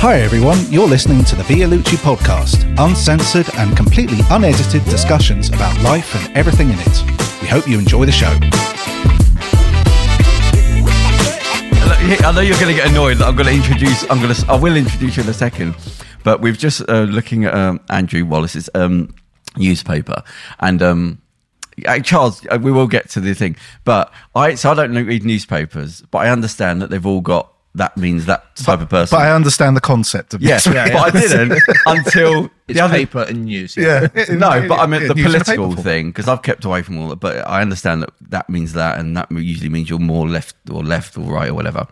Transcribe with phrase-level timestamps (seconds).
[0.00, 6.14] Hi everyone, you're listening to the Vialucci podcast, uncensored and completely unedited discussions about life
[6.14, 7.02] and everything in it.
[7.42, 8.28] We hope you enjoy the show.
[12.24, 14.08] I know you're going to get annoyed that I'm going to introduce.
[14.08, 14.46] I'm going to.
[14.48, 15.74] I will introduce you in a second,
[16.22, 19.12] but we've just uh, looking at um, Andrew Wallis's um,
[19.56, 20.22] newspaper,
[20.60, 21.20] and um,
[21.86, 23.56] uh, Charles, uh, we will get to the thing.
[23.84, 27.52] But I, so I don't read newspapers, but I understand that they've all got.
[27.78, 29.16] That means that type of person.
[29.16, 30.92] But I understand the concept of Yes, newspaper.
[30.92, 32.94] but I didn't until It's the other.
[32.94, 33.76] paper and news.
[33.76, 34.08] Yeah.
[34.30, 37.16] No, but I meant Yeah, the political thing because I've kept away from all that.
[37.20, 40.82] But I understand that that means that, and that usually means you're more left or
[40.84, 41.86] left or right or whatever.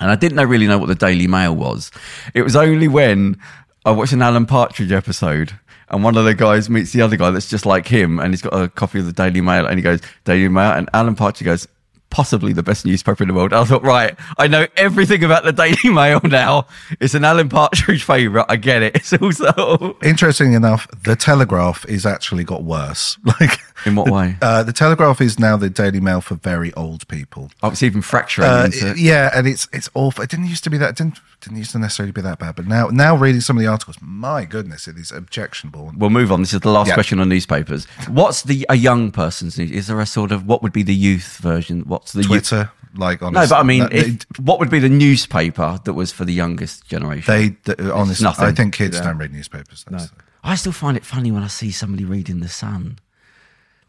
[0.00, 1.90] And I didn't know, really know what the Daily Mail was.
[2.34, 3.38] It was only when
[3.84, 5.58] I watched an Alan Partridge episode.
[5.88, 8.42] And one of the guys meets the other guy that's just like him, and he's
[8.42, 11.44] got a copy of the Daily Mail, and he goes, Daily Mail, and Alan Partridge
[11.44, 11.68] goes,
[12.16, 13.52] possibly the best newspaper in the world.
[13.60, 16.66] I thought, right, I know everything about the Daily Mail now.
[16.98, 18.46] It's an Alan Partridge favourite.
[18.48, 18.96] I get it.
[18.96, 23.18] It's also Interesting enough, the Telegraph is actually got worse.
[23.40, 24.36] Like, in what way?
[24.40, 27.50] uh, the Telegraph is now the Daily Mail for very old people.
[27.62, 30.24] Oh, it's even fracturing Uh, yeah, and it's it's awful.
[30.24, 30.90] It didn't used to be that.
[30.90, 33.62] It didn't didn't used to necessarily be that bad, but now now reading some of
[33.62, 35.92] the articles, my goodness, it is objectionable.
[35.94, 36.40] We'll move on.
[36.40, 36.94] This is the last Yeah.
[36.94, 37.84] question on newspapers.
[38.08, 39.70] What's the a young person's news?
[39.70, 41.82] Is there a sort of what would be the youth version?
[42.06, 42.22] What's the?
[42.22, 46.12] Twitter, like No, but I mean, that- if, what would be the newspaper that was
[46.12, 47.56] for the youngest generation?
[47.64, 48.44] they, they honestly, nothing.
[48.46, 49.84] I think kids don't read newspapers.
[49.88, 50.10] That's-
[50.44, 52.98] I still find it funny when I see somebody reading the Sun,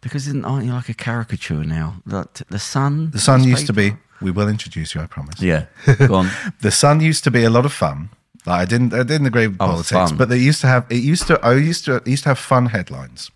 [0.01, 2.01] because isn't aren't you like a caricature now?
[2.05, 3.11] The, the Sun.
[3.11, 3.95] The Sun used to be.
[4.21, 5.39] We will introduce you, I promise.
[5.39, 5.65] Yeah.
[6.07, 6.29] Go on.
[6.61, 8.09] The Sun used to be a lot of fun.
[8.47, 10.17] Like, I didn't, I didn't agree with Oh, politics, fun.
[10.17, 10.85] but they used to have.
[10.89, 11.37] It used to.
[11.45, 11.95] I used to.
[11.97, 13.29] It used to have fun headlines,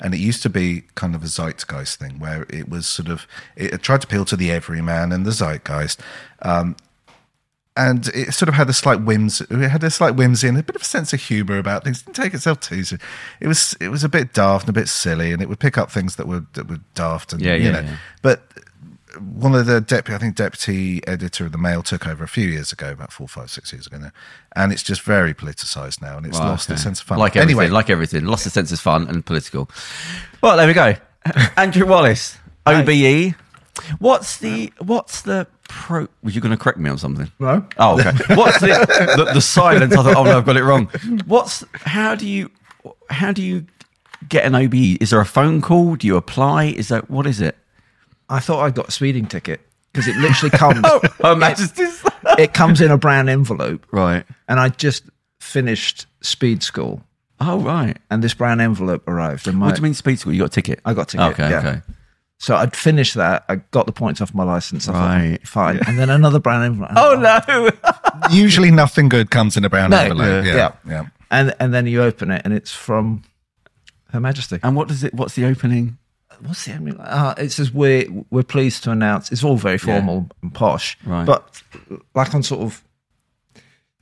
[0.00, 3.26] and it used to be kind of a zeitgeist thing where it was sort of.
[3.54, 6.00] It tried to appeal to the everyman and the zeitgeist.
[6.42, 6.74] Um,
[7.78, 9.40] and it sort of had a slight whims.
[9.42, 12.00] It had a slight whimsy and a bit of a sense of humour about things.
[12.00, 12.82] It didn't take itself too.
[12.84, 12.98] ser-
[13.38, 15.76] It was it was a bit daft and a bit silly, and it would pick
[15.78, 17.80] up things that were that were daft and Yeah, you yeah, know.
[17.80, 17.96] yeah.
[18.22, 18.42] But
[19.20, 22.48] one of the deputy, I think deputy editor of the Mail took over a few
[22.48, 24.10] years ago, about four, five, six years ago now,
[24.54, 27.18] and it's just very politicised now, and it's Right, lost its sense of fun.
[27.18, 29.70] Like everything, anyway, like everything, lost the sense of fun and political.
[30.42, 30.94] Well, there we go.
[31.56, 33.34] Andrew Wallis, OBE.
[33.98, 36.08] What's the what's the pro?
[36.22, 37.30] Were you going to correct me on something?
[37.38, 37.66] No.
[37.78, 38.12] Oh, okay.
[38.34, 38.68] What's the,
[39.16, 39.92] the the silence?
[39.94, 40.86] I thought, oh no, I've got it wrong.
[41.26, 42.50] What's how do you
[43.10, 43.66] how do you
[44.30, 44.96] get an OBE?
[45.02, 45.96] Is there a phone call?
[45.96, 46.64] Do you apply?
[46.66, 47.56] Is that what is it?
[48.28, 49.60] I thought I got a speeding ticket
[49.92, 50.80] because it literally comes.
[50.84, 52.02] Oh, Her Majesty's.
[52.38, 54.24] it comes in a brown envelope, right.
[54.48, 55.04] and I just
[55.40, 57.02] finished speed school,
[57.40, 57.96] Oh right.
[58.10, 59.46] and this brown envelope arrived.
[59.46, 60.32] And my, What do you mean speed school?
[60.32, 60.80] You got a ticket?
[60.84, 61.50] I got a ticket, Okay.
[61.50, 61.58] yeah.
[61.58, 61.82] Okay.
[62.38, 63.44] So I'd finished that.
[63.48, 64.88] I got the points off my license.
[64.88, 65.38] I Right.
[65.40, 65.80] thought, fine.
[65.86, 66.90] And then another brown envelope.
[66.96, 67.70] Oh no.
[68.30, 70.44] usually nothing good comes in a brown No, envelope.
[70.44, 70.72] yeah, Yeah, yeah.
[70.90, 71.06] yeah.
[71.30, 73.22] And and then you open it, and it's from
[74.12, 74.58] Her Majesty.
[74.62, 75.14] and what does it?
[75.14, 75.96] What's the opening?
[76.40, 79.30] What's the mean, uh, it says we're we're pleased to announce.
[79.32, 81.24] It's all very formal and posh, Right.
[81.26, 81.62] But
[82.14, 82.82] like on sort of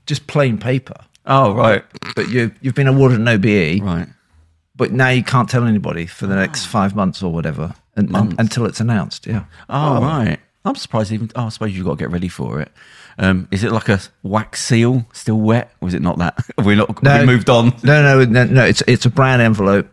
[0.07, 0.97] just plain paper.
[1.27, 1.85] Oh right.
[2.17, 4.09] But you you've been awarded an OBE, Right.
[4.77, 8.67] but now you can't tell anybody for the next five months or whatever, and, until
[8.67, 9.27] it's announced.
[9.27, 9.45] Yeah.
[9.69, 10.39] Oh, right.
[10.67, 11.31] I'm surprised even.
[11.37, 12.71] Oh, I suppose you've got to get ready for it.
[13.19, 16.39] Um, is it like a wax seal, still wet, or is it not that?
[16.59, 17.21] Have we not No.
[17.21, 17.73] we moved on?
[17.85, 18.65] No, no, no, no.
[18.65, 19.89] It's it's a brown envelope.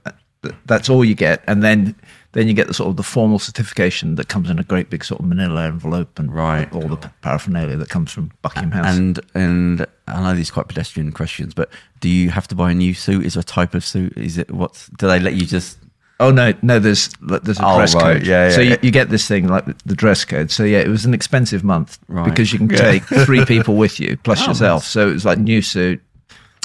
[0.65, 1.95] That's all you get, and then
[2.33, 5.03] then you get the sort of the formal certification that comes in a great big
[5.03, 6.71] sort of Manila envelope, and Right.
[6.73, 8.95] all the paraphernalia that comes from Buckingham House.
[8.97, 12.71] And and I know these are quite pedestrian questions, but do you have to buy
[12.71, 13.25] a new suit?
[13.25, 14.17] Is there a type of suit?
[14.17, 14.87] Is it what's?
[14.97, 15.77] Do they let you just?
[16.21, 18.03] oh no, no, there's there's a Oh, dress right.
[18.17, 18.27] code.
[18.27, 18.61] Yeah, yeah, so.
[18.61, 20.51] You, you get this thing like the- the dress code.
[20.51, 22.23] So yeah, it was an expensive month Right.
[22.25, 22.77] because you can Yeah.
[22.77, 24.83] take three people with you plus Oh, yourself.
[24.83, 24.87] nice.
[24.87, 25.99] So it was like new suit,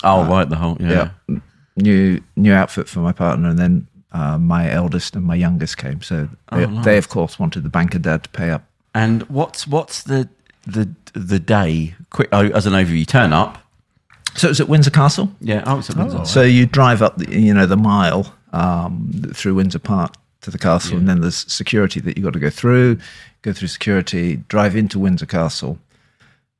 [0.04, 1.08] Oh, uh, right, the whole yeah.
[1.28, 1.38] yeah,
[1.76, 6.00] new new outfit for my partner, and then uh, my eldest and my youngest came.
[6.02, 6.84] So they, Oh, nice.
[6.84, 8.62] they of course wanted the banker dad to pay up.
[8.94, 10.28] And what's what's the
[10.66, 11.94] the the day?
[12.10, 13.58] Quick oh, as an overview, turn up.
[14.34, 15.30] So it was at Windsor Castle.
[15.40, 15.62] Yeah.
[15.66, 16.24] Oh, it's at Windsor.
[16.24, 20.58] So you drive up, the, you know, the mile um, through Windsor Park to the
[20.58, 22.98] castle, and then there's security that you got to go through.
[23.42, 25.78] Go through security, drive into Windsor Castle,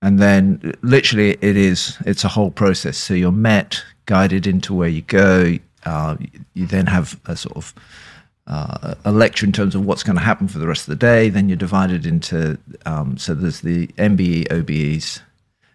[0.03, 2.97] and then literally it is it's a whole process.
[2.97, 5.59] So you're met, guided into where you go.
[5.87, 6.17] Uh,
[6.55, 7.75] you then have a sort of
[8.47, 10.97] uh, a lecture in terms of what's going to happen for the rest of the
[10.97, 11.29] day.
[11.29, 15.21] Then you're divided into um, so there's the MBE, OBEs,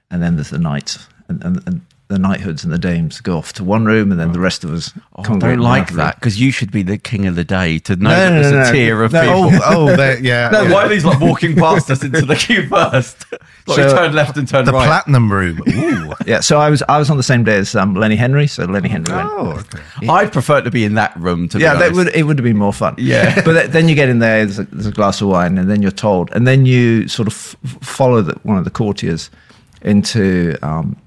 [0.09, 1.81] and then there's the knights, and, and, and
[2.11, 4.71] the knighthoods and the dames go off to one room, and then the rest of
[4.73, 7.79] us Oh, don't like another that because you should be the king of the day
[7.79, 8.71] to know No, that no, there's no, a no.
[8.71, 9.59] tier of No, people.
[9.63, 10.49] Oh, oh, yeah.
[10.51, 10.71] No, yeah.
[10.73, 13.25] why are these like walking past us into the queue first?
[13.67, 14.87] Like we So- turn left and turn the right.
[14.87, 15.61] platinum room.
[15.67, 16.13] Ooh.
[16.25, 18.65] Yeah, so I was I was on the same day as um, Lenny Henry, so
[18.65, 19.29] Lenny Henry went.
[19.31, 20.07] oh, okay.
[20.09, 21.47] I'd prefer to be in that room.
[21.49, 22.95] To Yeah, be that would it would have been more fun.
[22.97, 23.39] Yeah.
[23.45, 25.83] but then you get in there, there's a, there's a glass of wine, and then
[25.83, 29.29] you're told, and then you sort of f- follow the, one of the courtiers
[29.83, 30.97] into um,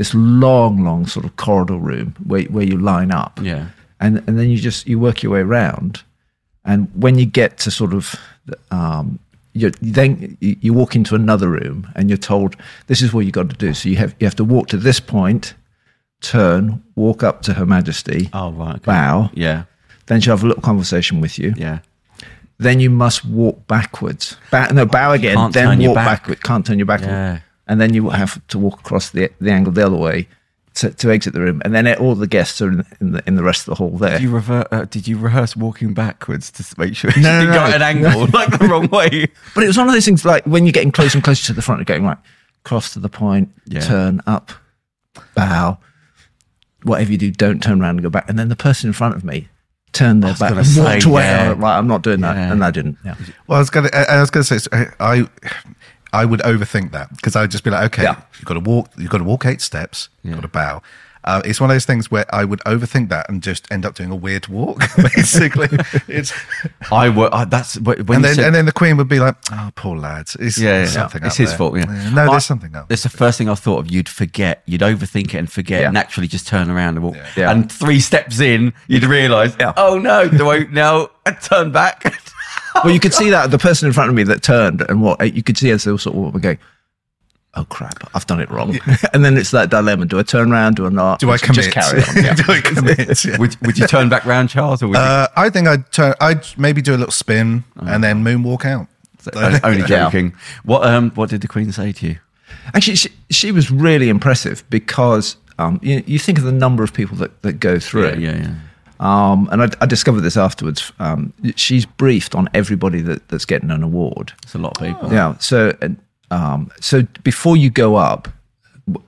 [0.00, 3.38] this long, long sort of corridor room where where you line up.
[3.42, 3.66] Yeah.
[4.00, 6.02] and and then you just you work your way around,
[6.64, 8.14] and when you get to sort of
[8.70, 9.18] um,
[9.52, 12.56] you then you walk into another room and you're told
[12.86, 13.74] this is what you got to do.
[13.74, 15.54] So you have you have to walk to this point,
[16.20, 18.76] turn, walk up to Her Majesty, Oh right.
[18.76, 18.84] okay.
[18.92, 19.30] bow.
[19.34, 19.64] Yeah.
[20.06, 21.52] Then she'll have a little conversation with you.
[21.56, 21.78] Yeah.
[22.58, 24.36] Then you must walk backwards.
[24.50, 25.36] Ba- no, bow again.
[25.36, 26.06] Can't then walk back.
[26.06, 26.42] backward.
[26.42, 27.00] Can't turn your back.
[27.00, 27.40] Yeah.
[27.70, 30.26] And then you have to walk across the the angle the other way
[30.74, 31.62] to, to exit the room.
[31.64, 33.90] And then all the guests are in, in the in the rest of the hall
[33.96, 34.18] there.
[34.18, 34.66] Did you revert?
[34.72, 37.66] Uh, did you rehearse walking backwards to make sure you No, no, didn't go no.
[37.74, 39.28] at an angle like the wrong way?
[39.54, 41.52] But it was one of those things like when you're getting closer and closer to
[41.52, 42.18] the front, you're going right,
[42.64, 43.80] cross to the point, Yeah.
[43.80, 44.52] turn up,
[45.34, 45.78] bow.
[46.82, 48.28] Whatever you do, don't turn around and go back.
[48.28, 49.48] And then the person in front of me
[49.92, 51.22] turned their back gonna and walked away.
[51.24, 51.42] yeah.
[51.44, 52.52] I was like, I'm not doing that, Yeah.
[52.52, 52.96] and I didn't.
[53.04, 53.16] Yeah.
[53.46, 53.90] Well, I was gonna.
[53.92, 54.58] I I was gonna say.
[54.58, 55.28] so, I,
[56.12, 58.20] I would overthink that because I'd just be like, okay, Yeah.
[58.38, 58.90] you've got to walk.
[58.98, 60.08] You've got to walk eight steps.
[60.22, 60.82] You've got to bow.
[61.22, 63.94] Uh, it's one of those things where I would overthink that and just end up
[63.94, 64.78] doing a weird walk.
[64.96, 65.68] Basically,
[66.08, 66.32] it's
[66.90, 67.28] I were.
[67.30, 69.98] I, that's when and then said, and then the Queen would be like, "Oh, poor
[69.98, 71.00] lads, it's, Yeah, yeah, there's yeah.
[71.02, 71.24] something.
[71.26, 72.10] It's his there." fault, yeah.
[72.14, 72.90] No, I- there's something up.
[72.90, 73.90] It's the first thing I thought of.
[73.90, 74.62] You'd forget.
[74.64, 75.82] You'd overthink it and forget.
[75.82, 75.90] Yeah.
[75.90, 77.16] Naturally, just turn around and walk.
[77.36, 77.50] Yeah.
[77.50, 79.54] And three steps in, you'd realise.
[79.60, 79.74] Yeah.
[79.76, 80.26] Oh no!
[80.26, 82.02] Do I now I turn back?
[82.84, 85.34] Well, you could see that the person in front of me that turned and what
[85.34, 86.58] you could see as they were sort of going,
[87.54, 88.78] "Oh crap, I've done it wrong."
[89.12, 90.76] and then it's that dilemma: do I turn around?
[90.76, 91.18] Do I not?
[91.20, 91.56] Do I commit?
[91.56, 92.24] Just carry on.
[92.24, 92.34] Yeah.
[92.40, 93.24] Do I commit?
[93.24, 93.36] Yeah.
[93.40, 95.00] would Would you turn back round, Charles, or would you?
[95.02, 96.14] Uh, I think I'd turn.
[96.20, 98.86] I'd maybe do a little spin and then moonwalk out.
[99.34, 100.04] o- only Yeah.
[100.04, 100.34] joking.
[100.64, 102.16] What um What did the Queen say to you?
[102.74, 106.92] Actually, she, she was really impressive because um, you, you think of the number of
[106.92, 108.08] people that, that go through.
[108.10, 108.54] Yeah, yeah, yeah.
[109.00, 110.92] Um, and I, I discovered this afterwards.
[110.98, 114.32] Um, she's briefed on everybody that, that's getting an award.
[114.42, 115.10] It's a lot of people.
[115.12, 115.36] Yeah.
[115.38, 115.72] So,
[116.30, 118.28] um, so before you go up,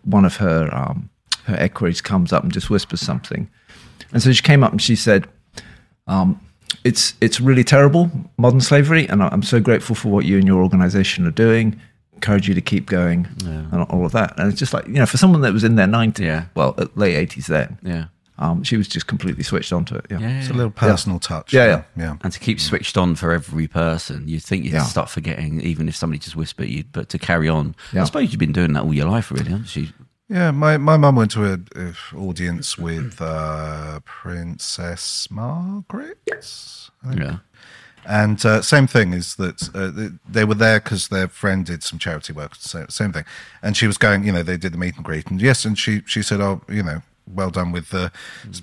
[0.04, 1.10] one of her um,
[1.44, 3.48] her equerries comes up and just whispers something,
[4.12, 5.26] and so she came up and she said,
[6.06, 6.40] um,
[6.84, 10.62] "It's it's really terrible modern slavery, and I'm so grateful for what you and your
[10.62, 11.78] organisation are doing.
[12.14, 14.38] Encourage you to keep going, and all of that.
[14.38, 16.44] And it's just like you know, for someone that was in their 90s, Yeah.
[16.54, 18.04] well, late 80s then, Yeah.
[18.42, 20.06] Um, she was just completely switched onto it.
[20.10, 20.18] Yeah.
[20.20, 20.40] Yeah.
[20.40, 21.52] It's a little personal touch.
[21.52, 21.82] Yeah, yeah.
[21.96, 22.16] yeah.
[22.22, 24.82] And to keep switched on for every person, you'd think you'd Yeah.
[24.84, 26.84] start forgetting, even if somebody just whispered you.
[26.92, 29.74] But to carry on, I suppose you've been doing that all your life, really, haven't
[29.76, 29.88] you?
[30.28, 36.18] Yeah, my my mum went to an audience with uh, Princess Margaret.
[37.04, 37.14] I.
[37.14, 37.36] Yeah.
[38.04, 41.82] And uh, same thing is that uh, they- they were there because their friend did
[41.84, 42.54] some charity work.
[42.56, 43.24] So, same thing.
[43.62, 45.78] And she was going, you know, they did the meet and greet, and yes, and
[45.78, 48.10] she she said, oh, you know, well done with the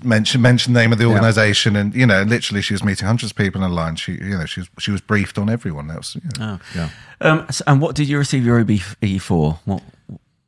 [0.04, 3.32] mention mention the name of the organisation, and you know, literally she was meeting hundreds
[3.32, 3.96] of people in a line.
[3.96, 5.88] She you know she was she was briefed on everyone.
[5.88, 6.60] That was you know, Oh.
[6.74, 6.90] Yeah.
[7.20, 9.58] Um, so- and what did you receive your OBE for?
[9.64, 9.82] What?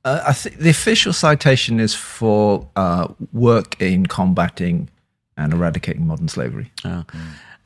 [0.05, 4.89] Uh, I think the official citation is for uh, work in combating
[5.37, 6.73] and eradicating modern slavery.
[6.85, 7.05] Oh.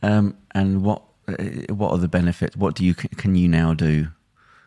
[0.03, 1.03] Um, and what?
[1.29, 1.33] uh,
[1.75, 2.55] What are the benefits?
[2.57, 4.09] What do you can you now do?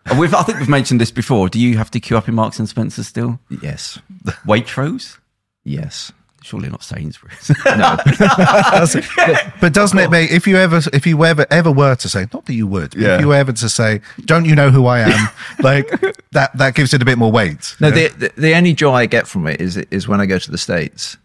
[0.09, 1.47] Oh, We've, I think we've mentioned this before.
[1.49, 3.39] Do you have to queue up in Marks and Spencer still?
[3.61, 3.99] Yes,
[4.47, 5.17] Waitrose?
[5.63, 6.11] Yes.
[6.41, 7.51] Surely not Sainsbury's.
[7.65, 7.97] No.
[9.61, 12.45] but doesn't it make if you ever if you ever ever were to say not
[12.45, 13.15] that you would, but Yeah.
[13.15, 15.29] if you ever to say, don't you know who I am?
[15.61, 15.89] like
[16.31, 17.75] that that gives it a bit more weight.
[17.81, 20.39] No, the, the the only joy I get from it is is when I go
[20.39, 21.17] to the states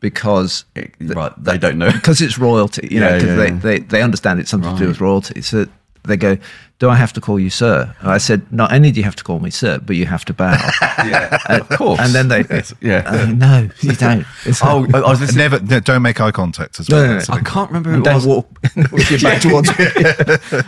[0.00, 0.64] because
[1.00, 1.90] right, they don't know.
[1.90, 3.58] because it's royalty, you know, Yeah, 'cause yeah, they, yeah.
[3.58, 5.42] they they understand it's something to do with royalty.
[5.42, 5.66] So
[6.04, 6.36] they go,
[6.82, 9.14] "Do I have to call you sir?" And I said, "Not only do you have
[9.16, 10.50] to call me sir, but you have to bow."
[11.06, 12.00] yeah, of course.
[12.00, 12.40] and then they,
[12.80, 13.02] yeah.
[13.06, 15.36] uh, "No, you don't." It's oh, I was And listening.
[15.38, 17.06] never no, don't make eye contact as well.
[17.06, 17.24] no, no.
[17.28, 18.26] A I can't remember who and it don't was.
[18.26, 18.62] walk
[19.22, 19.70] back towards.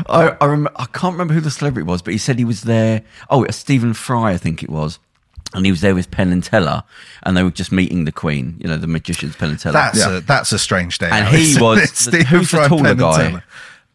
[0.09, 2.63] I, I, rem- I can't remember who the celebrity was, but he said he was
[2.63, 3.03] there.
[3.29, 4.99] Oh, it was Stephen Fry, I think it was.
[5.53, 6.83] And he was there with Penn and Teller,
[7.23, 9.75] and they were just meeting the Queen, you know, the magicians, Penn and Teller.
[9.75, 10.17] That's Yeah.
[10.17, 11.09] a that's a strange day.
[11.13, 13.43] And he was- the- Stephen who's the Fry, taller Penn and guy?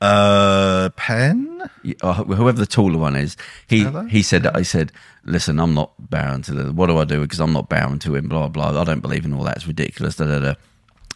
[0.01, 1.69] Uh, Penn.
[2.01, 3.35] whoever the taller one is,
[3.67, 4.91] he he said, I said,
[5.25, 6.71] listen, I'm not bowing to the.
[6.71, 7.21] What do I do?
[7.21, 8.29] Because I'm not bowing to him.
[8.29, 8.79] Blah blah.
[8.79, 9.57] I don't believe in all that.
[9.57, 10.15] It's ridiculous.
[10.15, 10.53] Da da da.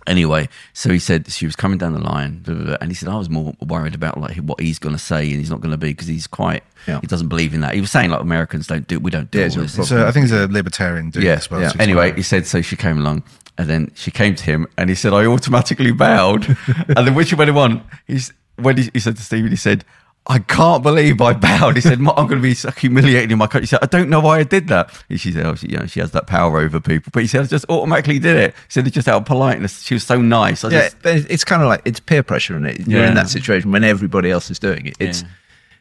[0.06, 2.94] Anyway, so he said she was coming down the line, blah, blah, blah, and he
[2.94, 5.62] said I was more worried about like what he's going to say and he's not
[5.62, 7.00] going to be because he's quite Yeah.
[7.00, 7.74] he doesn't believe in that.
[7.74, 9.88] He was saying like Americans don't do we don't do Yeah, all this.
[9.88, 11.62] So I think he's a libertarian dude Yeah, well.
[11.62, 11.70] yeah.
[11.70, 12.62] so Anyway, he said so.
[12.62, 13.24] She came along,
[13.58, 16.50] and then she came to him, and he said, "I automatically bowed."
[16.98, 19.84] and then when she went on, he's when he, he said to Stephen, he said,
[20.28, 23.48] "I can't believe I bowed." He said, "I'm going to be so humiliated in my
[23.48, 25.68] country." He said, "I don't know why I did that." And she said, "Oh, she,
[25.70, 28.36] you know, she has that power over people." But he said, "I just automatically did
[28.38, 30.64] it." He said, "It's just out of politeness." She was so nice.
[30.64, 32.88] I Yeah, just, it's kind of like it's peer pressure, and it?
[32.88, 33.10] You're Yeah.
[33.10, 34.96] in that situation when everybody else is doing it.
[35.00, 35.28] It's Yeah.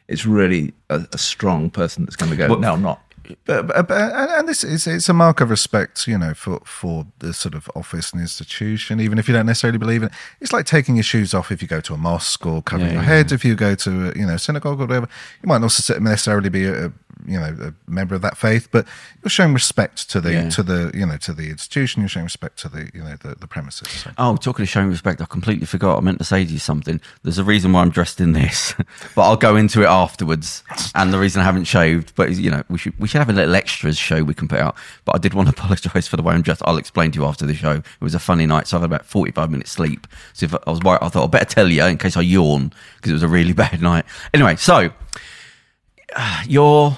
[0.09, 2.47] it's really a, a strong person that's going to go.
[2.49, 3.01] Well- no, I'm not.
[3.45, 7.05] But, but, and, and this is it's a mark of respect, you know, for for
[7.19, 10.13] the sort of office and institution, even if you don't necessarily believe in it.
[10.41, 12.93] It's like taking your shoes off if you go to a mosque or covering Yeah,
[12.95, 15.07] your yeah, head if you go to a, you know synagogue or whatever.
[15.41, 16.91] You might not necessarily be a
[17.25, 18.85] you know a member of that faith, but
[19.23, 20.49] you're showing respect to the Yeah.
[20.49, 22.01] to the you know to the institution.
[22.01, 23.89] You're showing respect to the you know the, the premises.
[23.89, 24.11] So.
[24.17, 25.97] Oh, talking of showing respect, I completely forgot.
[25.97, 26.99] I meant to say to you something.
[27.23, 28.73] There's a reason why I'm dressed in this,
[29.15, 30.63] but I'll go into it afterwards.
[30.95, 33.33] And the reason I haven't shaved, but you know, we should we should have a
[33.33, 34.75] little extras show we can put out.
[35.05, 36.61] But I did want to apologise for the way I'm dressed.
[36.65, 37.71] I'll explain to you after the show.
[37.71, 40.07] It was a funny night, so I've had about 45 minutes sleep.
[40.33, 42.73] So if I was worried, I thought I better tell you in case I yawn
[42.97, 44.05] because it was a really bad night.
[44.33, 44.91] Anyway, so
[46.15, 46.97] uh, you're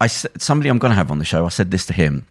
[0.00, 1.46] I somebody I'm going to have on the show.
[1.46, 2.26] I said this to him.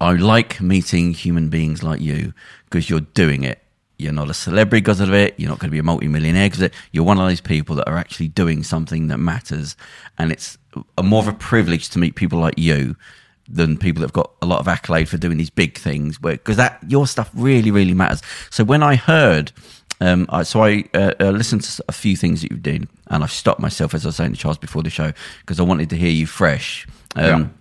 [0.00, 2.32] I like meeting human beings like you
[2.64, 3.60] because you're doing it.
[3.98, 5.34] You're not a celebrity because of it.
[5.38, 6.74] You're not going to be a multimillionaire because it.
[6.90, 9.76] You're one of those people that are actually doing something that matters.
[10.18, 10.58] And it's
[10.98, 12.96] a more of a privilege to meet people like you
[13.48, 16.56] than people that have got a lot of accolade for doing these big things because
[16.56, 18.22] that your stuff really, really matters.
[18.50, 19.52] So when I heard,
[20.02, 23.22] um, I, so I uh, uh, listened to a few things that you did and
[23.22, 25.90] I stopped myself, as I was saying to Charles before the show, because I wanted
[25.90, 26.86] to hear you fresh.
[27.14, 27.54] Um,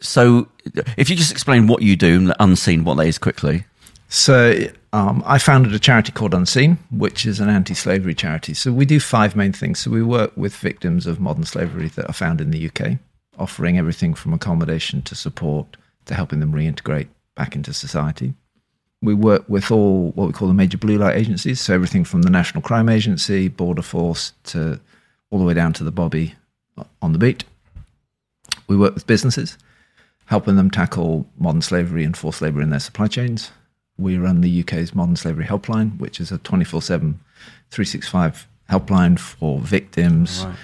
[0.00, 0.48] so,
[0.96, 3.64] if you just explain what you do, and unseen, what that is quickly.
[4.08, 8.52] So um, I founded a charity called Unseen, which is an anti-slavery charity.
[8.52, 9.80] So we do five main things.
[9.80, 12.98] So we work with victims of modern slavery that are found in the UK,
[13.38, 18.34] offering everything from accommodation to support to helping them reintegrate back into society.
[19.02, 22.22] We work with all what we call the major blue light agencies, so everything from
[22.22, 24.80] the National Crime Agency, Border Force, to
[25.30, 26.34] all the way down to the Bobby
[27.00, 27.44] on the beat.
[28.68, 29.58] We work with businesses,
[30.26, 33.50] helping them tackle modern slavery and forced labor in their supply chains.
[33.98, 37.18] We run the UK's Modern Slavery Helpline, which is a 24 7,
[37.70, 40.54] 365 helpline for victims, Right.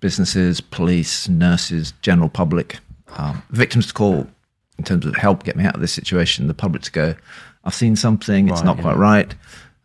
[0.00, 2.78] businesses, police, nurses, general public.
[3.16, 4.28] Um, victims to call
[4.78, 6.46] in terms of help, get me out of this situation.
[6.46, 7.14] The public to go,
[7.68, 8.82] I've seen something, it's Right, not yeah.
[8.82, 9.34] quite right.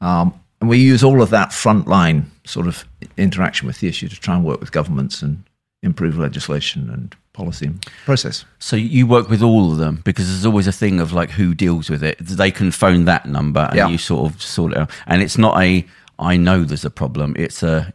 [0.02, 2.86] Um, and we use all of that frontline sort of
[3.18, 5.44] interaction with the issue to try and work with governments and
[5.82, 8.46] improve legislation and policy and process.
[8.60, 11.54] So you work with all of them because there's always a thing of like who
[11.54, 12.18] deals with it.
[12.20, 13.90] They can phone that number and Yeah.
[13.90, 14.92] you sort of sort it out.
[15.08, 15.86] And it's not a
[16.20, 17.36] I know there's a problem.
[17.38, 17.92] It's a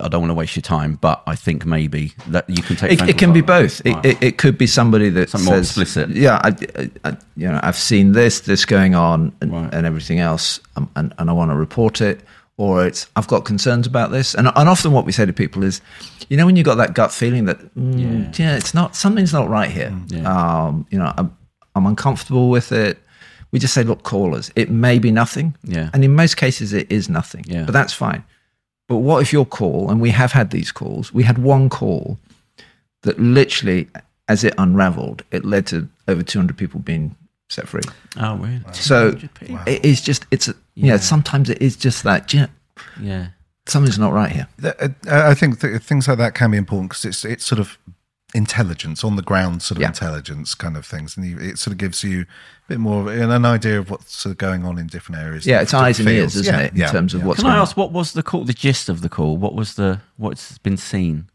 [0.00, 2.92] I don't want to waste your time, but I think maybe that you can take.
[3.00, 3.80] It, it can be both.
[3.84, 6.10] It, it, it could be somebody that Something more says, explicit.
[6.10, 6.54] Yeah, I,
[7.04, 9.74] I, you know, I've seen this, this going on, and, Right.
[9.74, 12.20] and everything else, um, and, and I want to report it.
[12.58, 15.62] Or it's I've got concerns about this, and and often what we say to people
[15.62, 15.82] is,
[16.30, 18.56] you know, when you got that gut feeling that mm, yeah.
[18.56, 19.94] it's not something's not right here.
[20.08, 20.24] Yeah.
[20.66, 21.36] Um, you know, I'm,
[21.74, 22.98] I'm uncomfortable with it.
[23.52, 24.50] We just say, look, call us.
[24.56, 25.90] It may be nothing, Yeah.
[25.92, 27.44] and in most cases, it is nothing.
[27.46, 27.64] Yeah.
[27.64, 28.24] But that's fine.
[28.88, 32.18] But what if your call, and we have had these calls, we had one call
[33.02, 33.88] that literally,
[34.28, 37.16] as it unraveled, it led to over 200 people being
[37.48, 37.82] set free.
[38.18, 38.60] Oh, really?
[38.72, 40.92] So 200 it is just, it's, a, yeah.
[40.94, 40.96] Yeah.
[40.98, 42.48] sometimes it is just that, you know,
[43.00, 43.26] Yeah.
[43.66, 44.48] something's not right here.
[44.62, 47.78] Uh, I think th- things like that can be important because it's it's sort of
[48.36, 49.88] intelligence on the ground, sort of Yeah.
[49.88, 53.06] intelligence kind of things, and you, it sort of gives you a bit more of
[53.08, 55.46] an, an idea of what's sort of going on in different areas.
[55.46, 57.26] Yeah, it's different eyes and ears, isn't Yeah, it, in yeah, terms of yeah.
[57.26, 57.62] what's Can I going on.
[57.62, 58.44] ask what was the call?
[58.44, 59.36] The gist of the call?
[59.36, 61.28] What was the what's been seen?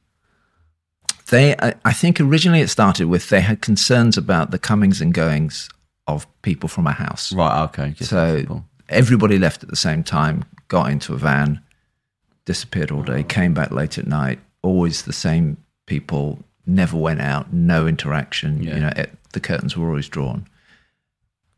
[1.30, 5.14] They, I, I think originally it started with they had concerns about the comings and
[5.14, 5.70] goings
[6.08, 7.32] of people from a house.
[7.34, 7.64] Right.
[7.66, 7.92] Okay.
[7.92, 11.62] Just So everybody left at the same time, got into a van,
[12.46, 14.40] disappeared all day, came back late at night.
[14.62, 18.62] Always the same people, never went out, no interaction.
[18.64, 18.76] Yeah.
[18.76, 20.48] You know, it, the curtains were always drawn.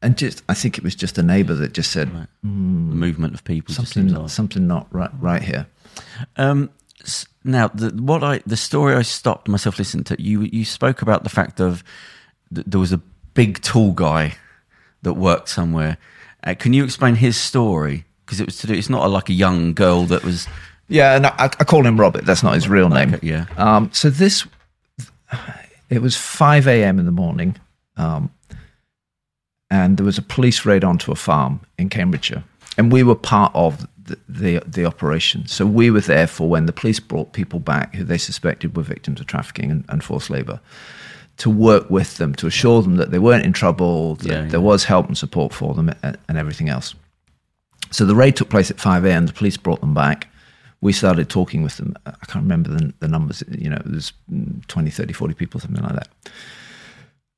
[0.01, 2.27] And just, I think it was just a neighbour that just said Right.
[2.41, 5.65] "Hmm, the movement of people something, seems something not right, right here.
[6.35, 6.69] Um,
[7.43, 10.41] now, the, what I the story I stopped myself listening to you.
[10.41, 11.83] You spoke about the fact of
[12.53, 13.01] th- there was a
[13.33, 14.35] big tall guy
[15.03, 15.97] that worked somewhere.
[16.43, 18.05] Uh, can you explain his story?
[18.25, 18.73] Because it was to do.
[18.73, 20.47] It's not a, like a young girl that was.
[20.87, 22.25] Yeah, and I, I call him Robert.
[22.25, 23.13] That's not his real name.
[23.15, 23.45] Okay, yeah.
[23.57, 24.45] Um, so this,
[25.89, 26.99] it was 5 a.m.
[26.99, 27.55] in the morning.
[27.97, 28.31] Um,
[29.69, 32.43] and there was a police raid onto a farm in Cambridgeshire,
[32.77, 35.47] and we were part of the, the, the operation.
[35.47, 38.83] So we were there for when the police brought people back who they suspected were
[38.83, 40.59] victims of trafficking and, and forced labour,
[41.37, 44.49] to work with them to assure them that they weren't in trouble, that Yeah, yeah.
[44.49, 46.93] there was help and support for them, and, and everything else.
[47.89, 49.25] So the raid took place at 5 a.m.
[49.25, 50.27] The police brought them back.
[50.83, 51.95] We started talking with them.
[52.05, 53.41] I can't remember the, the numbers.
[53.49, 56.09] You know, it was mm, 20, 30, 40 people, something like that.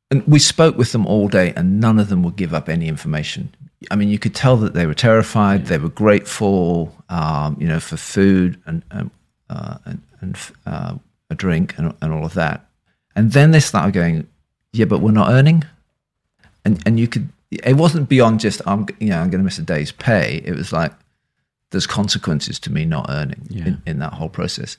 [0.10, 2.88] And we spoke with them all day, and none of them would give up any
[2.88, 3.54] information.
[3.92, 5.68] I mean, you could tell that they were terrified.
[5.68, 9.12] They were grateful, um, you know, for food and and,
[9.50, 10.96] uh, and, and uh,
[11.30, 12.68] a drink and, and all of that.
[13.16, 14.28] And then they started going,
[14.74, 15.64] "Yeah, but we're not earning."
[16.64, 17.30] And and you could.
[17.52, 20.42] It wasn't beyond just I'm you know I'm going to miss a day's pay.
[20.44, 20.94] It was like
[21.76, 23.66] there's consequences to me not earning Yeah.
[23.66, 24.78] in, in that whole process.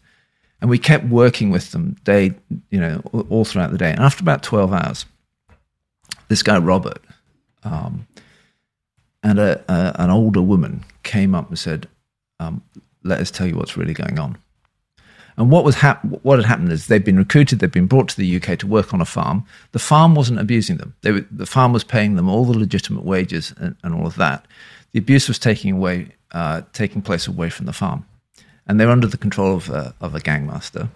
[0.62, 2.32] And we kept working with them day,
[2.70, 3.90] you know, all- throughout the day.
[3.90, 5.04] And after about 12 hours,
[6.28, 7.02] this guy, Robert,
[7.62, 8.06] um,
[9.22, 11.86] and a, a, an older woman came up and said,
[12.40, 12.62] um,
[13.04, 14.38] let us tell you what's really going on.
[15.36, 18.16] And what was hap- what had happened is they'd been recruited, they'd been brought to
[18.16, 19.44] the UK to work on a farm.
[19.72, 20.94] The farm wasn't abusing them.
[21.04, 24.46] Were, the farm was paying them all the legitimate wages and, and all of that.
[24.92, 28.04] The abuse was taking away, uh, taking place away from the farm,
[28.66, 30.88] and they were under the control of a, of a gangmaster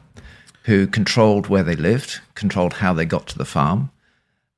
[0.64, 3.90] who controlled where they lived, controlled how they got to the farm,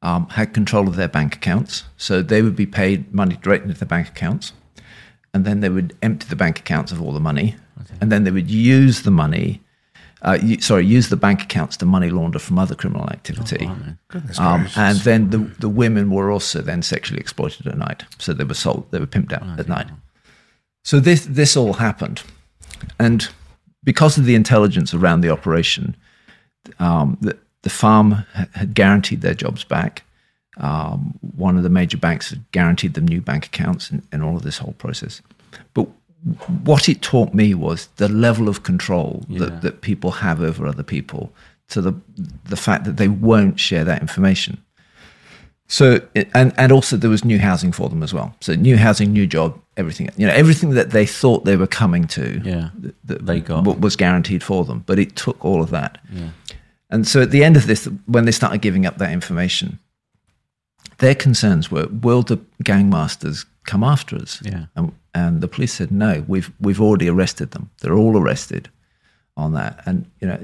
[0.03, 1.85] um, had control of their bank accounts.
[1.97, 4.53] So they would be paid money directly into their bank accounts,
[5.33, 7.55] and then they would empty the bank accounts of all the money,
[8.01, 9.61] and then they would use the money.
[10.23, 13.69] Uh, sorry, use the bank accounts to money launder from other criminal activity.
[14.09, 18.05] Goodness Um, and then the, the women were also then sexually exploited at night.
[18.19, 19.89] So they were sold, they were pimped out at night.
[20.85, 22.23] So this this all happened,
[22.99, 23.29] and
[23.85, 25.97] because of the intelligence around the operation,
[26.79, 28.25] um, the, the farm
[28.55, 30.03] had guaranteed their jobs back.
[30.59, 34.37] Um, one of the major banks had guaranteed them new bank accounts and, and all
[34.37, 35.23] of this whole process.
[35.73, 35.89] But
[36.65, 39.39] what it taught me was the level of control Yeah.
[39.41, 41.33] that, that people have over other people,
[41.69, 41.95] to the
[42.45, 44.59] the fact that they won't share that information.
[45.69, 46.01] So
[46.35, 48.35] and and also there was new housing for them as well.
[48.41, 52.07] So new housing, new job, everything you know, everything that they thought they were coming
[52.09, 52.71] to, Yeah.
[52.81, 53.65] th- that They got.
[53.65, 54.83] wa- was guaranteed for them.
[54.87, 55.99] But it took all of that.
[56.13, 56.31] Yeah.
[56.91, 59.79] And so at the end of this, when they started giving up that information,
[60.99, 64.41] their concerns were, will the gangmasters come after us?
[64.45, 64.67] Yeah.
[64.77, 67.71] And, and the police said, no, we've, we've already arrested them.
[67.81, 68.69] They're all arrested
[69.37, 69.83] on that.
[69.87, 70.39] And, you know,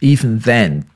[0.00, 0.86] even then,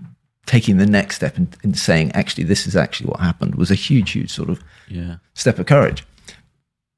[0.47, 3.77] taking the next step and, and saying, actually, this is actually what happened was a
[3.77, 5.17] huge, huge sort of Yeah.
[5.35, 6.05] step of courage.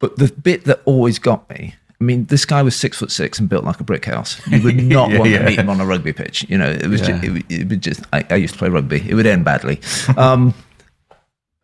[0.05, 3.39] But the bit that always got me, I mean, this guy was six foot six
[3.39, 4.39] and built like a brick house.
[4.49, 5.39] You would not Yeah, want yeah.
[5.39, 6.45] to meet him on a rugby pitch.
[6.47, 7.19] You know, it was yeah.
[7.23, 9.03] just, it, it would just I, I used to play rugby.
[9.09, 9.81] It would end badly.
[10.19, 10.53] Um,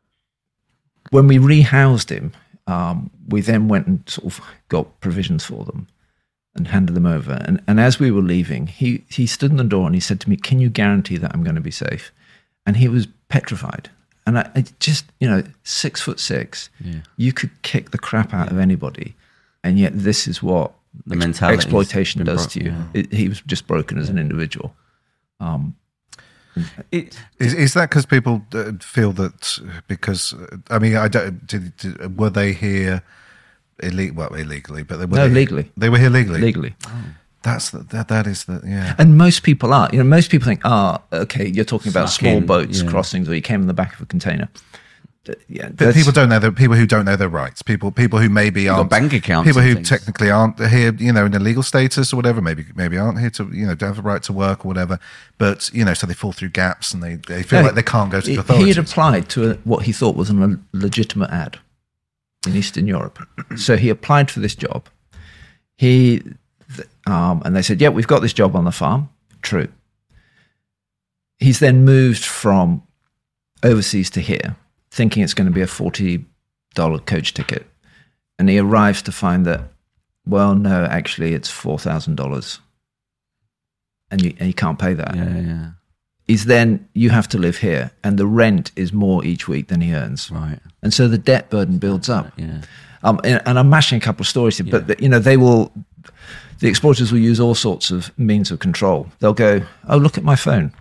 [1.11, 2.33] when we rehoused him,
[2.66, 5.87] um, we then went and sort of got provisions for them
[6.55, 7.42] and handed them over.
[7.44, 10.18] And, and as we were leaving, he, he stood in the door and he said
[10.20, 12.11] to me, Can you guarantee that I'm going to be safe?
[12.64, 13.90] And he was petrified.
[14.26, 17.00] And I, I just, you know, six foot six, Yeah.
[17.16, 19.14] you could kick the crap out of anybody.
[19.64, 20.72] And yet, this is what
[21.06, 22.70] The mentality's exploitation does bro- to you.
[22.70, 22.85] yeah.
[22.94, 24.74] It, he was just broken as an individual.
[25.40, 25.74] Um,
[26.90, 31.46] It, Is, is that because people uh, feel that because uh, I mean I don't
[31.46, 33.02] did, did, were they here
[33.83, 35.70] illegal well illegally but they were No, they- legally.
[35.76, 36.74] they were here legally legally.
[37.42, 39.88] That's the, that that is the yeah And most people are.
[39.92, 42.90] You know, most people think, ah, okay, you're talking about Snuck small boats yeah.
[42.90, 44.48] crossings, or you came in the back of a container.
[45.24, 48.18] Th- Yeah, but people don't know the people who don't know their rights people people
[48.18, 49.88] who maybe aren't bank accounts people who things.
[49.88, 53.29] technically aren't here you know in a legal status or whatever maybe maybe aren't here
[53.29, 54.98] to you know don't have a right to work or whatever
[55.37, 57.83] but you know so they fall through gaps and they, they feel No, like they
[57.83, 60.31] can't go to he- the authorities He had applied to a, what he thought was
[60.31, 61.59] a legitimate ad
[62.46, 63.18] in Eastern Europe.
[63.57, 64.88] so he applied for this job.
[65.76, 66.35] He th-
[67.06, 69.08] um, and they said, "Yeah, we've got this job on the farm."
[69.42, 69.68] True.
[71.38, 72.82] He's then moved from
[73.62, 74.56] overseas to here,
[74.90, 76.24] thinking it's going to be a forty
[76.74, 77.66] dollar coach ticket,
[78.38, 79.62] and he arrives to find that,
[80.26, 82.60] well, no, actually, it's four thousand dollars,
[84.10, 85.70] and you and you can't pay that yeah, yeah.
[86.28, 89.80] is then you have to live here and the rent is more each week than
[89.80, 90.58] he earns Right.
[90.82, 92.60] and so the debt burden builds up Yeah.
[93.02, 95.36] um, and, and i'm mashing a couple of stories here but the, you know they
[95.36, 95.72] will
[96.61, 100.25] the exploiters will use all sorts of means of control they'll go oh look at
[100.25, 100.73] my phone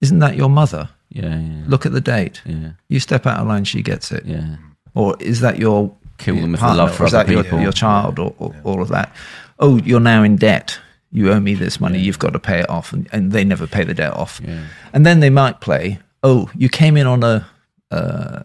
[0.00, 1.38] isn't that your mother Yeah.
[1.38, 1.64] Yeah.
[1.66, 2.70] look at the date Yeah.
[2.88, 4.56] you step out of line she gets it Yeah.
[4.94, 7.44] or is that your Kill them with the love for Or is other that your,
[7.44, 7.60] people.
[7.60, 9.14] your child or, or all of that
[9.60, 10.78] oh you're now in debt
[11.12, 13.66] you owe me this money you've got to pay it off and, and they never
[13.66, 14.64] pay the debt off Yeah.
[14.92, 17.46] and then they might play oh you came in on a
[17.90, 18.42] uh,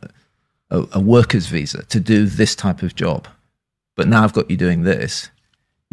[0.69, 3.27] a, a worker's visa to do this type of job,
[3.97, 5.29] but now I've got you doing this.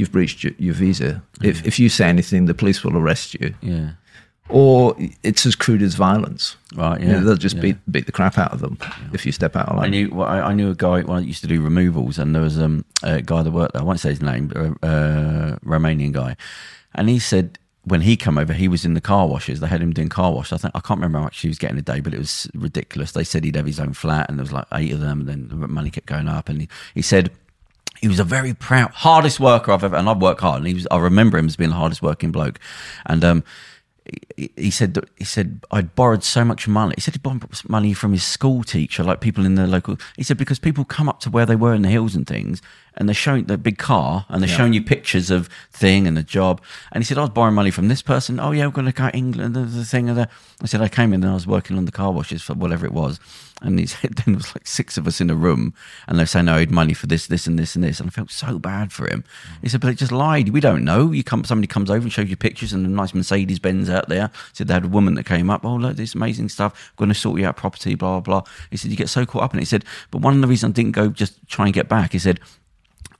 [0.01, 1.23] You've breached your, your visa.
[1.43, 3.55] If if you say anything, the police will arrest you.
[3.61, 3.91] Yeah.
[4.49, 6.57] Or it's as crude as violence.
[6.75, 7.01] Right.
[7.01, 7.13] You Yeah.
[7.21, 7.63] know, they'll just yeah.
[7.63, 8.79] beat beat the crap out of them
[9.13, 9.91] if you step out of I line.
[9.91, 12.43] knew well, I, I knew a guy when I used to do removals, and there
[12.43, 13.83] was um, a guy that worked there.
[13.83, 16.37] I won't say his name, but a uh, Romanian guy,
[16.95, 19.61] and he said when he come over, he was in the car washes.
[19.61, 20.53] They had him doing car wash.
[20.53, 22.51] I think I can't remember how much he was getting a day, but it was
[22.55, 23.13] ridiculous.
[23.13, 25.29] They said he'd have his own flat, and there was like eight of them, and
[25.29, 26.49] then the money kept going up.
[26.49, 27.31] And he, he said
[28.01, 30.59] he was a very proud, hardest worker I've ever, and I've worked hard.
[30.59, 32.59] And he was, I remember him as being the hardest working bloke.
[33.07, 33.45] And um,
[34.37, 36.95] he, he said, that- he said I'd borrowed so much money.
[36.97, 39.99] He said he borrowed money from his school teacher, like people in the local.
[40.17, 42.63] He said because people come up to where they were in the hills and things,
[42.97, 46.23] and they're showing the big car, and they're showing you pictures of thing and the
[46.23, 46.61] job.
[46.93, 48.41] And he said I was borrowing money from this person.
[48.41, 49.55] Oh yeah, we're going to go to England.
[49.55, 50.09] The, the thing.
[50.09, 50.29] And the,
[50.63, 52.87] I said I came in and I was working on the car washes for whatever
[52.87, 53.21] it was.
[53.63, 55.75] And he said then there was like six of us in a room,
[56.07, 58.01] and they're saying "Oh, I owed money for this, this, and this, and this.
[58.01, 59.25] And I felt so bad for him.
[59.63, 60.49] He said, but it just lied.
[60.49, 61.13] We don't know.
[61.13, 64.09] You come, somebody comes over and shows you pictures and a nice Mercedes Benz out
[64.09, 64.31] there.
[64.53, 65.65] Said they had a woman that came up.
[65.65, 66.73] Oh, look, this amazing stuff.
[66.93, 68.51] I'm Going to sort you out property, blah blah blah.
[68.71, 69.63] He said you get so caught up in it.
[69.63, 72.13] He said, but one of the reasons I didn't go just try and get back.
[72.13, 72.41] He said.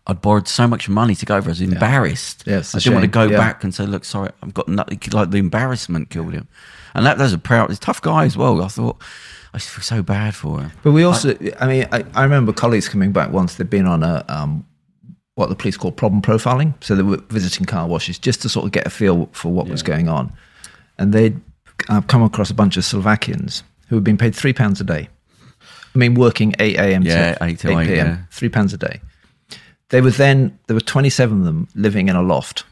[0.07, 1.51] I'd borrowed so much money to go over.
[1.51, 2.45] I was embarrassed.
[2.47, 3.37] Yeah, a I didn't want to go Yeah.
[3.37, 6.49] back and say, "Look, sorry, I've got nothing." Like the embarrassment killed him,
[6.95, 8.63] and that was a proud, he's a tough guy as well.
[8.63, 9.01] I thought
[9.53, 10.73] I just feel so bad for him.
[10.83, 13.57] But we also, I, mean, I, I remember colleagues coming back once.
[13.57, 14.65] They'd been on a um,
[15.35, 16.75] what the police call problem profiling.
[16.85, 19.67] So they were visiting car washes just to sort of get a feel for what
[19.69, 20.33] was going on,
[20.99, 21.41] and they'd
[21.89, 25.09] uh, come across a bunch of Slovakians who had been paid three pounds a day.
[25.95, 27.03] I mean, working eight a.m.
[27.03, 28.07] Yeah, to 8 till 8, p.m.
[28.07, 28.19] yeah.
[28.31, 29.01] Three pounds a day.
[29.89, 32.63] They were then there were twenty-seven of them living in a loft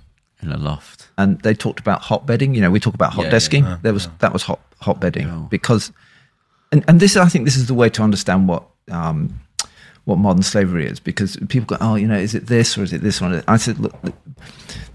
[0.41, 1.09] in a loft.
[1.19, 2.55] and they talked about hot bedding.
[2.55, 3.63] You know, we talk about hot Yeah, desking.
[3.63, 5.47] yeah, there was that was hot hot bedding Yeah.
[5.51, 5.91] because,
[6.73, 9.41] and and this I think this is the way to understand what um,
[10.05, 12.93] what modern slavery is because people go, oh, you know, is it this or is
[12.95, 13.43] it this one?
[13.47, 13.95] I said, look,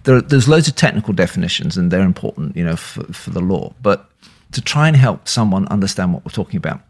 [0.05, 3.73] there, there's loads of technical definitions and they're important, you know, for, for the law,
[3.83, 4.09] but
[4.53, 6.81] to try and help someone understand what we're talking about,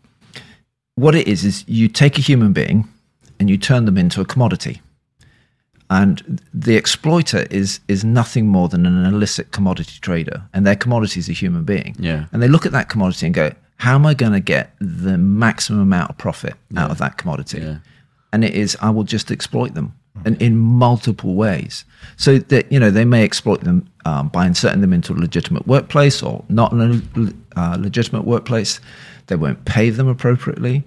[0.96, 2.88] what it is is you take a human being
[3.41, 4.82] and you turn them into a commodity
[5.89, 11.19] and the exploiter is is nothing more than an illicit commodity trader and their commodity
[11.19, 12.26] is a human being Yeah.
[12.32, 13.52] and they look at that commodity and go
[13.84, 17.60] how am i going to get the maximum amount of profit out of that commodity?
[17.60, 17.78] Yeah.
[18.32, 19.93] and it is i will just exploit them
[20.26, 21.86] and in multiple ways.
[22.17, 25.67] So that you know they may exploit them um, by inserting them into a legitimate
[25.67, 28.80] workplace or not in a uh, legitimate workplace.
[29.28, 30.84] They won't pay them appropriately.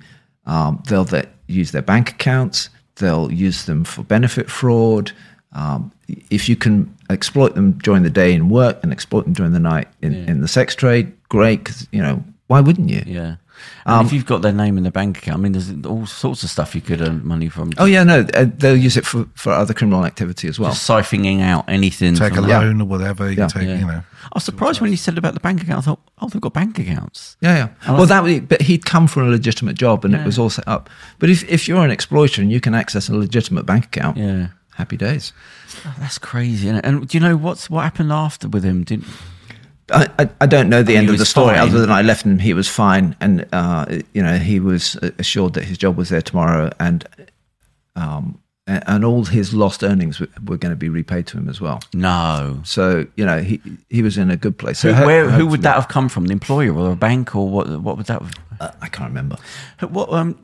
[0.47, 2.71] Um, they'll th- use their bank accounts.
[2.97, 5.13] They'll use them for benefit fraud.
[5.53, 5.93] Um,
[6.31, 9.61] if you can exploit them during the day in work and exploit them during the
[9.61, 13.37] night in, in the sex trade great because you know why wouldn't you Yeah.
[13.87, 16.43] And if you've got their name in the bank account, I mean, there's all sorts
[16.45, 17.73] of stuff you could earn money from.
[17.79, 20.87] oh yeah no uh, they'll use it for, for other criminal activity as well Just
[20.89, 22.15] siphoning out anything.
[22.17, 22.61] Take a from that.
[22.63, 23.31] loan or whatever.
[23.31, 23.47] You Yeah.
[23.49, 23.79] take, Yeah.
[23.79, 24.03] you know.
[24.25, 25.79] I was surprised when you said about the bank account.
[25.79, 27.37] I thought, oh, they've got bank accounts.
[27.41, 27.93] Yeah, yeah.
[27.95, 30.67] well, that would, but he'd come from a legitimate job and it was all set
[30.69, 30.91] up.
[31.19, 34.49] But if, if you're an exploiter and you can access a legitimate bank account, Yeah.
[34.75, 35.33] happy days.
[35.87, 36.67] Oh, that's crazy.
[36.69, 36.85] Isn't it?
[36.85, 38.83] And do you know what's what happened after with him?
[38.85, 39.03] Did
[39.93, 41.69] I, I, I don't know the he end of the story fine.
[41.69, 42.39] other than I left him.
[42.39, 46.23] He was fine, and uh, you know he was assured that his job was there
[46.23, 47.07] tomorrow, and
[47.95, 51.49] um, and and all his lost earnings were, were going to be repaid to him
[51.49, 51.81] as well.
[51.95, 52.61] no?
[52.65, 54.81] So you know he he was in a good place.
[54.81, 56.27] So Who, where, who would that have come from?
[56.27, 57.69] The employer or a bank or what?
[57.81, 58.21] What would that?
[58.23, 59.37] Have, Uh, I can't remember.
[59.89, 60.13] what?
[60.13, 60.37] Um.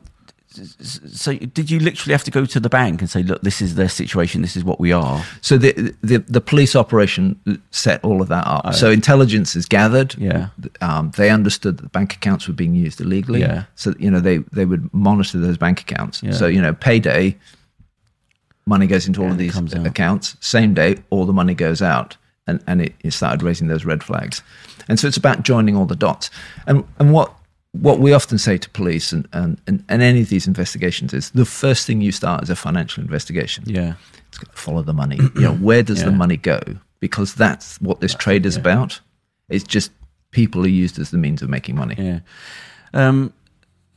[0.53, 3.75] So did you literally have to go to the bank and say, "Look, this is
[3.75, 4.41] their situation.
[4.41, 7.39] This is what we are." So the, the the police operation
[7.71, 8.73] set all of that up.
[8.75, 10.15] so intelligence is gathered.
[10.17, 10.49] Yeah.
[10.81, 13.41] Um, they understood that bank accounts were being used illegally.
[13.41, 13.65] Yeah.
[13.75, 16.21] So you know they they would monitor those bank accounts.
[16.21, 16.33] Yeah.
[16.33, 17.35] So you know payday,
[18.65, 19.85] money goes into all of these comes out.
[19.85, 20.37] accounts.
[20.39, 24.03] Same day, all the money goes out, and and it, it started raising those red
[24.03, 24.41] flags.
[24.89, 26.29] And so it's about joining all the dots.
[26.67, 27.33] And and what
[27.73, 31.31] what we often say to police and, and, and, and any of these investigations is
[31.31, 33.95] the first thing you start is a financial investigation Yeah.
[34.27, 35.17] it's got to follow the money.
[35.35, 36.59] You know, where does the money go?
[36.99, 39.01] Because that's what this trade is about.
[39.49, 39.91] It's just
[40.31, 41.95] people are used as the means of making money.
[41.97, 42.19] Yeah.
[42.93, 43.33] Um.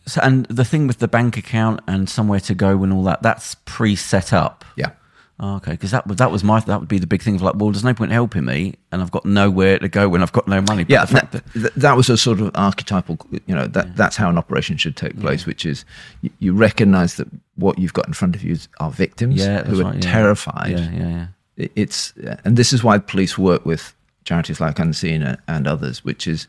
[0.07, 3.23] So, and the thing with the bank account and somewhere to go and all that,
[3.23, 4.65] that's pre-set up.
[4.77, 4.91] Yeah.
[5.39, 7.43] Oh, okay, because that would that was my that would be the big thing of
[7.43, 10.33] like, well, there's no point helping me, and I've got nowhere to go when I've
[10.33, 10.85] got no money.
[10.85, 14.31] But Yeah, that, that, that was a sort of archetypal, you know, that, that's how
[14.31, 15.85] an operation should take place, which is
[16.23, 19.81] you, you recognize that what you've got in front of you are victims yeah, who
[19.83, 20.01] are right, yeah.
[20.13, 20.71] terrified.
[20.71, 21.27] Yeah, yeah, yeah.
[21.59, 23.95] It- It's, and this is why police work with
[24.25, 26.49] charities like Unseen and- and others, which is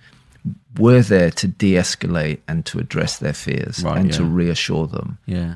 [0.77, 5.55] we're there to de-escalate and to address their fears Right, and to reassure them Yeah.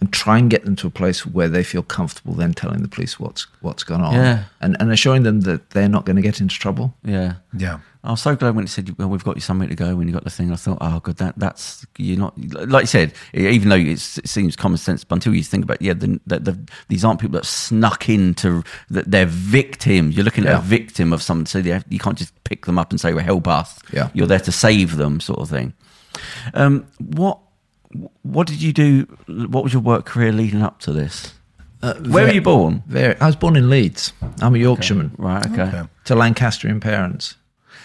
[0.00, 2.88] And try and get them to a place where they feel comfortable then telling the
[2.88, 4.44] police what's what's gone on Yeah.
[4.60, 7.34] and, and assuring them that they're not going to get into trouble Yeah.
[7.56, 7.80] Yeah.
[8.04, 10.06] I was so glad when it said, "Well, we've got you somewhere to go." When
[10.06, 13.12] you got the thing, I thought, "Oh, good, that that's you're not like you said."
[13.34, 16.18] Even though it's, it seems common sense, but until you think about, it, yeah, the,
[16.24, 20.14] the, the, these aren't people that snuck into that they're victims.
[20.16, 22.78] You're looking at a victim of something, so you, have, you can't just pick them
[22.78, 24.10] up and say, "Well, help us." Yeah.
[24.14, 25.74] you're there to save them, sort of thing.
[26.54, 27.40] Um, what
[28.22, 29.02] what did you do?
[29.26, 31.32] What was your work career leading up to this?
[31.82, 32.82] Uh, Where were you born?
[32.88, 35.46] very, I was born in Leeds I'm a Yorkshireman Right.
[35.46, 35.62] Okay.
[35.62, 35.82] Okay.
[36.06, 37.36] to Lancastrian parents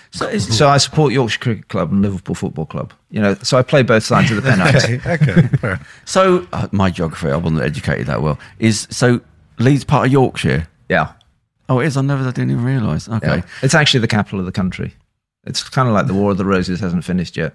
[0.09, 3.55] So, is, so I support Yorkshire Cricket Club and Liverpool Football Club you know so
[3.55, 5.47] I play both sides of the Pennines Okay.
[5.53, 5.83] Okay.
[6.05, 8.39] So uh, my geography, I wasn't educated that well.
[8.57, 9.21] Is so
[9.59, 10.67] Leeds part of Yorkshire?
[10.89, 11.13] yeah
[11.69, 11.95] Oh, it is.
[11.95, 12.23] I never.
[12.27, 13.07] I didn't even realise.
[13.07, 13.37] Okay.
[13.37, 13.41] Yeah.
[13.61, 14.95] It's actually the capital of the country.
[15.45, 17.53] It's kind of like the War of the Roses hasn't finished yet.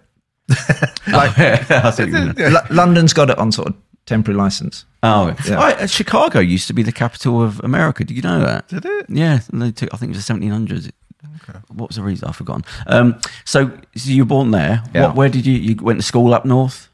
[1.08, 1.38] Like,
[1.70, 2.34] I see what you mean.
[2.38, 3.74] L- London's got it on sort of
[4.06, 4.84] temporary license.
[5.02, 5.58] Oh, Yeah.
[5.60, 8.04] I- uh, Chicago used to be the capital of America.
[8.04, 8.68] Did you know that?
[8.68, 9.06] Did it?
[9.08, 10.90] Yeah, they took, I think it was the 1700s.
[11.48, 11.58] Okay.
[11.68, 12.28] What was the reason?
[12.28, 12.64] I've forgotten.
[12.86, 14.82] Um, so, so you were born there.
[14.94, 15.06] Yeah.
[15.06, 15.54] What, where did you?
[15.54, 16.88] You went to school up north.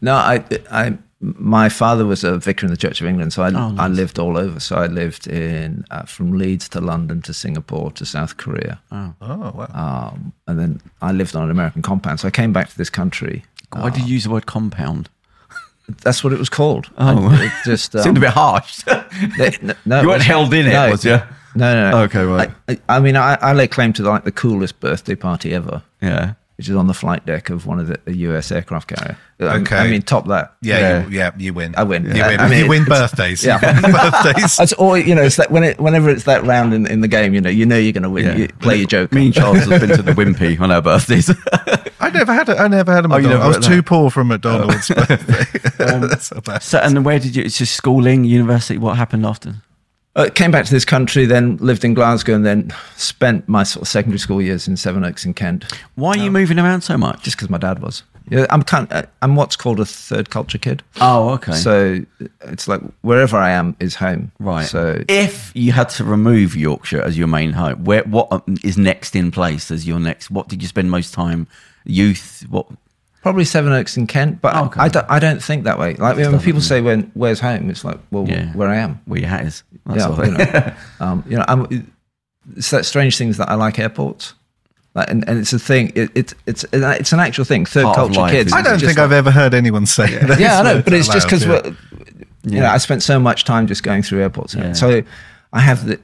[0.00, 3.48] No, I, I, my father was a vicar in the Church of England, so I,
[3.48, 3.78] Oh, nice.
[3.78, 4.58] I lived all over.
[4.58, 9.12] So I lived in uh, from Leeds to London to Singapore to South Korea, Oh,
[9.20, 10.10] Oh wow.
[10.14, 12.20] um, and then I lived on an American compound.
[12.20, 13.44] So I came back to this country.
[13.72, 15.10] why did you use the word compound?
[16.02, 16.88] That's what it was called.
[16.98, 17.28] Oh.
[17.28, 18.82] I- it just um, Seemed a bit harsh.
[19.38, 21.18] they- n- no, you weren't held in it, no, was you?
[21.56, 21.98] No, no, no.
[22.04, 22.50] Okay, right.
[22.68, 25.82] I, I, I mean, I, I lay claim to like the coolest birthday party ever.
[26.00, 26.34] Yeah.
[26.60, 29.16] Which is on the flight deck of one of the a US aircraft carrier.
[29.40, 29.78] Um, Okay.
[29.78, 30.52] I mean, top that.
[30.60, 31.06] Yeah, Yeah.
[31.06, 31.74] You, yeah, you win.
[31.74, 32.04] I win.
[32.04, 32.38] You win.
[32.38, 33.42] I mean, you win birthdays.
[33.42, 33.58] Yeah.
[33.76, 34.56] You win birthdays.
[34.58, 34.98] That's all.
[34.98, 37.40] You know, it's that when it, whenever it's that round in, in the game, you
[37.40, 38.26] know, you know you're going to win.
[38.26, 38.36] Yeah.
[38.36, 39.10] You play your joke.
[39.12, 41.30] Me and Charles have been to the Wimpy on our birthdays.
[41.98, 42.58] I never had a.
[42.58, 43.30] I never had a Oh, McDonald's.
[43.30, 45.84] never I was had too poor for a McDonald's birthday.
[45.94, 46.62] Um, That's so bad.
[46.62, 47.42] so, and where did you?
[47.42, 48.76] It's just schooling, university.
[48.76, 49.54] What happened after?
[50.16, 53.82] Uh, came back to this country, then lived in Glasgow, and then spent my sort
[53.82, 57.22] of secondary school years in Sevenoaks in Kent, Why are you moving around so much?
[57.22, 58.02] just because my dad was.
[58.28, 58.90] Yeah, I'm kind.
[58.92, 60.82] Of, I'm what's called a third culture kid.
[61.00, 61.52] oh, okay.
[61.52, 62.00] So
[62.42, 64.30] it's like wherever I am is home.
[64.38, 64.66] Right.
[64.66, 68.42] So if you had to remove Yorkshire as your main home, where what um,
[68.76, 70.30] next in place as your next?
[70.30, 71.48] What did you spend most time?
[71.84, 72.44] Youth?
[72.48, 72.66] What?
[73.22, 74.80] Probably Sevenoaks in Kent, but Oh, okay.
[74.80, 75.94] I, don't, I don't think that way.
[75.94, 78.50] Like when people say, "When where's home?" It's like, well, Yeah.
[78.54, 79.00] where I am.
[79.04, 79.62] Where your hat is?
[79.84, 80.24] That's yeah, all.
[80.24, 81.92] you know, um, you know, I'm,
[82.56, 84.32] it's that strange things that I like airports,
[84.94, 85.92] like, and, and it's a thing.
[85.94, 87.66] It, it, it's it's an actual thing.
[87.66, 88.52] Third Part culture life, kids.
[88.54, 90.40] I don't think like- I've ever heard anyone say that.
[90.40, 91.72] Yeah, I know, but it's just because yeah.
[92.44, 94.72] you know I spent so much time just going through airports, Yeah.
[94.72, 95.02] so
[95.52, 96.00] I have the,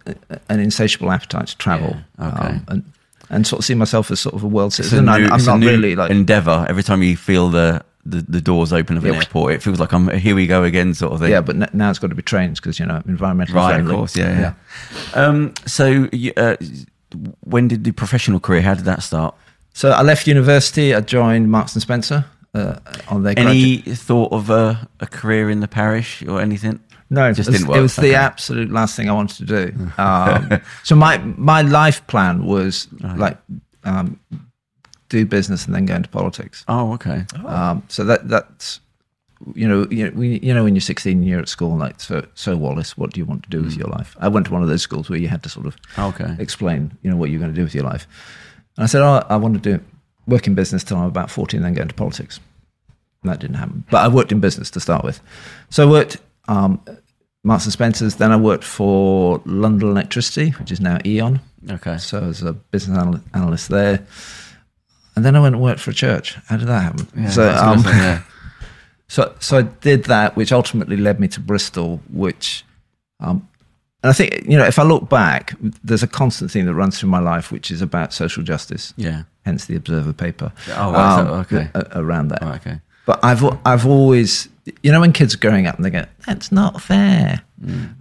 [0.51, 1.97] an insatiable appetite to travel.
[2.19, 2.47] Yeah, okay.
[2.49, 2.93] um, and
[3.31, 5.05] and sort of see myself as sort of a world a citizen.
[5.07, 6.67] new- I'm, I'm it's a not really like endeavor.
[6.69, 9.19] Every time you feel the, the, the doors open of an Yeah.
[9.21, 10.35] airport, it feels like I'm here.
[10.35, 11.31] We go again, sort of thing.
[11.31, 13.93] yeah, but now it's got to be trains because you know environmentally right, friendly.
[13.95, 14.55] of course, yeah,
[15.15, 15.21] yeah.
[15.21, 16.57] Um, so, uh,
[17.41, 18.63] when did the professional career?
[18.63, 19.35] How did that start?
[19.73, 20.95] So I left university.
[20.95, 25.51] I joined Marks and Spencer uh, on their Any graduate- thought of a, a career
[25.51, 26.81] in the parish or anything?
[27.09, 27.79] No, Just it was, didn't work.
[27.79, 29.91] It was the absolute last thing I wanted to do.
[29.99, 33.39] Um, so my my life plan was like
[33.85, 34.19] um,
[35.09, 36.65] do business and then go into politics.
[36.69, 37.25] Oh, okay.
[37.47, 38.81] Um, so that that's
[39.55, 42.27] you know you know, you know when you're 16 and you're at school like so
[42.35, 44.17] so Wallis, what do you want to do with your life?
[44.19, 46.35] I went to one of those schools where you had to sort of Okay.
[46.39, 48.07] explain you know what you're going to do with your life.
[48.77, 49.83] And I said, oh, I want to do
[50.27, 52.41] work in business till I'm about 40 and then go into politics.
[53.23, 53.85] And that didn't happen.
[53.91, 55.21] But I worked in business to start with.
[55.71, 56.17] So I worked
[56.49, 56.81] um,
[57.45, 58.17] Marks and Spencer's.
[58.17, 61.41] Then I worked for London Electricity, which is now E.ON.
[61.71, 61.99] Okay.
[61.99, 64.05] So I was a business anal- analyst there.
[65.15, 66.37] And then I went and worked for a church.
[66.47, 67.09] How did that happen?
[67.17, 68.23] Yeah, so, I um, yeah.
[69.09, 72.65] so, so I did that, which ultimately led me to Bristol, which,
[73.21, 73.49] um,
[74.03, 77.01] and I think, you know, if I look back, there's a constant theme that runs
[77.01, 79.23] through my life, which is about social justice, yeah.
[79.47, 80.53] hence the Observer paper.
[80.77, 81.71] Oh, right, so- okay.
[81.75, 82.43] a- Around that.
[82.43, 82.81] Oh, okay.
[83.07, 84.49] But I've, I've always,
[84.83, 87.41] you know, when kids are growing up and they go, that's not fair.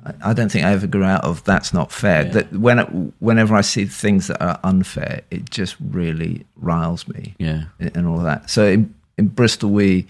[0.05, 2.23] I, I don't think I ever grew out of that's not fair.
[2.23, 2.27] Mm.
[2.27, 2.33] Yeah.
[2.33, 2.85] That when it,
[3.19, 7.65] whenever I see things that are unfair, it just really riles me Yeah.
[7.79, 8.49] and and all of that.
[8.49, 10.07] So in, in Bristol, we,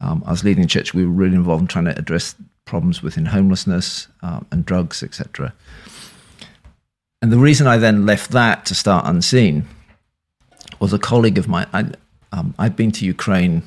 [0.00, 0.92] um, I was leading a church.
[0.94, 5.52] We were really involved in trying to address problems within homelessness um, and drugs, etc.
[7.22, 9.66] And the reason I then left that to start Unseen
[10.78, 11.66] was a colleague of mine.
[11.72, 11.90] I,
[12.32, 13.62] um, I'd been to Ukraine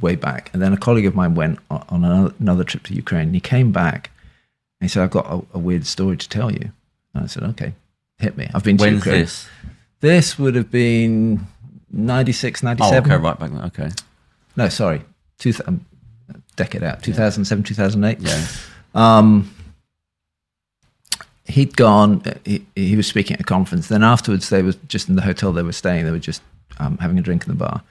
[0.00, 2.04] way back, and then a colleague of mine went on
[2.38, 3.26] another, trip to Ukraine.
[3.28, 4.10] And he came back
[4.80, 6.70] and he said, "I've got a, a weird story to tell you."
[7.14, 7.74] And I said, "Okay,
[8.18, 8.48] hit me.
[8.54, 9.48] I've been to When's Ukraine." this?
[10.00, 11.46] This would have been
[11.92, 13.12] 96, Oh, 97.
[13.12, 13.60] okay, right back then.
[13.62, 13.90] Okay.
[14.56, 15.02] No, sorry,
[15.38, 15.84] two th- um,
[16.56, 18.20] decade out, 2007, 2008.
[18.20, 18.46] Yeah.
[18.94, 19.52] Um,
[21.46, 22.22] he'd gone.
[22.44, 23.88] He, he was speaking at a conference.
[23.88, 26.04] Then afterwards, they were just in the hotel they were staying.
[26.04, 26.42] They were just
[26.78, 27.82] um, having a drink in the bar,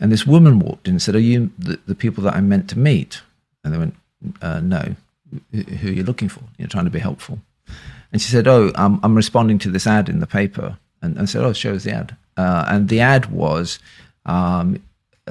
[0.00, 2.68] and this woman walked in and said, "Are you the, the people that I'm meant
[2.70, 3.20] to meet?"
[3.64, 3.94] And they went,
[4.42, 4.96] uh, "No.
[5.52, 6.42] Who who are you looking for?
[6.58, 7.38] You're trying to be helpful."
[8.12, 11.28] And she said, "Oh, I'm, I'm responding to this ad in the paper." And, and
[11.30, 13.78] said, "Oh, show us the ad." Uh, and the ad was
[14.26, 14.82] um,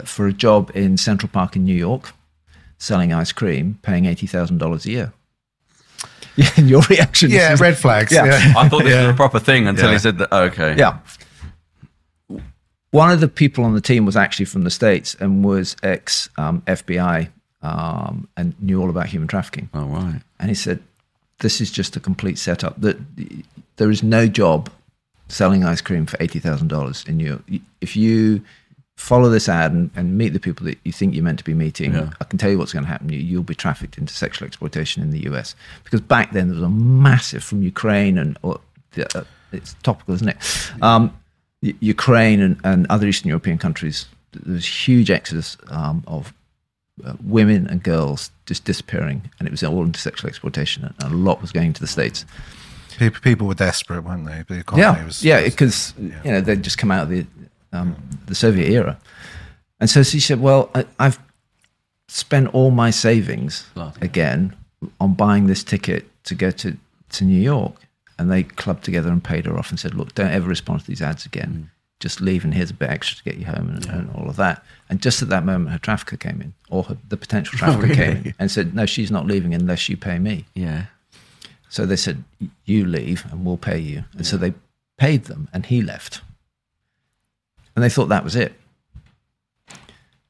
[0.05, 2.13] for a job in Central Park in New York,
[2.77, 5.13] selling ice cream, paying eighty thousand dollars a year.
[6.35, 7.31] Yeah, and your reaction?
[7.31, 8.11] Yeah, red flags.
[8.13, 8.25] Yeah.
[8.25, 8.53] Yeah.
[8.55, 9.93] I thought this was a proper thing until Yeah.
[9.93, 10.31] he said that.
[10.31, 10.75] Okay.
[10.77, 10.99] Yeah.
[12.91, 16.29] One of the people on the team was actually from the States and was ex
[16.37, 17.29] um, FBI
[17.61, 19.69] um, and knew all about human trafficking.
[19.73, 20.21] All right.
[20.39, 20.81] And he said,
[21.39, 22.79] This is just a complete setup.
[22.81, 22.97] That
[23.77, 24.71] there is no job
[25.27, 27.43] selling ice cream for $80,000 in New York.
[27.81, 28.41] If you
[28.97, 31.53] follow this ad and, and meet the people that you think you're meant to be
[31.53, 32.09] meeting, Yeah.
[32.19, 33.09] I can tell you what's going to happen.
[33.09, 35.55] You, you'll be trafficked into sexual exploitation in the US.
[35.83, 38.59] Because back then there was a massive from Ukraine and or,
[38.97, 40.37] uh, it's topical, isn't it?
[40.81, 41.15] Um,
[41.61, 46.33] Ukraine and, and other Eastern European countries, there's a huge exodus um, of
[47.05, 51.15] uh, women and girls just disappearing, and it was all into sexual exploitation, and a
[51.15, 52.25] lot was going to the states.
[52.97, 54.43] People, people were desperate, weren't they?
[54.47, 55.23] The economy Yeah, was.
[55.23, 57.25] yeah, was- because you know they'd just come out of the
[57.71, 57.95] um,
[58.25, 58.97] the Soviet era,
[59.79, 61.19] and so she said, "Well, I, I've
[62.07, 63.99] spent all my savings Bloody.
[64.05, 64.55] again
[64.99, 66.75] on buying this ticket to go to
[67.11, 67.75] to New York,"
[68.19, 70.87] and they clubbed together and paid her off and said, "Look, don't ever respond to
[70.87, 71.69] these ads again.
[71.69, 71.75] Mm.
[71.99, 74.35] Just leave, and here's a bit extra to get you home, and, and all of
[74.35, 77.91] that." And just at that moment, her trafficker came in, or her, the potential trafficker
[77.91, 78.29] oh, came really?
[78.29, 80.85] in, and said, "No, she's not leaving unless you pay me." Yeah.
[81.69, 82.23] So they said,
[82.65, 84.53] "You leave, and we'll pay you." And so they
[84.97, 86.21] paid them, and he left.
[87.75, 88.53] And they thought that was it.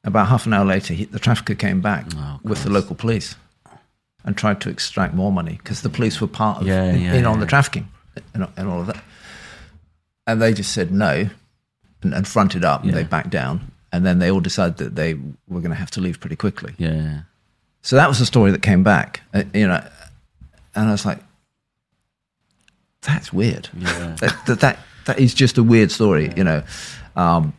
[0.04, 3.36] About half an hour later, he, the trafficker came back Oh, with the local police
[4.23, 7.13] and tried to extract more money because the police were part of Yeah, in, yeah,
[7.13, 7.88] in on the trafficking
[8.34, 9.01] and, and all of that.
[10.27, 11.29] And they just said no
[12.01, 13.71] and, and fronted up, and they backed down.
[13.91, 15.15] And then they all decided that they
[15.47, 16.75] were going to have to leave pretty quickly.
[16.77, 17.21] Yeah.
[17.82, 19.84] So that was the story that came back, uh, you know,
[20.75, 21.19] and I was like,
[23.01, 23.69] "That's weird.
[23.75, 24.15] Yeah.
[24.19, 26.63] that, that that that is just a weird story, you know."
[27.15, 27.53] Um,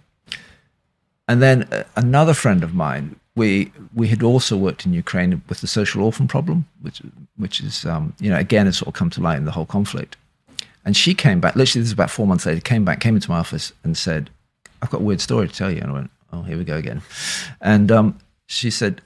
[1.26, 5.60] and then uh, another friend of mine, we we had also worked in Ukraine with
[5.60, 6.98] the social orphan problem, which
[7.42, 9.70] which is um, you know again has sort of come to light in the whole
[9.76, 10.16] conflict.
[10.84, 11.56] And she came back.
[11.56, 12.60] Literally, this is about four months later.
[12.60, 14.30] Came back, came into my office, and said,
[14.80, 16.76] "I've got a weird story to tell you." And I went, "Oh, here we go
[16.76, 17.02] again."
[17.60, 19.02] And um, she said,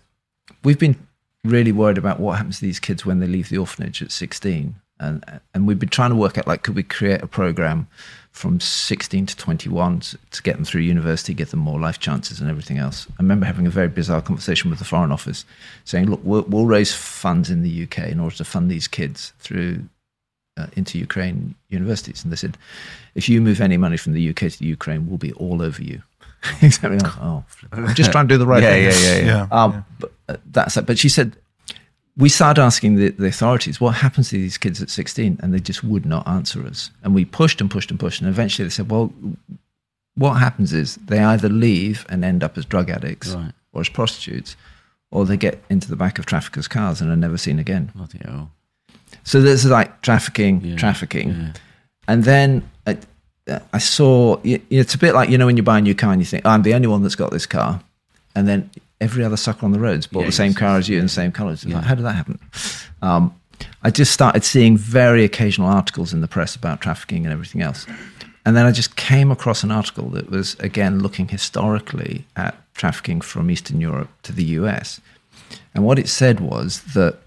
[0.62, 0.96] we've been
[1.44, 4.74] really worried about what happens to these kids when they leave the orphanage at 16
[4.98, 7.86] and and we've been trying to work out like could we create a program
[8.34, 12.40] from 16 to 21 to, to get them through university get them more life chances
[12.40, 15.44] and everything else i remember having a very bizarre conversation with the foreign office
[15.84, 19.32] saying look we'll, we'll raise funds in the uk in order to fund these kids
[19.38, 19.80] through
[20.56, 22.58] uh, into ukraine universities and they said
[23.14, 25.80] if you move any money from the uk to the ukraine we'll be all over
[25.82, 26.02] you
[26.60, 29.46] exactly oh i'm just trying to do the right Yeah, thing yeah, yeah, yeah.
[29.50, 29.62] Yeah.
[29.64, 30.86] um, but uh, that's it.
[30.86, 31.36] But she said
[32.16, 35.58] we started asking the, the authorities what happens to these kids at 16, and they
[35.58, 36.90] just would not answer us.
[37.02, 39.12] And we pushed and pushed and pushed, and eventually they said, "Well,
[40.14, 43.52] what happens is they either leave and end up as drug addicts Right.
[43.72, 44.56] or as prostitutes,
[45.10, 47.90] or they get into the back of traffickers' cars and are never seen again."
[49.24, 51.52] so this is like trafficking, Yeah, trafficking, yeah.
[52.06, 52.98] and then I,
[53.72, 56.20] I saw it's a bit like you know when you buy a new car and
[56.20, 57.82] you think "Oh, I'm the only one that's got this car,
[58.36, 61.04] and then every other sucker on the roads bought the same car as you in
[61.04, 61.64] the same colours.
[61.64, 61.76] Yeah.
[61.76, 62.38] Like, how did that happen?
[63.02, 63.34] Um,
[63.82, 67.86] I just started seeing very occasional articles in the press about trafficking and everything else.
[68.46, 73.20] And then I just came across an article that was, again, looking historically at trafficking
[73.20, 75.00] from Eastern Europe to the US.
[75.74, 77.18] And what it said was that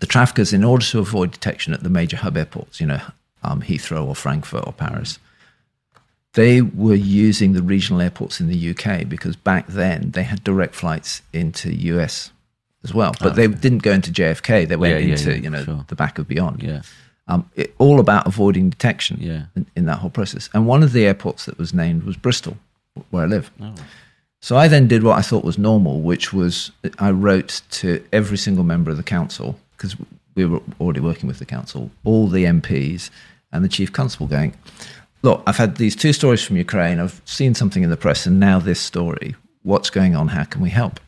[0.00, 3.00] the traffickers, in order to avoid detection at the major hub airports, you know,
[3.42, 5.18] um, Heathrow or Frankfurt or Paris,
[6.36, 10.74] they were using the regional airports in the UK because back then they had direct
[10.74, 12.30] flights into US
[12.84, 13.12] as well.
[13.20, 14.68] But they didn't go into JFK.
[14.68, 15.84] They went Yeah, yeah, into, yeah, you know, sure.
[15.88, 16.62] the back of Beyond.
[16.62, 16.82] Yeah.
[17.26, 19.46] Um, it, all about avoiding detection Yeah.
[19.56, 20.48] in, in that whole process.
[20.54, 22.56] And one of the airports that was named was Bristol,
[23.10, 23.50] where I live.
[23.60, 23.74] Oh.
[24.40, 28.36] So I then did what I thought was normal, which was I wrote to every
[28.38, 29.96] single member of the council because
[30.34, 33.10] we were already working with the council, all the MPs
[33.52, 34.54] and the chief constable going,
[35.22, 36.98] look, I've had these two stories from Ukraine.
[37.00, 39.34] I've seen something in the press and now this story.
[39.62, 40.28] What's going on?
[40.28, 41.00] How can we help?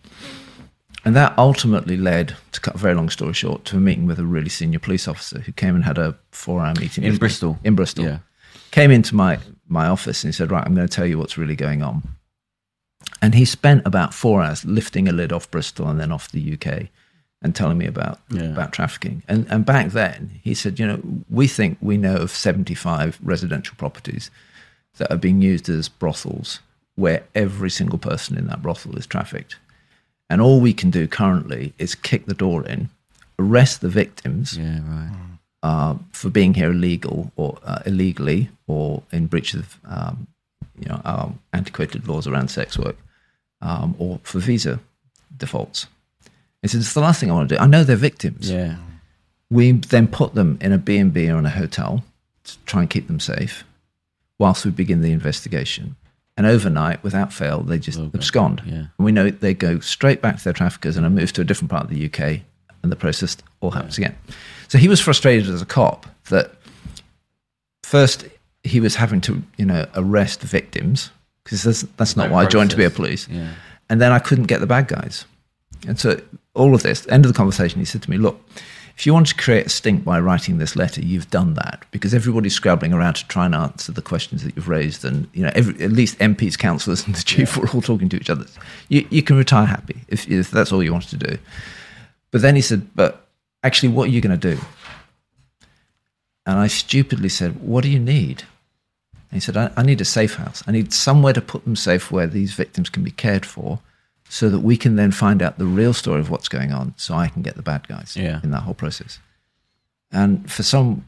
[1.04, 4.18] And that ultimately led, to cut a very long story short, to a meeting with
[4.18, 7.18] a really senior police officer who came and had a four hour meeting In me.
[7.18, 7.58] Bristol?
[7.64, 8.18] In Bristol Yeah.
[8.72, 9.38] came into my
[9.68, 12.02] my office and he said, Right, I'm going to tell you what's really going on.
[13.22, 16.54] And he spent about four hours lifting a lid off Bristol and then off the
[16.54, 16.88] UK
[17.42, 18.52] and telling me about Yeah.
[18.52, 19.22] about trafficking.
[19.28, 23.74] And and back then he said, you know, we think we know of 75 residential
[23.76, 24.30] properties
[24.96, 26.60] that are being used as brothels
[26.96, 29.56] where every single person in that brothel is trafficked.
[30.28, 32.88] And all we can do currently is kick the door in,
[33.38, 35.10] arrest the victims Yeah, right.
[35.62, 40.26] uh, for being here illegal or uh, illegally or in breach of um,
[40.80, 41.00] you know
[41.52, 42.96] antiquated laws around sex work
[43.62, 44.80] um, or for visa
[45.36, 45.86] defaults.
[46.62, 47.60] He said, it's the last thing I want to do.
[47.60, 48.50] I know they're victims.
[48.50, 48.76] Yeah.
[49.50, 52.04] We then put them in a B&B or in a hotel
[52.44, 53.64] to try and keep them safe
[54.38, 55.96] whilst we begin the investigation.
[56.36, 58.10] And overnight, without fail, they just Okay.
[58.14, 58.62] abscond.
[58.64, 58.74] Yeah.
[58.74, 61.44] And we know they go straight back to their traffickers and are moved to a
[61.44, 62.42] different part of the UK,
[62.82, 64.14] and the process all happens again.
[64.68, 66.52] So he was frustrated as a cop that
[67.82, 68.26] first
[68.62, 71.10] he was having to, you know, arrest victims
[71.42, 73.26] because that's, that's not No why I joined to be a police.
[73.28, 73.54] Yeah.
[73.88, 75.24] And then I couldn't get the bad guys.
[75.86, 76.20] And so
[76.58, 78.40] all of this, end of the conversation, he said to me, look,
[78.96, 82.12] if you want to create a stink by writing this letter, you've done that because
[82.12, 85.04] everybody's scrabbling around to try and answer the questions that you've raised.
[85.04, 88.16] And, you know, every, at least MPs, councillors and the chief were all talking to
[88.16, 88.44] each other.
[88.88, 91.38] You, you can retire happy if, if that's all you wanted to do.
[92.32, 93.28] But then he said, but
[93.62, 94.60] actually, what are you going to do?
[96.44, 98.42] And I stupidly said, what do you need?
[99.30, 100.64] And he said, I, I need a safe house.
[100.66, 103.78] I need somewhere to put them safe where these victims can be cared for
[104.28, 107.14] so that we can then find out the real story of what's going on so
[107.14, 108.40] I can get the bad guys Yeah.
[108.42, 109.18] in that whole process.
[110.12, 111.06] And for some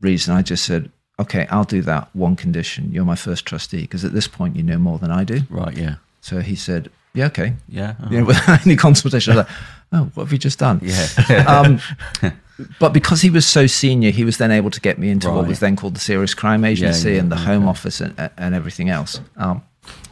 [0.00, 2.90] reason, I just said, okay, I'll do that one condition.
[2.92, 5.42] You're my first trustee because at this point, you know more than I do.
[5.50, 5.76] Right.
[5.76, 5.96] Yeah.
[6.20, 7.54] So he said, yeah, okay.
[7.68, 7.94] Yeah.
[8.10, 9.56] You know, without any consultation, I was like,
[9.92, 10.80] oh, what have you just done?
[10.82, 11.44] Yeah.
[11.46, 11.80] um,
[12.80, 15.46] but because he was so senior, he was then able to get me into what
[15.46, 18.88] was then called the Serious Crime Agency yeah, and the Home Office and, and everything
[18.90, 19.20] else.
[19.36, 19.62] Um,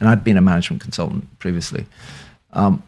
[0.00, 1.86] and I'd been a management consultant previously.
[2.52, 2.82] Um,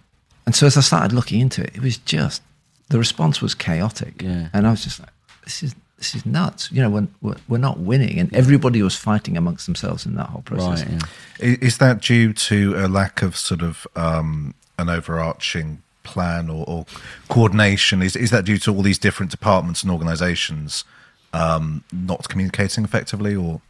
[0.47, 2.43] and so as I started looking into it, it was just
[2.89, 4.23] the response was chaotic.
[4.23, 4.49] Yeah.
[4.53, 5.13] And I was just like,
[5.45, 6.71] this is this is nuts.
[6.71, 10.27] You know, we're, we're, we're not winning, and everybody was fighting amongst themselves in that
[10.27, 10.85] whole process.
[10.85, 11.03] Right.
[11.41, 11.57] Yeah.
[11.61, 16.85] Is that due to a lack of sort of um, an overarching plan or, or
[17.29, 18.03] coordination?
[18.03, 20.85] Is is that due to all these different departments and organisations
[21.33, 23.61] um, not communicating effectively, or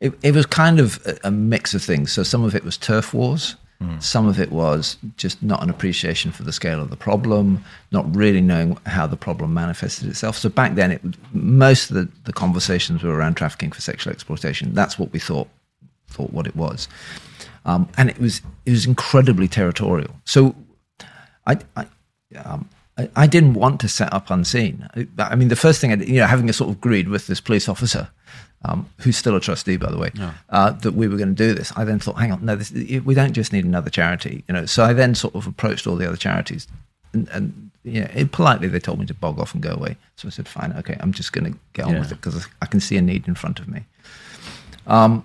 [0.00, 2.12] It, it was kind of a, a mix of things.
[2.12, 3.56] So some of it was turf wars.
[4.00, 8.12] Some of it was just not an appreciation for the scale of the problem, not
[8.14, 10.36] really knowing how the problem manifested itself.
[10.36, 11.00] So back then, it,
[11.32, 14.74] most of the, the conversations were around trafficking for sexual exploitation.
[14.74, 15.48] That's what we thought
[16.08, 16.88] thought what it was,
[17.66, 20.10] um, and it was it was incredibly territorial.
[20.24, 20.56] So
[21.46, 21.58] I.
[21.76, 21.86] I
[22.36, 22.68] um,
[23.14, 24.88] I- didn't want to set up unseen.
[25.18, 27.40] I, mean, the first thing, I, you know, having a sort of agreed with this
[27.40, 28.08] police officer,
[28.64, 30.10] um, who's still a trustee, by the way,
[30.50, 31.72] uh, that we were going to do this.
[31.76, 34.66] I then thought, hang on, no, this, we don't just need another charity, you know.
[34.66, 36.66] So I then sort of approached all the other charities,
[37.12, 39.96] and, and you know, it, politely they told me to bog off and go away.
[40.16, 42.00] So I said, fine, okay, I'm just going to get on Yeah.
[42.00, 43.84] with it because I can see a need in front of me.
[44.86, 45.24] Um,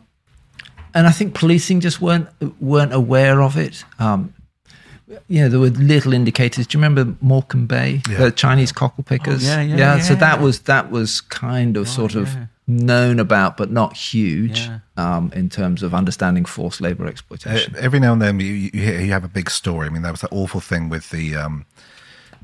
[0.94, 2.28] and I think policing just weren't
[2.62, 3.84] weren't aware of it.
[4.00, 4.34] Um,
[5.28, 6.68] you know, there were little indicators.
[6.68, 8.18] Do you remember Morecambe Bay, Yeah.
[8.20, 9.44] the Chinese cockle pickers?
[9.48, 10.20] Oh, yeah, yeah, So yeah.
[10.20, 12.46] that was that was kind of sort of yeah.
[12.68, 14.80] Known about, but not huge Yeah.
[14.98, 17.76] um, in terms of understanding forced labor Uh, exploitation.
[17.78, 19.88] every now and then you, you, hear- you have a big story.
[19.88, 21.66] I mean, there was that awful thing with the um,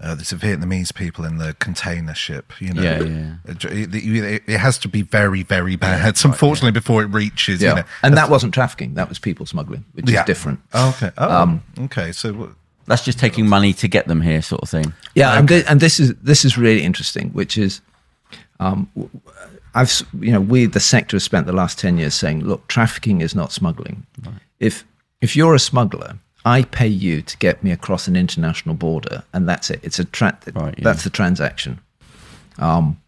[0.02, 2.54] uh, the Vietnamese people in the container ship.
[2.62, 3.34] You know, Yeah, yeah.
[3.46, 6.24] It, it- it has to be very, very bad.
[6.24, 7.62] unfortunately, before it reaches.
[7.62, 10.22] yeah, You know, and that wasn't trafficking; that was people smuggling, which Yeah.
[10.22, 10.60] is different.
[10.74, 11.12] Oh, okay.
[11.18, 12.12] Oh, Um, okay.
[12.14, 12.50] So what-
[12.88, 14.94] That's just taking money to get them here, sort of thing.
[15.16, 17.82] Yeah, and, thi- and this is this is really interesting, which is,
[18.60, 19.10] um, w-
[19.76, 23.22] I've you know we the sector has spent the last ten years saying, look, trafficking
[23.22, 24.06] is not smuggling.
[24.60, 24.86] If
[25.22, 29.48] if you're a smuggler, I pay you to get me across an international border, and
[29.48, 29.80] that's it.
[29.84, 30.84] It's a tra- Right, yeah.
[30.84, 31.80] that's the transaction.
[32.58, 33.00] Um,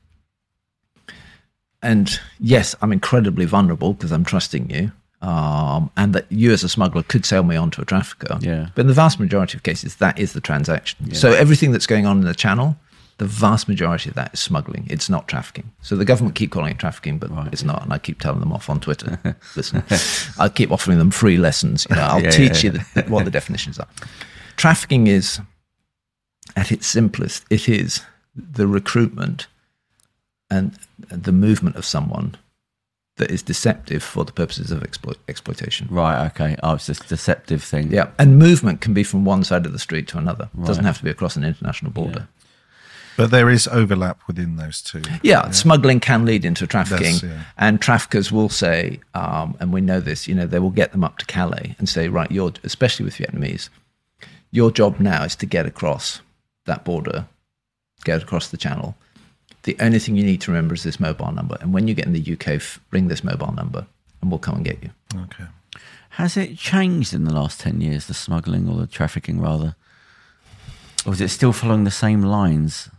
[1.82, 4.92] and yes, I'm incredibly vulnerable because I'm trusting you.
[5.22, 8.40] Um, and that you as a smuggler could sell me onto a trafficker.
[8.42, 8.70] Yeah.
[8.74, 11.14] But in the vast majority of cases, that is the transaction.
[11.14, 12.76] So everything that's going on in the channel,
[13.22, 14.88] the vast majority of that is smuggling.
[14.90, 15.72] It's not trafficking.
[15.84, 17.84] So the government keep calling it trafficking, but Right, it's not.
[17.84, 19.38] And I keep telling them off on Twitter.
[19.56, 19.84] Listen,
[20.40, 21.86] I keep offering them free lessons.
[21.88, 23.88] You know, I'll Yeah, teach yeah, you the, what the definitions are.
[24.58, 25.40] Trafficking is,
[26.56, 28.02] at its simplest, it is
[28.36, 29.46] the recruitment
[30.50, 32.38] and the movement of someone
[33.18, 35.88] that is deceptive for the purposes of exploit, exploitation.
[35.92, 36.26] Right.
[36.32, 36.56] Okay.
[36.64, 37.92] Oh, it's this deceptive thing.
[37.92, 40.50] Yeah, and movement can be from one side of the street to another.
[40.58, 42.28] It doesn't have to be across an international border.
[43.18, 45.02] But there is overlap within those two.
[45.22, 47.44] Yeah, smuggling can lead into trafficking, That's- yeah.
[47.58, 50.28] and traffickers will say, um, and we know this.
[50.28, 53.16] You know, they will get them up to Calais and say, right, your especially with
[53.18, 53.70] Vietnamese,
[54.52, 56.22] your job now is to get across
[56.66, 57.26] that border,
[58.06, 58.96] get across the channel.
[59.64, 62.06] The only thing you need to remember is this mobile number, and when you get
[62.08, 63.86] in the UK, f- ring this mobile number,
[64.22, 64.90] and we'll come and get you.
[65.16, 65.46] Okay.
[66.16, 69.76] Has it changed in the last 10 years, the smuggling or the trafficking rather?
[71.06, 72.90] Or is it still following the same lines?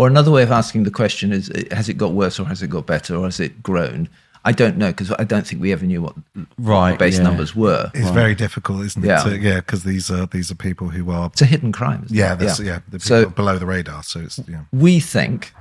[0.00, 2.62] Or another way of asking the question is, uh, has it got worse or has
[2.62, 4.08] it got better or has it grown?
[4.46, 6.14] I don't know because I don't think we ever knew what
[6.56, 6.92] Right.
[6.92, 7.24] the base yeah.
[7.24, 7.90] numbers were.
[7.92, 9.08] It's very difficult, isn't it?
[9.08, 9.22] Yeah.
[9.24, 12.04] to- yeah, because these are these are people who are It's a hidden crime.
[12.06, 12.38] isn't yeah, it?
[12.38, 14.02] that's, yeah, the people So- below the radar.
[14.02, 15.52] So it's yeah, we think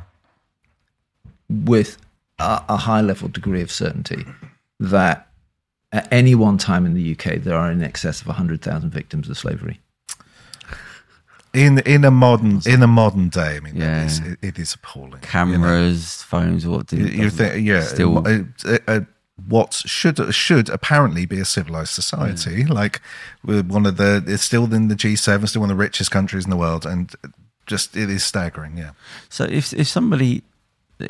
[1.50, 1.98] with
[2.40, 4.26] a, a high level degree of certainty
[4.80, 5.28] that
[5.92, 9.38] at any one time in the UK there are in excess of 100,000 victims of
[9.38, 9.82] slavery.
[11.54, 13.58] In in a modern in a modern day.
[13.58, 14.04] I mean, Yeah.
[14.04, 15.22] it, is, it, it is appalling.
[15.22, 18.24] Cameras, phones, what did You, you think, yeah, Still,
[18.88, 19.02] uh,
[19.48, 23.02] what should should apparently be a civilized society, like
[23.44, 26.50] one of the it's still in the G7, still one of the richest countries in
[26.50, 27.14] the world, and
[27.66, 28.78] just it is staggering.
[28.78, 28.92] Yeah,
[29.30, 30.44] So if if somebody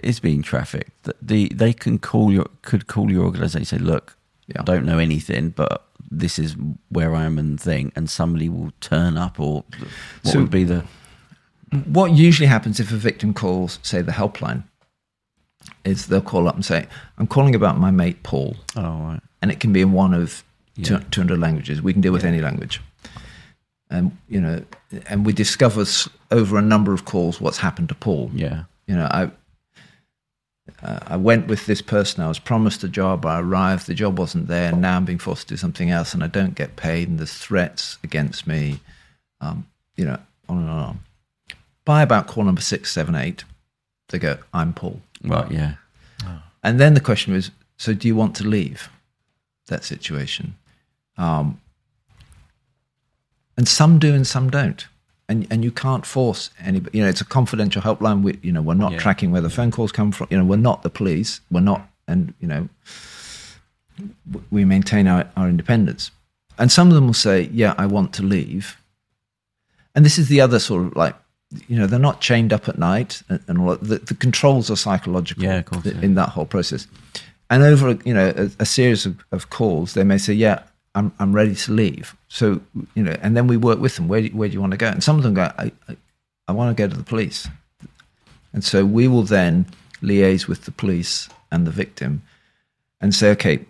[0.03, 4.15] is being trafficked, the they can call your could call your organisation say, look,
[4.47, 4.61] Yeah.
[4.61, 6.55] I don't know anything, but this is
[6.89, 9.63] where I am and thing, and somebody will turn up, or
[10.23, 10.83] what So- would be the
[11.85, 14.63] What usually happens if a victim calls, say, the helpline,
[15.85, 16.87] is they'll call up and say,
[17.19, 18.55] I'm calling about my mate Paul.
[18.75, 20.43] oh right and it can be in one of
[20.75, 20.99] Yeah.
[21.11, 21.81] 200 languages.
[21.81, 22.81] We can deal with any language.
[23.89, 24.63] And, you know,
[25.07, 25.85] and we discover
[26.31, 28.31] over a number of calls what's happened to Paul.
[28.33, 29.31] yeah You know, I,
[30.83, 32.23] uh, I went with this person.
[32.23, 33.25] I was promised a job.
[33.25, 33.87] I arrived.
[33.87, 34.71] The job wasn't there.
[34.71, 37.07] And now I'm being forced to do something else and I don't get paid.
[37.09, 38.79] And there's threats against me.
[39.41, 40.99] Um, you know, on and on.
[41.85, 43.43] By about call number six, seven, eight,
[44.09, 45.01] they go, I'm Paul.
[45.23, 45.73] right yeah
[46.63, 48.89] And then the question was, so do you want to leave
[49.67, 50.55] that situation?
[51.17, 51.59] Um,
[53.57, 54.87] and some do and some don't.
[55.29, 56.97] And, and you can't force anybody.
[56.97, 58.23] You know, it's a confidential helpline.
[58.23, 58.97] We, you know, we're not Yeah.
[58.99, 60.27] tracking where the phone calls come from.
[60.31, 61.39] You know, we're not the police.
[61.51, 62.67] We're not, and you know,
[64.51, 66.11] we maintain our, our independence.
[66.57, 68.77] And some of them will say, "Yeah, I want to leave."
[69.95, 71.15] And this is the other sort of like,
[71.67, 74.75] you know, they're not chained up at night, and, and all the, the controls are
[74.75, 76.01] psychological Yeah, course, th- yeah.
[76.01, 76.87] in that whole process.
[77.49, 80.63] And over, you know, a, a series of, of calls, they may say, "Yeah,
[80.95, 82.61] I'm I'm ready to leave." So,
[82.95, 84.07] you know, and then we work with them.
[84.07, 84.87] Where do, where do you want to go?
[84.87, 85.97] And some of them go, "I, I,
[86.47, 87.47] I want to go to the police."
[88.53, 89.65] And so we will then
[90.01, 92.23] liaise with the police and the victim,
[92.99, 93.65] and say, "Okay,"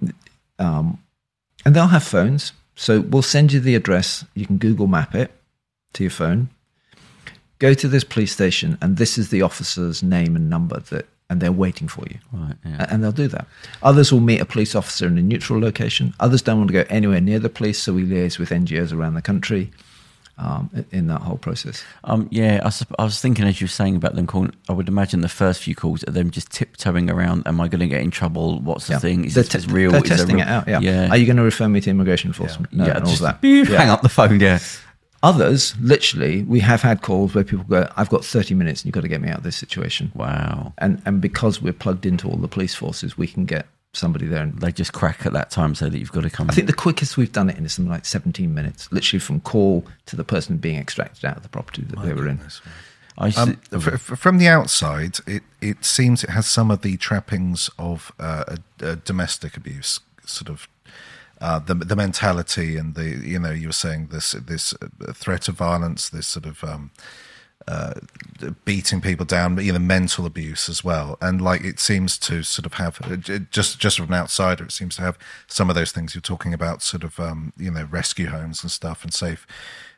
[0.58, 1.02] um,
[1.66, 2.54] and they'll have phones.
[2.76, 4.24] So we'll send you the address.
[4.36, 5.32] You can Google Map it
[5.94, 6.50] to your phone.
[7.60, 11.42] Go to this police station, and this is the officer's name and number that, and
[11.42, 12.18] they're waiting for you.
[12.34, 13.46] right yeah And they'll do that.
[13.84, 16.14] Others will meet a police officer in a neutral location.
[16.20, 19.14] Others don't want to go anywhere near the police, so we liaise with NGOs around
[19.14, 19.70] the country
[20.40, 21.84] um, in that whole process.
[22.06, 24.54] Um, yeah, I, I was thinking as you were saying about them calling.
[24.70, 27.44] I would imagine the first few calls are them just tiptoeing around.
[27.46, 28.60] Am I going to get in trouble?
[28.62, 29.26] What's the thing?
[29.26, 29.92] Is they're, this te- real?
[29.92, 30.68] they're Is testing real- it out.
[30.68, 30.80] Yeah.
[30.80, 31.10] yeah.
[31.10, 32.72] Are you going to refer me to immigration enforcement?
[32.74, 33.40] No, yeah, all just that.
[33.44, 33.66] Yeah.
[33.78, 34.40] hang up the phone.
[34.40, 34.60] Yeah,
[35.22, 38.94] Others, literally, we have had calls where people go, "I've got 30 minutes, and you've
[38.94, 40.74] got to get me out of this situation." wow.
[40.78, 44.44] And and because we're plugged into all the police forces, we can get somebody there.
[44.44, 46.50] And They just crack at that time so that you've got to come.
[46.50, 49.40] I think the quickest we've done it in is something like 17 minutes, literally from
[49.42, 52.40] call to the person being extracted out of the property that they were in.
[53.18, 56.96] I Um, f- f- from the outside, it, it seems it has some of the
[56.98, 60.70] trappings of uh, a, a domestic abuse, sort of
[61.42, 64.74] uh, the the mentality and the you know you were saying this this
[65.14, 66.92] threat of violence, this sort of um,
[67.68, 67.94] uh,
[68.66, 72.44] beating people down, but you know mental abuse as well, and like it seems to
[72.44, 75.18] sort of have just just from an outsider, it seems to have
[75.48, 78.72] some of those things you're talking about, sort of um, you know rescue homes and
[78.72, 79.48] stuff and safe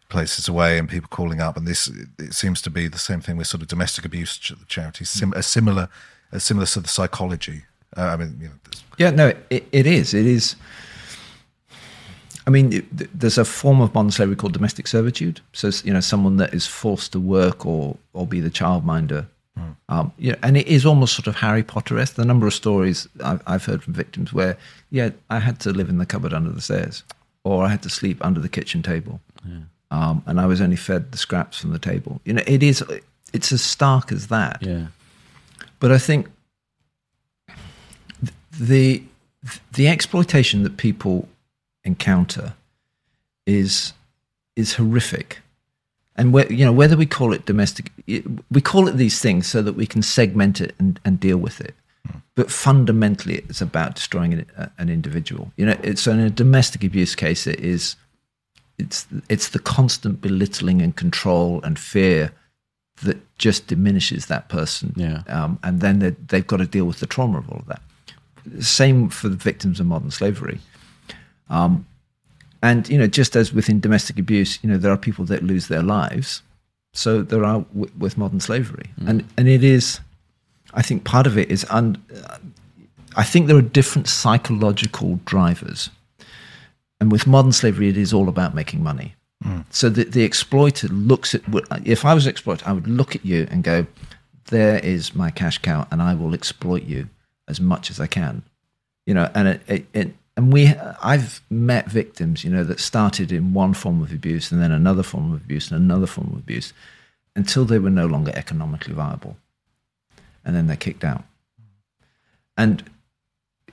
[0.10, 1.90] places away and people calling up and this
[2.20, 5.32] it seems to be the same thing with sort of domestic abuse ch- charities sim-
[5.38, 5.88] a similar
[6.34, 7.64] a similar sort of psychology
[7.96, 8.54] uh, i mean you know
[8.98, 10.14] Yeah, no, it, it is.
[10.14, 10.56] It is.
[12.48, 15.42] I mean, there's a form of modern slavery called domestic servitude.
[15.54, 19.28] So, you know, someone that is forced to work or or be the childminder.
[19.90, 22.16] Um, you know, and it is almost sort of Harry Potter-esque.
[22.16, 24.58] The number of stories I've, I've heard from victims where,
[24.90, 27.04] yeah, I had to live in the cupboard under the stairs,
[27.44, 29.20] or I had to sleep under the kitchen table,
[29.92, 32.22] um, and I was only fed the scraps from the table.
[32.26, 32.84] You know, it is.
[33.34, 34.64] It's as stark as that.
[34.64, 34.88] yeah,
[35.80, 36.28] But I think
[38.60, 39.04] the
[39.74, 41.28] the exploitation that people
[41.84, 42.54] encounter
[43.46, 43.94] is
[44.56, 45.40] is horrific,
[46.16, 47.92] and whe- you know whether we call it domestic,
[48.52, 51.62] we call it these things so that we can segment it and, and deal with
[51.62, 51.76] it.
[52.36, 55.52] But fundamentally, it's about destroying an, an individual.
[55.58, 57.46] You know, it's so in a domestic abuse case.
[57.46, 57.96] It is,
[58.78, 62.32] it's it's the constant belittling and control and fear
[63.04, 64.94] that just diminishes that person.
[64.96, 65.24] Yeah.
[65.28, 67.82] Um, and then they've got to deal with the trauma of all of that.
[68.64, 70.60] Same for the victims of modern slavery.
[71.52, 71.86] Um,
[72.64, 75.68] and you know, just as within domestic abuse, you know, there are people that lose
[75.68, 76.42] their lives.
[76.94, 80.00] So there are w- with modern slavery, and and it is,
[80.74, 81.66] I think, part of it is.
[81.70, 81.98] Un-
[83.16, 85.90] I think there are different psychological drivers,
[87.00, 89.16] and with modern slavery, it is all about making money.
[89.72, 91.42] So the, the exploiter looks at.
[91.84, 93.88] If I was an exploiter, I would look at you and go,
[94.46, 97.08] "There is my cash cow, and I will exploit you
[97.48, 98.44] as much as I can."
[99.08, 100.74] You know, and it, it, it and we,
[101.04, 105.04] I've met victims, you know, that started in one form of abuse and then another
[105.04, 106.74] form of abuse and another form of abuse,
[107.36, 109.38] until they were no longer economically viable,
[110.46, 111.24] and then they're kicked out.
[112.58, 112.84] And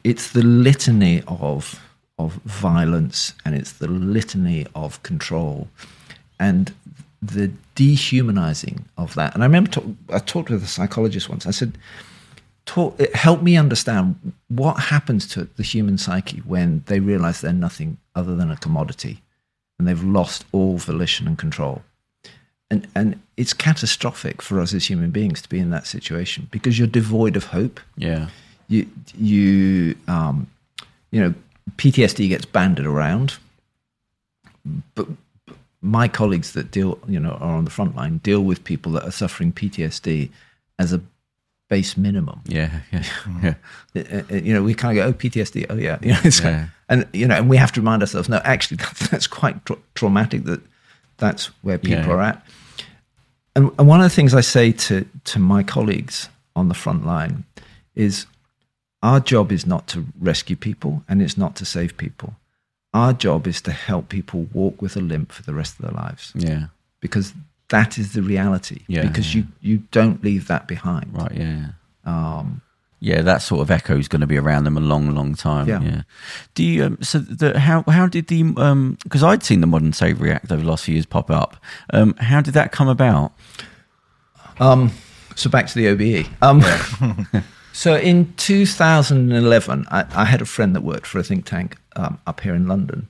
[0.05, 1.81] it's the litany of
[2.19, 5.69] of violence and it's the litany of control
[6.41, 6.75] and
[7.23, 9.35] the dehumanizing of that.
[9.35, 11.47] And I remember talk, I talked with a psychologist once.
[11.47, 11.79] I said,
[12.69, 14.17] talk, it helped me understand
[14.49, 19.23] what happens to the human psyche when they realize they're nothing other than a commodity
[19.79, 21.83] and they've lost all volition and control.
[22.71, 26.79] And, and it's catastrophic for us as human beings to be in that situation because
[26.79, 28.29] you're devoid of hope Yeah.
[28.69, 30.47] you you um,
[31.11, 31.33] you know
[31.79, 33.39] PTSD gets banded around,
[34.95, 35.07] but
[35.81, 39.05] my colleagues that deal you know are on the front line deal with people that
[39.05, 40.29] are suffering PTSD
[40.79, 41.01] as a
[41.69, 42.41] base minimum.
[42.47, 42.81] Yeah.
[42.93, 43.05] Yeah.
[43.43, 43.55] Yeah.
[43.95, 46.41] Uh, uh, You know, we kind of go, oh, PTSD, oh yeah, you know, like-
[46.43, 46.67] Yeah.
[46.89, 49.77] and you know, and we have to remind ourselves, no, actually, that's, that's quite tra-
[49.95, 50.45] traumatic.
[50.45, 50.61] That
[51.19, 52.11] that's where people Yeah.
[52.15, 52.47] are at.
[53.57, 57.05] And, and one of the things I say to to my colleagues on the front
[57.07, 57.45] line
[57.95, 58.27] is,
[59.03, 62.35] our job is not to rescue people, and it's not to save people.
[62.95, 66.05] Our job is to help people walk with a limp for the rest of their
[66.05, 66.67] lives, Yeah.
[67.01, 67.33] because
[67.71, 68.81] that is the reality.
[68.89, 69.07] Yeah.
[69.07, 71.11] because you you don't leave that behind.
[71.13, 71.33] Right.
[71.35, 71.67] Yeah.
[72.05, 72.63] Um,
[73.01, 75.69] Yeah, that sort of echo is going to be around them a long, long time.
[75.69, 75.81] Yeah.
[75.83, 76.03] Yeah.
[76.55, 76.85] Do you?
[76.85, 78.43] Um, so, the, how how did the?
[79.05, 81.57] Because I'd seen the Modern Slavery Act over the last few years pop up.
[81.93, 83.33] Um, how did that come about?
[84.61, 84.91] Um,
[85.37, 86.27] so back to the OBE.
[86.43, 86.63] Um,
[87.73, 92.19] so in 2011, I, I had a friend that worked for a think tank um,
[92.27, 93.09] up here in London,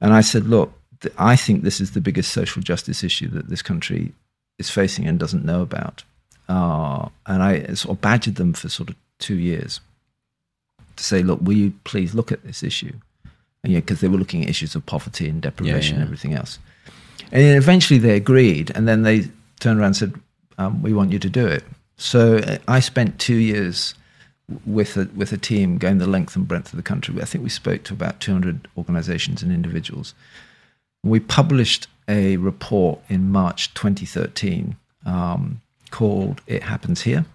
[0.00, 0.72] and I said, "Look,
[1.18, 4.12] I think this is the biggest social justice issue that this country
[4.58, 6.04] is facing and doesn't know about."
[6.48, 9.80] Uh, and I sort of badgered them for sort of two years
[10.96, 12.94] to say, "Look, will you please look at this issue?"
[13.62, 16.02] And yeah, because they were looking at issues of poverty and deprivation yeah.
[16.02, 16.58] and everything else.
[17.32, 19.28] And then eventually they agreed, and then they
[19.60, 20.14] turned around and said,
[20.58, 21.64] um, "We want you to do it."
[21.96, 23.94] So uh, I spent two years
[24.66, 27.14] with a with a team going the length and breadth of the country.
[27.20, 30.14] I think we spoke to about 200 organisations and individuals.
[31.04, 34.76] We published a report in March 2013
[35.06, 37.26] um, called "It Happens Here,"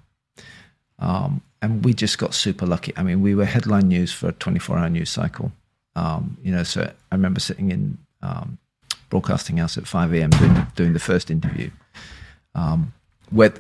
[0.98, 2.94] um, and we just got super lucky.
[2.98, 5.52] I mean, we were headline news for a 24-hour news cycle.
[5.96, 8.58] Um, you know, so I remember sitting in um,
[9.10, 10.30] broadcasting house at 5 a.m.
[10.30, 11.70] doing, doing the first interview,
[12.56, 12.94] um,
[13.30, 13.54] where,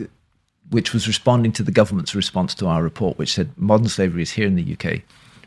[0.69, 4.31] which was responding to the government's response to our report, which said modern slavery is
[4.31, 5.01] here in the UK.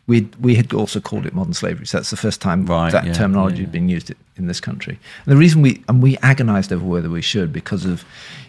[0.07, 3.05] We we had also called it modern slavery, so that's the first time Right, that
[3.05, 3.63] yeah, terminology yeah.
[3.63, 4.99] had been used in this country.
[5.25, 8.05] And the reason we and we agonised over whether we should because of,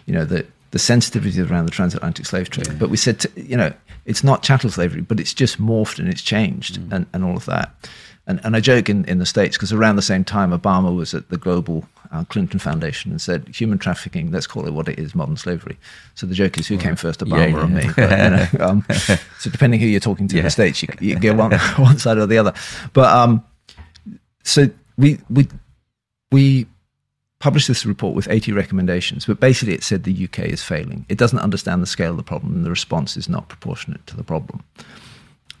[0.06, 2.78] you know, the the sensitivity around the transatlantic slave trade.
[2.80, 3.72] But we said, to, you know,
[4.06, 6.92] it's not chattel slavery, but it's just morphed and it's changed Mm.
[6.92, 7.70] and, and all of that.
[8.26, 11.14] And, and I joke in, in the States because around the same time, Obama was
[11.14, 11.84] at the Global
[12.14, 15.76] uh, Clinton Foundation and said, human trafficking, let's call it what it is, modern slavery.
[16.14, 17.88] So the joke is who came first, Obama Yeah, or me?
[17.96, 18.86] But, you know, um,
[19.38, 22.18] so depending who you're talking to in the States, you, you get one, one side
[22.18, 22.54] or the other.
[22.92, 23.44] But um,
[24.44, 25.48] so we, we,
[26.30, 26.66] we
[27.40, 31.04] published this report with 80 recommendations, but basically it said the UK is failing.
[31.08, 34.16] It doesn't understand the scale of the problem, and the response is not proportionate to
[34.16, 34.62] the problem.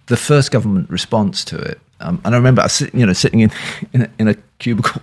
[0.06, 3.12] The first government response to it, um, and I remember I was sitting, you know,
[3.12, 3.50] sitting in
[3.92, 5.02] in a, in a cubicle,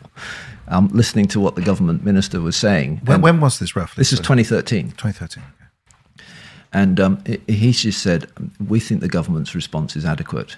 [0.71, 3.01] um, listening to what the government minister was saying.
[3.05, 4.01] When, when was this roughly?
[4.01, 4.91] this is 2013.
[4.91, 5.43] 2013.
[5.43, 6.25] okay.
[6.73, 8.27] And um, he- he just said,
[8.67, 10.57] "We think the government's response is adequate."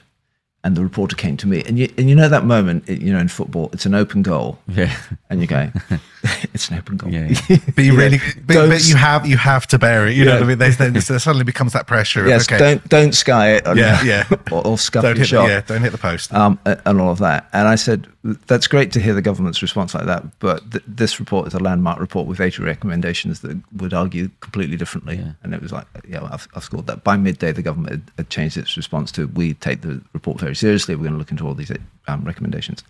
[0.66, 3.20] And the reporter came to me, and you, and you know that moment, you know,
[3.20, 4.96] in football, it's an open goal, Yeah.
[5.30, 5.70] and you go,
[6.54, 7.34] "It's an open goal." Yeah.
[7.76, 10.16] But you really, but, but you have you have to bear it.
[10.16, 10.38] You know Yeah.
[10.40, 10.58] what I mean?
[10.60, 12.22] There's, there's, there suddenly becomes that pressure.
[12.22, 13.68] of, Yes, okay, don't don't sky it.
[13.68, 14.28] and- Yeah, yeah.
[14.52, 15.50] or, or scuff don't your hit, the, shot.
[15.50, 16.32] yeah, don't hit the post.
[16.34, 17.50] um, and all of that.
[17.52, 20.40] And I said, that's great to hear the government's response like that.
[20.40, 24.78] But th- this report is a landmark report with 80 recommendations that would argue completely
[24.78, 25.18] differently.
[25.18, 25.34] Yeah.
[25.44, 27.04] And it was like, yeah, I've, I've scored that.
[27.04, 30.56] By midday, the government had, had changed its response to we take the report very
[30.56, 30.96] seriously.
[30.96, 31.72] We're going to look into all these
[32.08, 32.84] um, recommendations.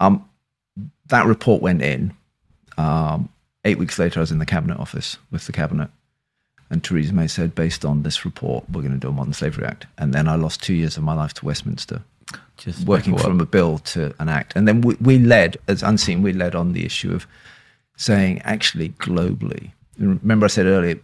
[0.00, 0.28] Um,
[1.06, 2.12] that report went in.
[2.76, 3.28] Um,
[3.64, 5.90] eight weeks later, I was in the cabinet office with the cabinet.
[6.70, 9.66] And Theresa May said, based on this report, we're going to do a Modern Slavery
[9.66, 9.86] Act.
[9.96, 12.02] And then I lost two years of my life to Westminster
[12.56, 14.54] Just working from a bill to an act.
[14.56, 17.26] And then we, we led, as unseen, we led on the issue of
[17.96, 19.72] saying actually globally.
[19.98, 20.98] Remember, I said earlier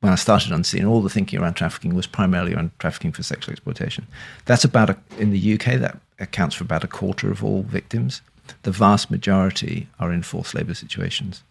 [0.00, 3.52] when I started unseen, all the thinking around trafficking was primarily around trafficking for sexual
[3.52, 4.06] exploitation.
[4.44, 8.20] That's about a, in the UK that accounts for about a quarter of all victims.
[8.64, 11.42] The vast majority are in forced labour situations.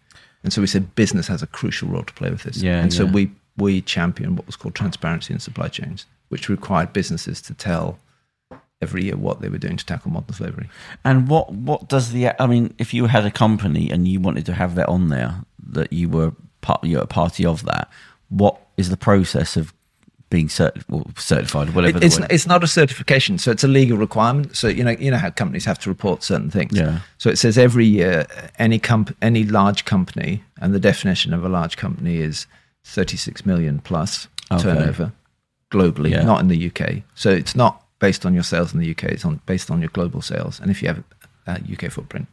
[0.44, 2.58] And so we said business has a crucial role to play with this.
[2.58, 6.92] Yeah, and so we we championed what was called transparency in supply chains, which required
[6.92, 7.98] businesses to tell
[8.84, 10.68] every year what they were doing to tackle modern slavery.
[11.08, 14.44] And what what does the I mean, if you had a company and you wanted
[14.46, 15.32] to have that on there
[15.76, 16.30] that you were
[16.66, 17.84] part you're a party of that,
[18.28, 19.72] what is the process of
[20.30, 20.50] being
[20.88, 21.98] well, certified, whatever?
[21.98, 24.56] It, it's word- it's not a certification, so it's a legal requirement.
[24.56, 26.72] So you know you know how companies have to report certain things.
[26.76, 27.00] Yeah.
[27.18, 28.26] So it says every year
[28.58, 32.46] any comp- any large company, and the definition of a large company is
[32.84, 34.62] 36 million plus Okay.
[34.62, 35.12] turnover
[35.70, 36.24] globally, Yeah.
[36.24, 37.02] not in the UK.
[37.14, 39.90] So it's not based on your sales in the UK; it's on based on your
[39.90, 40.60] global sales.
[40.60, 41.02] And if you have
[41.46, 42.26] a, UK footprint,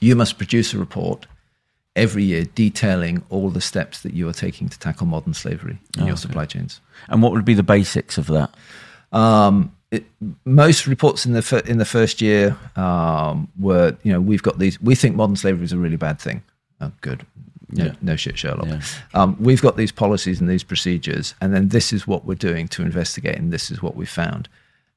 [0.00, 1.26] you must produce a report
[1.96, 6.02] every year detailing all the steps that you are taking to tackle modern slavery in
[6.02, 6.20] Oh, your okay.
[6.20, 6.80] supply chains.
[7.08, 8.54] and what would be the basics of that?
[9.12, 10.04] Um, it,
[10.44, 14.60] most reports in the fir- in the first year um, were, you know, we've got
[14.60, 14.80] these.
[14.80, 16.44] We think modern slavery is a really bad thing.
[16.80, 17.26] Oh, good.
[17.72, 17.92] No, Yeah.
[18.02, 18.66] no shit, Sherlock.
[18.68, 18.80] Yeah.
[19.14, 22.68] Um, we've got these policies and these procedures, and then this is what we're doing
[22.68, 24.48] to investigate, and this is what we found.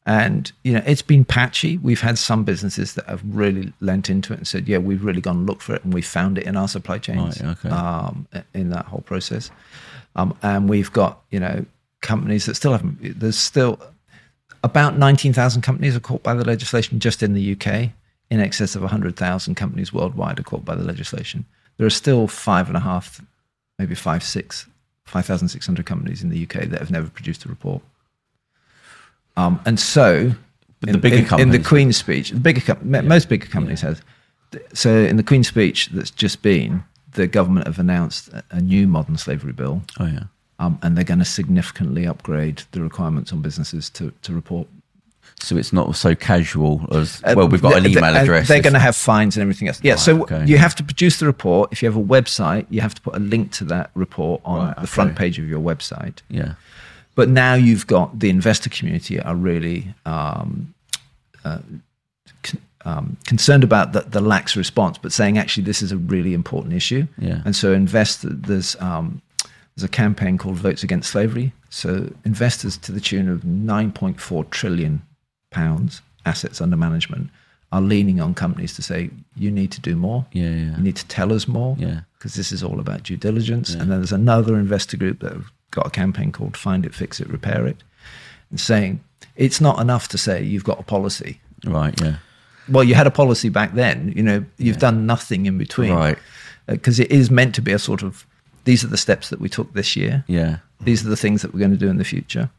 [0.05, 1.78] And you know, it's been patchy.
[1.78, 5.21] We've had some businesses that have really lent into it and said, "Yeah, we've really
[5.21, 7.69] gone and looked for it, and we found it in our supply chains." Right, okay.
[7.69, 9.49] um, in that whole process.
[10.15, 11.65] Um, and we've got, you know,
[12.01, 13.80] companies that still haven't, there's still
[14.63, 17.91] about 19,000 companies are caught by the legislation just in the UK.
[18.30, 21.45] In excess of 100,000 companies worldwide are caught by the legislation.
[21.78, 23.21] There are still five and a half,
[23.80, 24.67] maybe five, six,
[25.05, 27.82] 5,600 companies in the UK that have never produced a report.
[29.36, 30.34] Um, and so,
[30.80, 33.47] But in, the bigger in- in, the Queen's speech, the bigger com- mo- most bigger
[33.47, 34.01] companies have.
[34.74, 38.88] So, in the Queen's speech that's just been, the government have announced a, a new
[38.88, 40.24] modern slavery bill, Oh yeah.
[40.59, 44.67] um, and they're going to significantly upgrade the requirements on businesses to, to report.
[45.44, 47.48] So it's not so casual as Uh, well.
[47.50, 48.48] We've got an email address.
[48.48, 49.80] They're going to have fines and everything else.
[49.84, 49.91] Yeah.
[49.94, 50.46] Right, so okay.
[50.46, 51.72] you have to produce the report.
[51.74, 54.68] If you have a website, you have to put a link to that report on
[54.68, 56.20] Right, the front page of your website.
[56.30, 56.54] yeah.
[57.16, 60.74] But now you've got the investor community are really um,
[61.46, 61.60] uh,
[62.41, 66.34] con- um, concerned about the, the lax response, but saying actually this is a really
[66.34, 67.06] important issue.
[67.20, 67.41] Yeah.
[67.46, 69.22] And so invest there's um,
[69.76, 71.52] there's a campaign called Votes Against Slavery.
[71.70, 75.02] So investors to the tune of 9.4 trillion
[75.54, 77.30] pounds assets under management
[77.72, 80.26] are leaning on companies to say you need to do more.
[80.32, 80.78] Yeah, yeah.
[80.78, 82.01] You need to tell us more Yeah.
[82.18, 83.72] because this is all about due diligence.
[83.74, 87.20] And then there's another investor group that have got a campaign called Find It, Fix
[87.20, 87.78] It, Repair It,
[88.51, 88.99] and saying
[89.36, 91.41] it's not enough to say you've got a policy.
[91.66, 91.99] Right.
[91.99, 92.18] Yeah.
[92.70, 94.14] Well, you had a policy back then.
[94.16, 96.18] You know, you've done nothing in between, Right.
[96.68, 98.26] Uh, because it is meant to be a sort of
[98.66, 100.24] these are the steps that we took this year.
[100.28, 100.57] Yeah.
[100.82, 102.49] These are the things that we're going to do in the future.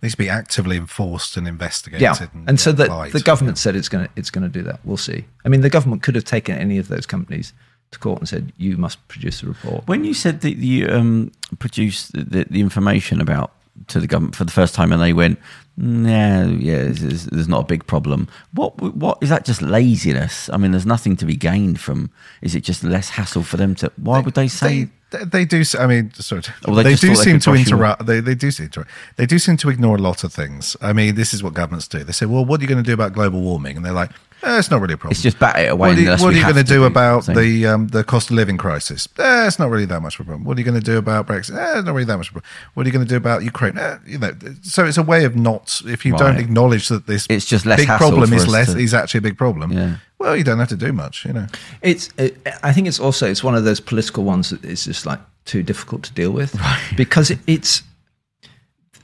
[0.00, 2.02] These to be actively enforced and investigated.
[2.02, 4.62] Yeah, and, and so that the government said it's going to it's going to do
[4.64, 4.80] that.
[4.84, 5.24] We'll see.
[5.44, 7.52] I mean, the government could have taken any of those companies
[7.92, 9.86] to court and said you must produce a report.
[9.86, 13.52] When you said that you um, produced the, the, the information about
[13.88, 15.38] to the government for the first time, and they went,
[15.76, 19.44] "No, yeah, there's, there's- there's not a big problem." What what is that?
[19.44, 20.48] Just laziness?
[20.52, 22.10] I mean, there's nothing to be gained from.
[22.42, 23.92] Is it just less hassle for them to?
[23.96, 24.84] Why would they say?
[24.84, 25.62] They, they do.
[25.78, 26.42] I mean, sorry.
[26.66, 28.06] Or they they, do thought they seem to interrupt.
[28.06, 28.86] They, they do seem to.
[29.16, 30.76] They do seem to ignore a lot of things.
[30.80, 32.04] I mean, this is what governments do.
[32.04, 34.10] They say, "Well, what are you going to do about global warming?" And they're like,
[34.42, 36.22] eh, "It's not really a problem." It's just bat it away What are you, what
[36.22, 37.42] are you going to to do do about something.
[37.42, 39.08] the um, the cost of living crisis?
[39.18, 40.44] Eh, it's not really that much of a problem.
[40.44, 41.56] What are you going to do about Brexit?
[41.58, 42.50] Eh, it's not really that much of a problem.
[42.74, 43.78] What are you going to do about Ukraine?
[43.78, 44.32] Eh, you know,
[44.62, 45.80] so it's a way of not.
[45.86, 48.78] If you don't acknowledge that this It's just less big problem for is less to-
[48.78, 49.72] is actually a big problem.
[49.72, 49.96] Yeah.
[50.18, 51.24] Well, you don't have to do much.
[51.24, 51.46] You know.
[51.82, 52.10] It's.
[52.18, 55.20] It, I think it's also it's one of those political ones that is just like
[55.46, 56.54] too difficult to deal with
[56.96, 57.82] because it, it's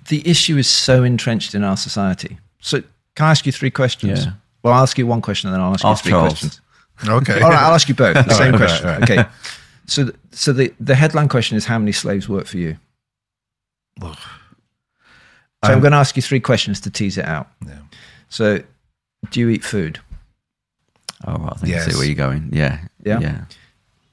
[0.09, 2.39] the issue is so entrenched in our society.
[2.61, 2.83] So
[3.15, 4.27] can I ask you three questions?
[4.27, 4.33] Yeah.
[4.67, 6.33] Well, I'll ask you one question and then I'll ask, Ask you three Charles.
[6.33, 6.61] questions.
[7.09, 7.41] Okay.
[7.41, 8.87] All right, I'll ask you both the same right, question.
[8.87, 9.03] right.
[9.03, 9.25] Okay.
[9.87, 12.77] So, so the the headline question is how many slaves work for you?
[14.03, 14.13] So
[15.63, 17.49] I'm Um, going to ask you three questions to tease it out.
[17.67, 17.79] Yeah.
[18.29, 18.61] So,
[19.31, 20.01] Do you eat food?
[21.27, 22.51] Oh, right, I think I see where you're going.
[22.53, 22.79] Yeah.
[23.05, 23.21] Yeah?
[23.21, 23.45] Yeah.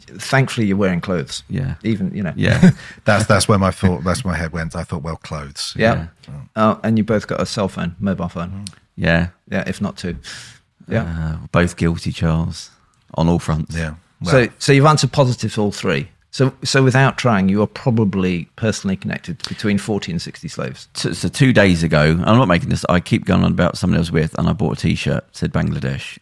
[0.05, 1.43] Thankfully, you're wearing clothes.
[1.49, 1.75] Yeah.
[1.83, 2.33] Even you know.
[2.35, 2.71] Yeah.
[3.05, 4.03] That's that's where my thought.
[4.03, 4.75] That's where my head went.
[4.75, 5.73] I thought, well, clothes.
[5.77, 6.07] Yeah.
[6.55, 8.65] Uh, and you both got a cell phone, mobile phone.
[8.95, 9.29] Yeah.
[9.49, 10.17] Yeah, if not two.
[10.87, 11.03] Yeah.
[11.03, 12.71] Uh, both guilty, Charles,
[13.15, 13.75] on all fronts.
[13.75, 13.95] Yeah.
[14.21, 16.09] Well, so, so you've answered positive to all three.
[16.31, 20.87] So, so without trying, you are probably personally connected between 40 and 60 slaves.
[20.95, 22.83] So, so two days ago, I'm not making this.
[22.89, 25.53] I keep going on about someone I was with, and I bought a T-shirt said
[25.53, 26.17] Bangladesh.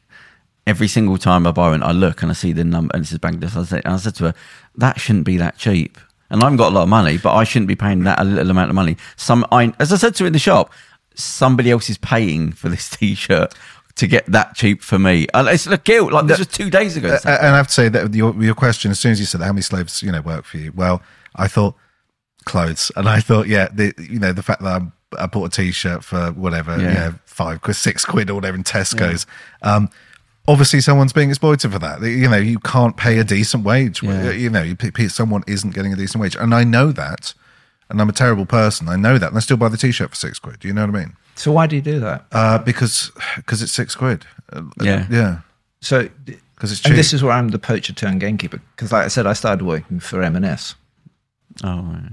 [0.68, 3.08] Every single time I buy one, I look and I see the number and it
[3.08, 3.56] says Bangladesh.
[3.56, 4.34] I said, and I said to her,
[4.76, 5.98] "That shouldn't be that cheap."
[6.30, 8.52] And I've got a lot of money, but I shouldn't be paying that a little
[8.52, 8.98] amount of money.
[9.16, 10.72] Some, I, as I said to her in the shop,
[11.16, 13.54] somebody else is paying for this T-shirt
[13.96, 15.28] to get that cheap for me.
[15.34, 16.12] And it's a guilt.
[16.14, 17.18] Like this was two days ago.
[17.26, 19.42] Uh, and I have to say that your your question, as soon as you said
[19.42, 20.72] how many slaves you know work for you?
[20.74, 21.02] Well,
[21.36, 21.76] I thought
[22.46, 25.62] clothes, and I thought, yeah, the you know the fact that I'm, I bought a
[25.62, 26.88] t-shirt for whatever, Yeah.
[26.88, 29.28] you know, five quid, six quid, or whatever in Tesco's.
[29.62, 29.90] Um,
[30.48, 32.02] obviously, someone's being exploited for that.
[32.02, 34.02] You know, you can't pay a decent wage.
[34.02, 34.32] Yeah.
[34.32, 34.78] You know, you,
[35.10, 37.34] someone isn't getting a decent wage, and I know that.
[37.92, 38.90] And I'm a terrible person.
[38.90, 40.60] I know that, and I still buy the t-shirt for six quid.
[40.60, 41.14] Do you know what I mean?
[41.36, 42.26] So why do you do that?
[42.32, 44.26] Uh, because because it's six quid.
[44.52, 45.08] Uh, Yeah.
[45.10, 45.40] yeah.
[45.82, 48.62] So, Because it's and this is where I'm the poacher turned gamekeeper.
[48.76, 50.76] Because, like I said, I started working for M&S
[51.64, 52.10] oh, yeah.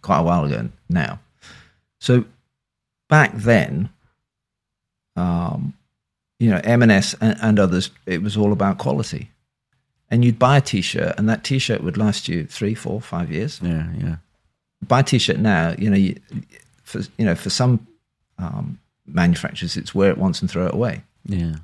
[0.00, 1.20] quite a while ago now.
[2.00, 2.24] So
[3.10, 3.90] back then,
[5.16, 5.74] um,
[6.38, 9.30] you know, M&S and, and others, it was all about quality.
[10.10, 13.60] And you'd buy a T-shirt, and that T-shirt would last you three, four, five years.
[13.62, 14.16] yeah, yeah,
[14.86, 16.16] Buy a T-shirt now, you know, you,
[16.84, 17.86] for you know, for some
[18.38, 21.02] um, manufacturers, it's wear it once and throw it away.
[21.26, 21.54] yeah.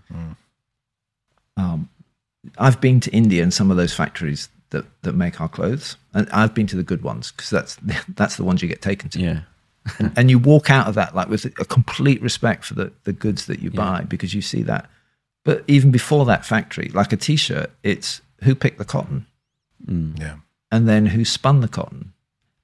[1.56, 1.88] Um,
[2.58, 6.28] I've been to India and some of those factories that, that make our clothes, and
[6.30, 7.76] I've been to the good ones because that's
[8.14, 9.20] that's the ones you get taken to.
[9.20, 9.40] yeah.
[10.16, 13.46] and you walk out of that like with a complete respect for the, the goods
[13.46, 13.76] that you Yeah.
[13.76, 14.90] buy because you see that.
[15.44, 19.26] But even before that factory, like a t-shirt, it's who picked the cotton
[19.86, 20.18] Mm.
[20.18, 20.36] yeah.
[20.72, 22.12] and then who spun the cotton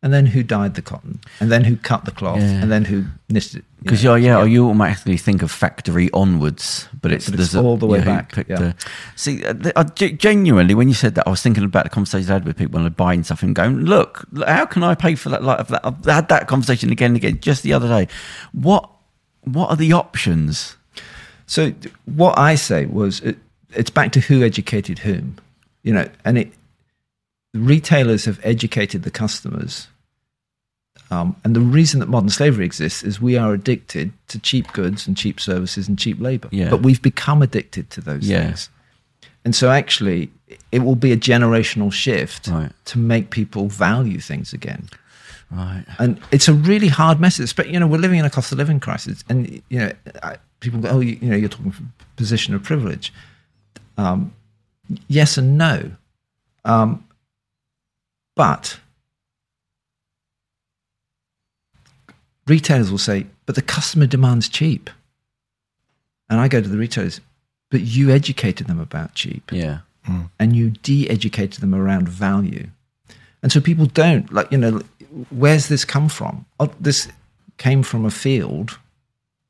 [0.02, 2.60] and then who dyed the cotton and then who cut the cloth Yeah.
[2.62, 3.64] and then who knitted it.
[3.82, 4.14] Because know.
[4.16, 7.76] yeah, yeah, you automatically think of factory onwards, but it's, But it's there's a- all
[7.76, 8.56] the way yeah, who back, yeah.
[8.56, 8.74] the-
[9.16, 12.34] see, uh, I genuinely, when you said that, I was thinking about the conversations I
[12.34, 15.14] had with people when they're buying stuff and going, "Look, look, how can I pay
[15.14, 18.08] for that?" Like I've had that conversation again and again just the other day.
[18.52, 18.88] What
[19.44, 20.76] what are the options?
[21.46, 21.72] So
[22.06, 23.36] what I say was it,
[23.74, 25.36] it's back to who educated whom,
[25.82, 26.52] you know, and it
[27.54, 29.88] retailers have educated the customers.
[31.12, 35.06] Um, and the reason that modern slavery exists is we are addicted to cheap goods
[35.06, 36.48] and cheap services and cheap labor.
[36.50, 36.70] Yeah.
[36.70, 38.44] But we've become addicted to those Yeah.
[38.46, 38.70] things.
[39.44, 40.30] And so actually,
[40.70, 42.72] it will be a generational shift Right.
[42.86, 44.88] to make people value things again.
[45.50, 45.84] Right.
[45.98, 47.54] And it's a really hard message.
[47.56, 49.92] But you know, we're living in a cost of living crisis, and you know,
[50.60, 53.12] people go, "Oh, you, you know, you're talking from a position of privilege."
[53.98, 54.32] Um,
[55.08, 55.90] yes and no,
[56.64, 57.04] um,
[58.34, 58.78] but
[62.46, 64.90] retailers will say, "But the customer demands cheap,"
[66.28, 67.20] and I go to the retailers,
[67.70, 69.78] "But you educated them about cheap." Yeah.
[70.08, 70.30] Mm.
[70.40, 72.66] and you de-educated them around value.
[73.40, 74.82] And so people don't like, you know,
[75.30, 76.44] where's this come from?
[76.58, 77.06] Oh, this
[77.56, 78.78] came from a field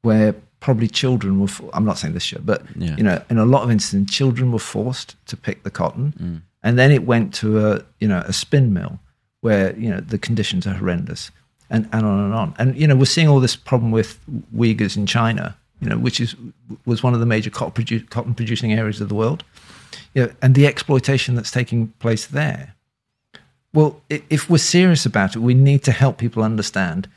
[0.02, 1.48] where probably children were.
[1.48, 2.94] fo- I'm not saying this year, but Yeah.
[2.98, 6.42] you know, in a lot of instances, children were forced to pick the cotton, mm.
[6.62, 9.00] and then it went to a you know a spin mill
[9.40, 11.30] where you know the conditions are horrendous,
[11.72, 12.54] and and on and on.
[12.58, 14.18] And you know, we're seeing all this problem with
[14.54, 16.36] Uyghurs in China, you know, which is
[16.86, 19.42] was one of the major cotton, produ- cotton producing areas of the world
[20.14, 22.74] you know, and the exploitation that's taking place there.
[23.74, 27.08] Well, if we're serious about it, we need to help people understand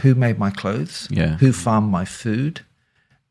[0.00, 1.36] who made my clothes, Yeah.
[1.38, 2.60] who farmed my food,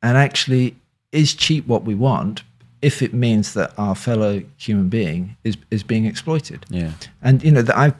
[0.02, 0.76] and actually,
[1.12, 2.44] is cheap what we want
[2.82, 6.66] if it means that our fellow human being is, is being exploited.
[6.70, 6.92] Yeah.
[7.22, 7.94] And you know that I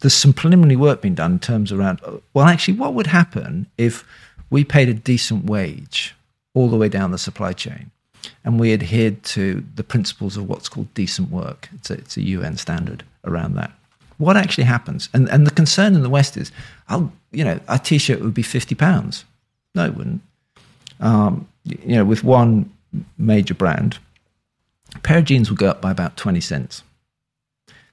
[0.00, 2.00] there's some preliminary work being done in terms around
[2.34, 4.04] well actually what would happen if
[4.50, 6.14] we paid a decent wage
[6.54, 7.90] all the way down the supply chain
[8.44, 11.68] and we adhered to the principles of what's called decent work.
[11.74, 13.72] It's a, it's a UN standard around that.
[14.18, 15.08] What actually happens?
[15.12, 16.50] And and the concern in the West is,
[16.88, 19.24] oh, you know, a t-shirt would be fifty pounds.
[19.74, 20.22] No, it wouldn't.
[21.00, 22.72] Um, you know, with one
[23.16, 23.98] major brand,
[24.94, 26.82] a pair of jeans will go up by about twenty cents.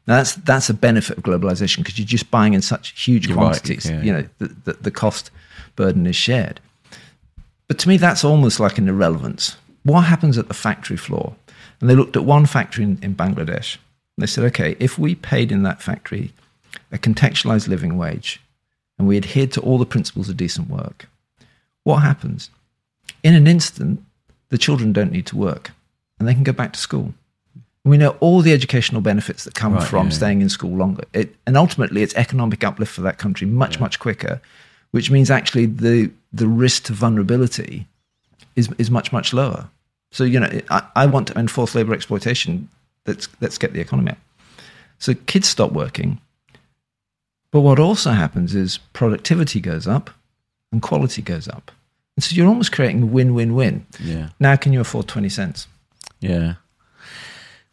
[0.08, 3.38] Now that's that's a benefit of globalization because you're just buying in such huge You're
[3.38, 3.90] right, quantities.
[3.90, 4.02] yeah.
[4.02, 5.32] You know, the, the, the cost
[5.76, 6.60] burden is shared.
[7.68, 9.58] But to me, that's almost like an irrelevance.
[9.84, 11.36] What happens at the factory floor?
[11.82, 13.76] And they looked at one factory in, in Bangladesh.
[13.76, 16.32] And they said, okay, if we paid in that factory
[16.92, 18.40] a contextualized living wage
[18.98, 21.08] and we adhered to all the principles of decent work,
[21.84, 22.50] what happens?
[23.24, 24.04] In an instant,
[24.50, 25.72] the children don't need to work
[26.20, 27.14] and they can go back to school.
[27.86, 30.14] We know all the educational benefits that come Right, from yeah.
[30.14, 31.04] staying in school longer.
[31.14, 34.42] It, and ultimately, it's economic uplift for that country much, much quicker,
[34.92, 37.86] which means actually the, the risk to vulnerability
[38.56, 39.70] is, is much, much lower.
[40.12, 42.70] So, you know, I, I want to enforce labor exploitation.
[43.06, 44.18] Let's, let's get the economy up.
[44.98, 46.20] So kids stop working.
[47.52, 50.10] But what also happens is productivity goes up
[50.72, 51.72] and quality goes up.
[52.18, 53.86] And so you're almost creating a win win win.
[54.02, 54.30] Yeah.
[54.40, 55.68] Now, can you afford 20 cents?
[56.20, 56.56] Yeah.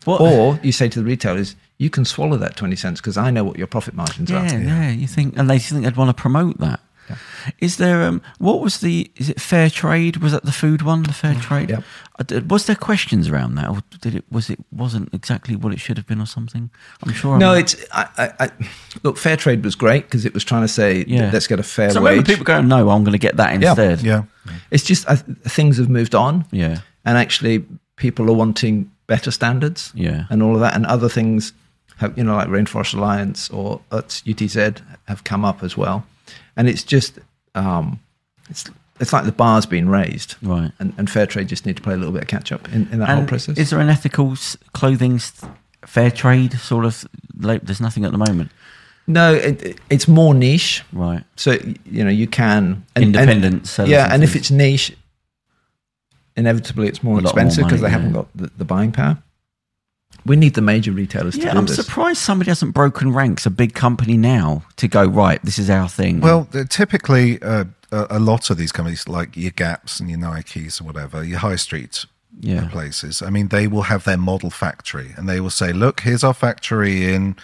[0.04, 0.20] What?
[0.20, 3.44] Or you say to the retailers, you can swallow that 20 cents because I know
[3.44, 4.46] what your profit margins yeah, are.
[4.46, 4.90] yeah, yeah.
[4.90, 6.80] You think, and they think they'd want to promote that.
[7.58, 8.02] Is there?
[8.04, 9.10] Um, what was the?
[9.16, 10.18] Is it fair trade?
[10.18, 11.02] Was that the food one?
[11.02, 11.68] The fair trade?
[11.70, 11.84] Yep.
[12.18, 14.24] I did- Was there questions around that, or did it?
[14.30, 16.70] Was it wasn't exactly what it should have been, or something?
[17.02, 17.36] I'm sure.
[17.38, 18.50] No, I'm, it's I, I, I,
[19.02, 19.18] look.
[19.18, 21.30] Fair trade was great because it was trying to say, Yeah.
[21.32, 22.10] let's get a fair So wage.
[22.12, 23.70] remember people going, "No, I'm going to get that Yeah.
[23.70, 24.22] instead." Yeah.
[24.70, 27.64] It's just I, things have moved on, yeah, and actually,
[27.96, 29.92] people are wanting better standards.
[29.94, 30.24] yeah.
[30.30, 31.52] and all of that, and other things
[32.00, 33.80] have, you know, like Rainforest Alliance or
[34.30, 35.98] UTZ have come up as well.
[36.56, 37.18] And it's just,
[37.54, 37.98] um,
[38.50, 38.64] it's
[39.00, 40.70] it's like the bar's been raised, Right.
[40.78, 42.88] and, and fair trade just need to play a little bit of catch up in,
[42.92, 43.58] in that whole process.
[43.58, 44.36] is there an ethical
[44.72, 45.18] clothing
[45.94, 47.04] fair trade sort of?
[47.38, 48.50] Like, there's nothing at the moment,
[49.06, 50.84] no, it, it- it's more niche.
[50.92, 51.24] right?
[51.36, 51.50] So
[51.96, 54.96] you know, you can and, Independent and, yeah, and and if it's niche,
[56.36, 58.92] inevitably it's more A lot more expensive because money, they haven't got the, the buying
[58.92, 59.22] power.
[60.24, 61.76] We need the major retailers to Yeah, do I'm this.
[61.76, 65.42] surprised somebody hasn't broken ranks, a big company now, to go right.
[65.42, 66.20] This is our thing.
[66.20, 70.80] Well, typically, uh, a, a lot of these companies, like your Gaps and your Nikes
[70.80, 72.04] or whatever, your high street
[72.40, 72.68] Yeah.
[72.68, 76.22] places, I mean, they will have their model factory and they will say, look, here's
[76.22, 77.34] our factory in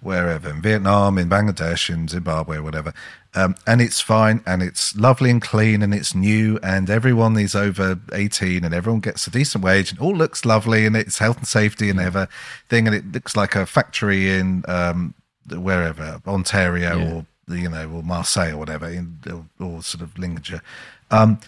[0.00, 2.92] wherever, in Vietnam, in Bangladesh, in Zimbabwe, whatever.
[3.38, 7.54] Um, and it's fine and it's lovely and clean and it's new and everyone is
[7.54, 11.38] over 18 and everyone gets a decent wage and all looks lovely and it's health
[11.38, 12.28] and safety and they have a
[12.68, 15.14] thing and it looks like a factory in um,
[15.48, 17.12] wherever, Ontario Yeah.
[17.12, 20.62] or you know, or Marseille or whatever, in, or, or sort of Lincolnshire.
[21.10, 21.38] Um,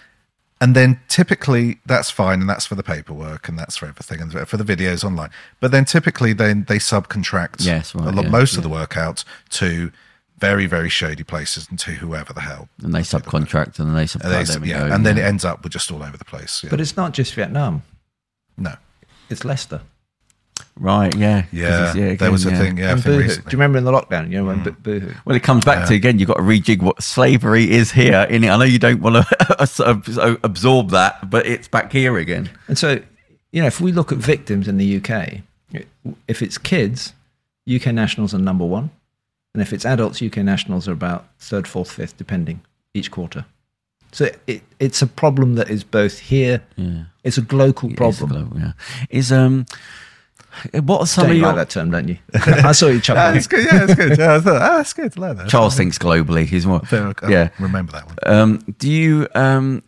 [0.60, 4.48] and then typically that's fine, and that's for the paperwork, and that's for everything, and
[4.48, 5.30] for the videos online.
[5.58, 8.96] But then typically then they subcontract Yes, right, a lot, yeah, most of the work
[8.96, 9.90] out to
[10.40, 12.68] very very shady places and to whoever the hell.
[12.82, 14.24] and they subcontract and then they subcontract.
[14.24, 14.62] And, they, them.
[14.62, 15.24] And, yeah, go, and then yeah.
[15.24, 16.62] it ends up with just all over the place.
[16.64, 16.70] Yeah.
[16.70, 17.82] but it's not just Vietnam;
[18.56, 18.74] no,
[19.28, 19.80] it's Leicester.
[20.76, 22.58] right, yeah, 'Cause yeah, it's- there was a yeah.
[22.58, 22.78] thing.
[22.78, 23.02] Yeah, and I.
[23.04, 24.30] Do you remember in the lockdown?
[24.30, 24.82] You know when Mm.
[24.82, 25.14] Boohoo.
[25.24, 26.18] Well, it comes back to again.
[26.18, 28.26] You've got to rejig what slavery is here.
[28.30, 32.50] In it, I know you don't want to absorb that, but it's back here again.
[32.68, 33.00] And so,
[33.52, 35.40] you know, if we look at victims in the UK,
[36.28, 37.12] if it's kids,
[37.72, 38.90] UK nationals are number one,
[39.54, 42.60] and if it's adults, UK nationals are about third, fourth, fifth, depending
[42.94, 43.44] each quarter.
[44.12, 46.62] So it, it's a problem that is both here.
[46.76, 48.28] Yeah, It's a global It is problem.
[48.30, 48.72] global, yeah,
[49.08, 49.66] is um,
[50.82, 52.18] what are some Don't of you your like that term, don't you?
[52.34, 53.36] I saw you chuckling.
[53.36, 53.64] it's good.
[53.64, 54.18] Yeah, it's good.
[54.18, 55.16] Yeah, I thought, ah, that's good.
[55.16, 55.48] I like that.
[55.48, 56.46] Charles thinks globally?
[56.46, 57.50] He's more I'll yeah.
[57.60, 58.16] remember that one.
[58.26, 59.82] Um, do you, um,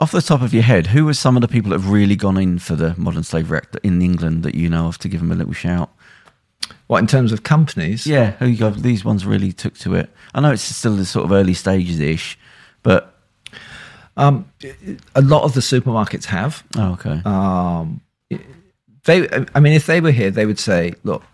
[0.00, 2.16] off the top of your head, who are some of the people that have really
[2.16, 5.20] gone in for the modern slavery act in England that you know of to give
[5.20, 5.90] them a little shout?
[6.94, 8.06] What in terms of companies?
[8.06, 8.70] Yeah, who you go?
[8.70, 10.10] These ones really took to it.
[10.32, 12.38] I know it's still the sort of early stages ish,
[12.84, 13.12] but
[14.16, 14.44] Um,
[15.16, 16.62] a lot of the supermarkets have.
[16.76, 18.00] oh, okay, Um,
[19.06, 21.24] they, I mean, if they were here, they would say, look,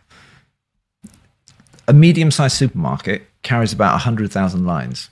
[1.86, 5.10] a medium-sized supermarket carries about hundred thousand lines.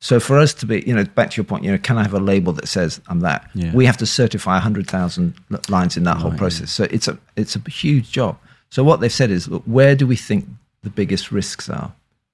[0.00, 2.02] So for us to be, you know, back to your point, you know, can I
[2.02, 3.48] have a label that says I'm that?
[3.54, 3.72] Yeah.
[3.72, 5.34] We have to certify hundred thousand
[5.68, 6.72] lines in that whole Right, process.
[6.72, 8.36] So it's a it's a huge job.
[8.70, 10.46] So what they've said is, look, where do we think
[10.82, 11.92] the biggest risks are,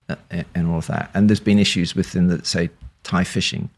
[0.08, 0.16] uh,
[0.54, 1.10] and all of that?
[1.14, 2.70] And there's been issues within the say
[3.04, 3.70] Thai fishing,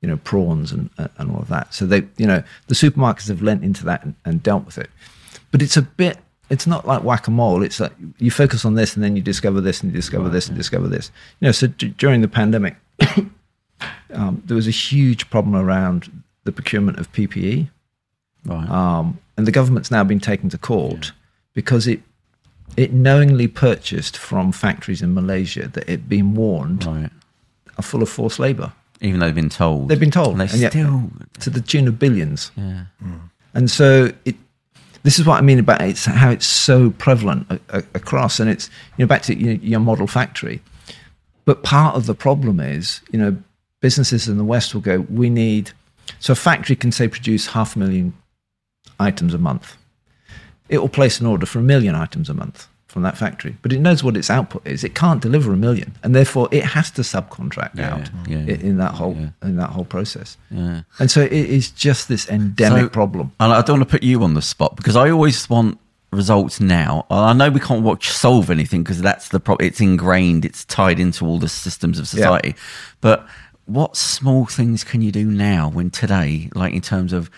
[0.00, 1.74] you know, prawns and uh, and all of that.
[1.74, 4.90] So they, you know, the supermarkets have lent into that and, and dealt with it.
[5.50, 6.18] But it's a bit.
[6.48, 7.62] It's not like whack a mole.
[7.62, 10.48] It's like you focus on this and then you discover this and you discover this
[10.48, 11.12] and discover this.
[11.38, 12.74] You know, so d- during the pandemic,
[14.12, 17.68] um, there was a huge problem around the procurement of PPE,
[18.46, 21.12] right, um, and the government's now been taken to court
[21.54, 22.00] because it
[22.76, 27.10] it knowingly purchased from factories in Malaysia that it'd been warned right.
[27.76, 28.72] are full of forced labour.
[29.00, 31.60] Even though they've been told, They've been told, and they and yet- still, to the
[31.60, 32.52] tune of billions.
[32.56, 33.16] yeah, hmm.
[33.54, 34.36] And so it,
[35.02, 38.48] this is what I mean about it's how it's so prevalent a, a, across, and
[38.50, 40.62] it's you know back to your, your model factory.
[41.46, 43.36] But part of the problem is you know
[43.80, 45.72] businesses in the West will go, we need
[46.18, 48.12] so a factory can say produce half a million
[48.98, 49.76] items a month.
[50.70, 53.72] It will place an order for a million items a month from that factory, but
[53.72, 54.82] it knows what its output is.
[54.82, 58.54] It can't deliver a million, and therefore it has to subcontract Yeah, out yeah, yeah.
[58.70, 60.36] in that whole in that whole process.
[60.50, 60.80] Yeah.
[60.98, 63.32] And so it is just this endemic So- problem.
[63.38, 65.78] And I don't want to put you on the spot because I always want
[66.12, 67.06] results now.
[67.10, 69.68] I know we can't watch solve anything because that's the problem.
[69.68, 70.44] It's ingrained.
[70.44, 72.56] It's tied into all the systems of society.
[73.00, 73.24] But
[73.66, 77.30] what small things can you do now when today, like in terms of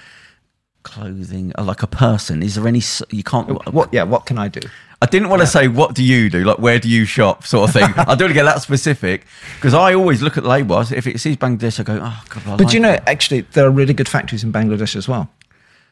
[0.83, 2.43] clothing, uh, like a person?
[2.43, 2.83] Is there any?
[3.11, 3.49] You can't.
[3.72, 3.93] What?
[3.93, 4.05] Yeah.
[4.05, 4.61] What can I do?
[5.01, 7.68] I didn't want to say what do you do, like where do you shop, sort
[7.68, 7.83] of thing.
[7.97, 9.24] I don't want to get that specific
[9.57, 10.78] because I always look at the label.
[10.78, 12.43] If it says Bangladesh, I go, oh god.
[12.47, 15.09] I But like you know, that." actually, there are really good factories in Bangladesh as
[15.09, 15.28] well.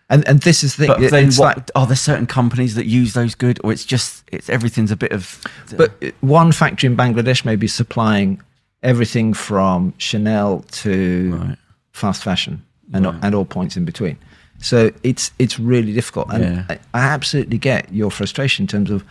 [0.08, 2.86] And and this is the But it- then, what, like are there certain companies that
[2.86, 5.40] use those good, or it's just it's everything's a bit of?
[5.76, 8.40] But one factory in Bangladesh may be supplying
[8.84, 11.56] everything from Chanel to Right.
[11.92, 12.62] fast fashion
[12.92, 14.18] and, and all points in between.
[14.60, 16.64] So it's it's really difficult, and Yeah.
[16.68, 19.04] I, I absolutely get your frustration in terms of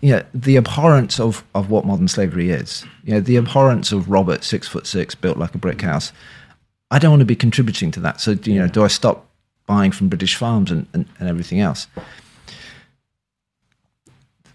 [0.00, 2.84] you know, the abhorrence of, of what modern slavery is.
[3.04, 6.12] You know, the abhorrence of Robert, six foot six, built like a brick house.
[6.90, 8.20] I don't want to be contributing to that.
[8.20, 9.26] So, you know, do I stop
[9.66, 11.86] buying from British farms and, and, and everything else?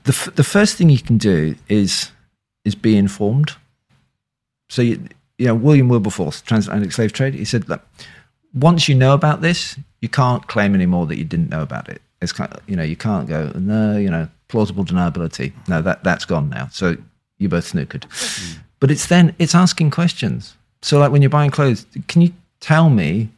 [0.03, 2.11] The, f- the first thing you can do is
[2.63, 3.51] is be informed.
[4.69, 5.07] So, you,
[5.37, 7.87] you know, William Wilberforce, transatlantic slave trade, he said, look,
[8.55, 12.01] once you know about this, you can't claim anymore that you didn't know about it.
[12.21, 15.51] It's kind of, you know, you can't go, no, you know, plausible deniability.
[15.67, 16.69] No, that, that's gone now.
[16.71, 16.95] So
[17.37, 18.05] you both snookered.
[18.09, 18.61] Hmm.
[18.79, 20.55] But it's then, it's asking questions.
[20.81, 23.29] So like when you're buying clothes, can you tell me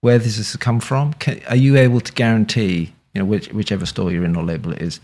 [0.00, 1.14] where this has come from?
[1.14, 4.72] Can, are you able to guarantee, you know, which, whichever store you're in or label
[4.72, 5.00] it is,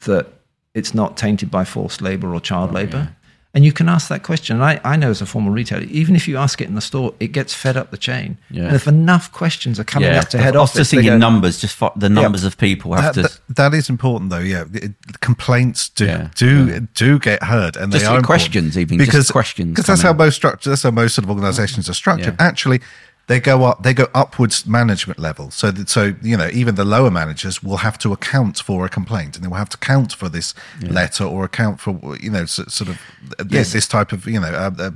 [0.00, 0.26] that
[0.74, 3.15] it's not tainted by forced labor or child oh, labor?
[3.56, 4.56] And you can ask that question.
[4.56, 6.82] And I, I know as a former retailer, even if you ask it in the
[6.82, 8.36] store, it gets fed up the chain.
[8.50, 8.64] Yeah.
[8.66, 11.12] And if enough questions are coming up to head I was office, just they thinking
[11.14, 13.40] go, numbers, just fo- the numbers of people have That, to.
[13.48, 14.40] that- that is important, though.
[14.40, 18.26] Yeah, It- complaints do Yeah, do do get heard, and Just they are important.
[18.26, 20.68] questions even, just questions because that's come how most structure.
[20.68, 22.36] That's how most sort of organisations are structured.
[22.38, 22.46] Yeah.
[22.46, 22.80] Actually,
[23.28, 23.82] they go up.
[23.82, 25.50] They go upwards management level.
[25.50, 28.88] So that so you know even the lower managers will have to account for a
[28.88, 32.44] complaint, and they will have to account for this letter or account for you know
[32.46, 33.00] so, sort of
[33.38, 33.72] this, Yes.
[33.72, 34.90] this type of you know uh, uh,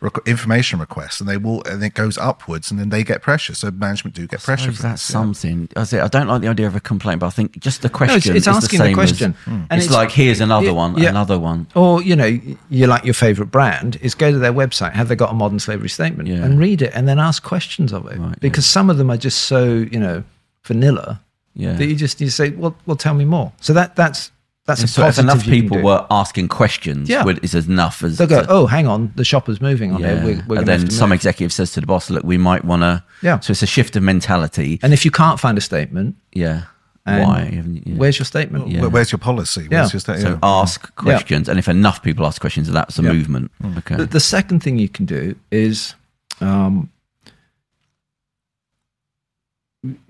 [0.00, 3.54] requ- information requests, and they will and it goes upwards, and then they get pressure.
[3.54, 4.72] So management do get pressure.
[4.72, 5.20] For that's this, yeah.
[5.20, 5.68] something.
[5.76, 7.88] I say I don't like the idea of a complaint, but I think just the
[7.88, 8.36] question.
[8.36, 9.34] it's is asking the, the question.
[9.46, 9.62] As, Mm.
[9.64, 11.08] it's, And it's- like here's another Yeah, one, yeah.
[11.10, 11.66] another one.
[11.74, 12.38] Or, you know,
[12.70, 15.58] you like your favorite brand, is go to their website, have they got a modern
[15.58, 16.44] slavery statement, Yeah.
[16.44, 18.18] and read it and then ask questions of it.
[18.18, 20.22] Right, because some of them are just so, you know,
[20.64, 21.20] vanilla
[21.54, 21.72] Yeah.
[21.74, 23.52] that you just you say, well, well, tell me more.
[23.60, 24.30] So that that's
[24.68, 25.82] that's a So if positive enough you can people do.
[25.84, 27.24] were asking questions, Yeah.
[27.24, 30.14] would- is enough as They'll go, to- oh, hang on, the shopper's moving on yeah.
[30.14, 30.24] here.
[30.24, 32.82] We're, we're and then some move." executive says to the boss, "Look, we might want
[32.82, 33.40] to." Yeah.
[33.40, 34.78] So it's a shift of mentality.
[34.82, 36.62] And if you can't find a statement, Yeah.
[37.06, 37.40] and Why?
[37.46, 37.94] haven't yeah.
[37.96, 38.68] where's your statement?
[38.68, 38.84] Yeah.
[38.86, 39.66] Where's your policy?
[39.70, 39.88] Yeah.
[39.90, 43.12] Your sta- So ask questions, and if enough people ask questions, that's a Yeah.
[43.12, 43.50] movement.
[43.78, 43.96] Okay.
[43.96, 45.94] The, the second thing you can do is,
[46.42, 46.90] um,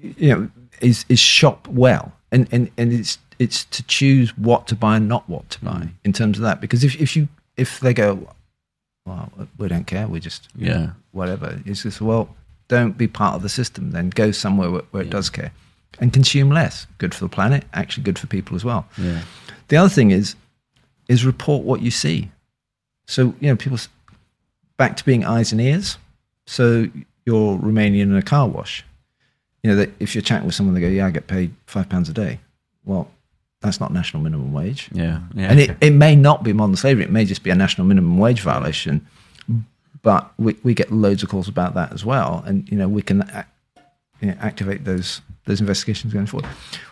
[0.03, 0.49] you know,
[0.81, 5.09] is is shop well, and and and it's it's to choose what to buy and
[5.09, 5.91] not what to buy Mm.
[6.05, 6.61] in terms of that.
[6.61, 8.29] Because if if you if they go,
[9.07, 10.91] well, we don't care, we just Yeah.
[11.13, 11.61] whatever.
[11.65, 12.35] It's just well,
[12.69, 13.91] don't be part of the system.
[13.93, 15.53] Then go somewhere where, where it does care,
[16.01, 16.87] and consume less.
[16.99, 18.87] Good for the planet, actually good for people as well.
[18.97, 19.23] Yeah.
[19.69, 20.35] The other thing is,
[21.09, 22.31] is report what you see.
[23.07, 23.79] So you know, people
[24.77, 25.97] back to being eyes and ears.
[26.47, 26.89] So
[27.27, 28.85] you're Romanian in a car wash.
[29.63, 31.89] You know, that if you're chatting with someone, they go, "Yeah, I get paid five
[31.89, 32.41] pounds a day."
[32.85, 33.11] Well,
[33.61, 35.21] that's not national minimum wage, Yeah.
[35.35, 35.51] Yeah.
[35.51, 37.05] and it, it may not be modern slavery.
[37.05, 39.07] It may just be a national minimum wage violation.
[40.03, 43.03] But we, we get loads of calls about that as well, and you know we
[43.03, 43.29] can
[44.21, 46.49] you know, activate those those investigations going forward.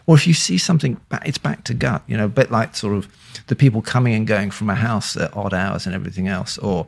[0.07, 2.03] Or if you see something, it's back to gut.
[2.09, 3.07] You know, a bit like sort of
[3.47, 6.59] the people coming and going from a house at odd hours and everything else.
[6.59, 6.87] Or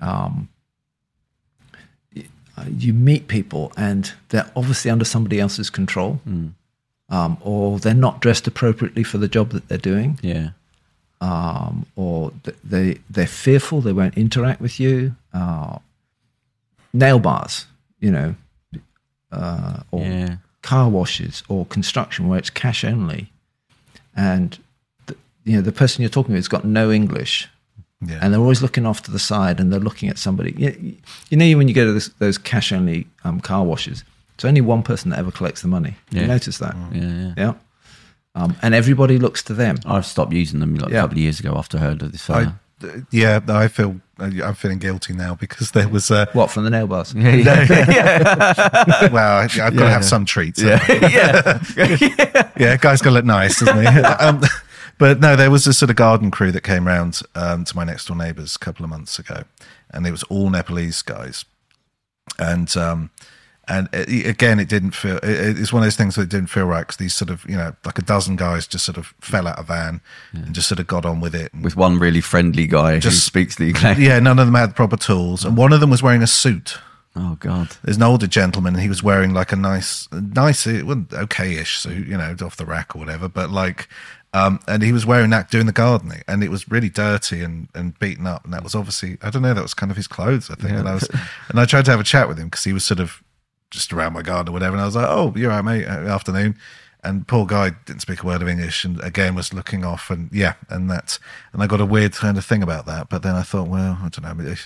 [0.00, 0.48] um,
[2.56, 6.20] uh, you meet people and they're obviously under somebody else's control,
[7.08, 10.50] um, or they're not dressed appropriately for the job that they're doing yeah.
[11.20, 12.32] um, or
[12.64, 15.14] they they're fearful they won't interact with you.
[15.34, 15.78] Uh,
[16.92, 17.66] nail bars,
[18.00, 18.34] you know,
[19.30, 20.36] uh, or Yeah.
[20.62, 23.30] car washes or construction where it's cash only,
[24.14, 24.58] and
[25.06, 27.48] the, you know the person you're talking with has got no English.
[28.04, 28.18] Yeah.
[28.20, 30.52] And they're always looking off to the side, and they're looking at somebody.
[30.58, 30.96] You,
[31.30, 34.02] you know, when you go to this, those cash-only um, car washes,
[34.34, 35.96] it's only one person that ever collects the money.
[36.10, 36.22] Yeah.
[36.22, 37.02] You notice that, Yeah.
[37.02, 37.34] Yeah.
[37.36, 37.52] yeah.
[38.34, 39.76] Um, and everybody looks to them.
[39.84, 40.98] I've stopped using them like Yeah.
[40.98, 42.28] a couple of years ago after I heard of this.
[42.30, 42.42] I,
[42.82, 46.70] Uh, yeah, I feel I'm feeling guilty now because there was a What from the
[46.70, 47.14] nail bars?
[47.16, 47.34] yeah.
[47.68, 49.08] yeah.
[49.12, 50.60] well, I- I've got to have some treats.
[50.60, 50.80] yeah.
[52.56, 53.86] yeah, guy's got to look nice, doesn't he?
[53.86, 54.42] um,
[54.98, 57.84] but no, there was a sort of garden crew that came round um, to my
[57.84, 59.44] next door neighbours a couple of months ago,
[59.90, 61.44] and it was all Nepalese guys,
[62.38, 63.10] and um,
[63.72, 65.16] and it, again, it didn't feel.
[65.16, 67.56] It, it's one of those things that didn't feel right because these sort of you
[67.56, 70.00] know like a dozen guys just sort of fell out of van
[70.32, 71.52] and just sort of got on with it.
[71.54, 73.98] And, With one really friendly guy who Just- speaks the English.
[73.98, 76.78] yeah, none of them had proper tools, and one of them was wearing a suit.
[77.14, 77.76] Oh God.
[77.82, 82.16] There's an older gentleman, and he was wearing like a nice, nice, okay-ish suit, you
[82.16, 83.88] know, off the rack or whatever, but like,
[84.32, 87.68] um, and he was wearing that doing the gardening, and it was really dirty and,
[87.74, 90.06] and beaten up, and that was obviously, I don't know, that was kind of his
[90.06, 91.08] clothes, I think, and I was,
[91.50, 93.22] and I tried to have a chat with him because he was sort of
[93.72, 96.06] just around my garden or whatever, and I was like, oh, you're right, mate, uh,
[96.08, 96.56] afternoon.
[97.04, 100.30] And poor guy didn't speak a word of English, and again was looking off, and
[100.32, 101.18] yeah, and that,
[101.52, 103.08] and I got a weird kind of thing about that.
[103.08, 104.56] But then I thought, well, I don't know, I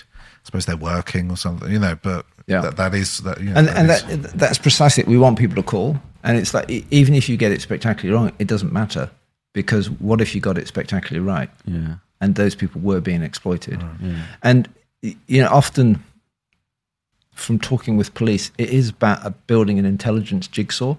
[0.43, 1.97] suppose they're working or something, you know.
[1.99, 2.61] But Yeah.
[2.61, 5.07] that, that is that, you know, and that and is- that, that's precisely it.
[5.09, 8.31] We want people to call, and it's like even if you get it spectacularly wrong,
[8.37, 9.09] it doesn't matter
[9.53, 11.49] because what if you got it spectacularly right?
[11.65, 11.95] Yeah.
[12.21, 13.83] and those people were being exploited.
[14.43, 14.69] And
[15.01, 16.03] you know, often
[17.37, 20.95] from talking with police, it is about building an intelligence jigsaw,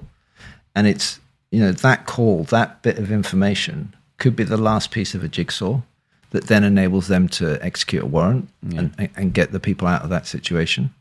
[0.74, 1.20] and it's
[1.50, 5.28] you know that call, that bit of information could be the last piece of a
[5.28, 5.80] jigsaw
[6.30, 10.10] that then enables them to execute a warrant and, and get the people out of
[10.10, 10.92] that situation.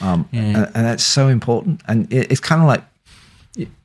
[0.00, 0.40] Um, Yeah.
[0.42, 1.82] and, and that's so important.
[1.86, 2.82] And it, it's kind of like,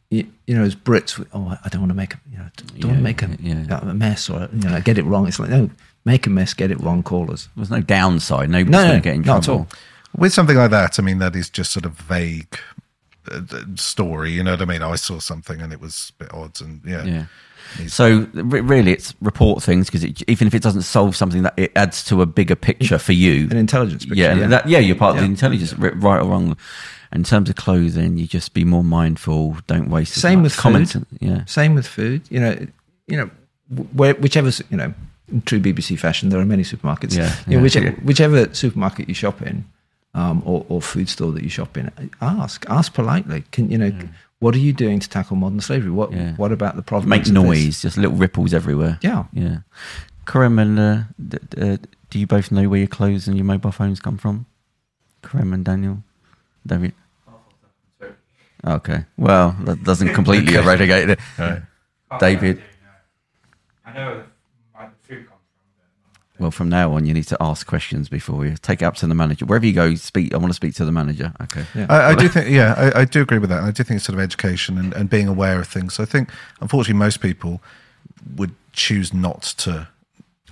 [0.10, 2.46] you, know, as Brits, we, oh, I don't want to make a, you know,
[2.80, 3.80] don't Yeah, make a, yeah.
[3.90, 5.28] a mess or you know, get it wrong.
[5.28, 5.70] It's like no,
[6.04, 7.48] make a mess, get it wrong, call us.
[7.56, 8.50] There's no downside.
[8.50, 9.68] Nobody's No, going no, to get in not at trouble.
[10.16, 10.22] All.
[10.22, 12.58] with something like that, I mean, that is just sort of vague
[13.32, 13.42] uh,
[13.76, 14.32] story.
[14.32, 14.82] You know what I mean?
[14.82, 17.26] I saw something and it was a bit odd, and yeah, Yeah.
[17.88, 21.72] So re- really, it's report things because even if it doesn't solve something, that it
[21.78, 23.48] adds to a bigger picture for you.
[23.50, 24.20] An intelligence picture.
[24.22, 26.58] yeah, and That, yeah, you're part of the intelligence, ri- right or wrong.
[27.14, 29.58] In terms of clothing, you just be more mindful.
[29.68, 30.14] Don't waste.
[30.16, 30.94] Same much with comments.
[30.94, 31.06] food.
[31.22, 32.22] Yeah, Same with food.
[32.30, 32.68] You know,
[33.08, 33.30] you know,
[33.94, 34.94] where, whichever you know,
[35.30, 37.16] in true BBC fashion, there are many supermarkets.
[37.16, 37.92] Yeah, You know, yeah, whichever, yeah.
[38.04, 39.64] whichever supermarket you shop in,
[40.14, 43.44] um, or, or food store that you shop in, ask, ask politely.
[43.52, 43.92] Can you know,
[44.40, 45.92] what are you doing to tackle modern slavery?
[45.92, 46.34] What Yeah.
[46.36, 47.10] What about the problem?
[47.10, 49.00] make noise, just little ripples everywhere.
[49.02, 49.26] Yeah.
[49.34, 49.60] yeah.
[50.26, 51.78] Kerem and uh, d- d- uh,
[52.10, 54.46] do you both know where your clothes and your mobile phones come from?
[55.24, 56.04] Kerem and Daniel,
[56.66, 56.94] David.
[58.64, 61.20] Okay, well that doesn't completely eradicate it.
[61.40, 61.62] Right.
[62.20, 62.62] David.
[63.86, 64.24] I know
[64.76, 66.22] where the food comes from.
[66.42, 69.06] Well, from now on, you need to ask questions before you take it up to
[69.08, 69.46] the manager.
[69.46, 70.34] Wherever you go, speak.
[70.34, 71.32] I want to speak to the manager.
[71.44, 71.64] Okay.
[71.76, 71.86] Yeah.
[71.88, 73.62] I, I do think, yeah, I, I do agree with that.
[73.62, 76.00] I do think it's sort of education and, and being aware of things.
[76.00, 77.62] I think, unfortunately, most people
[78.36, 79.88] would choose not to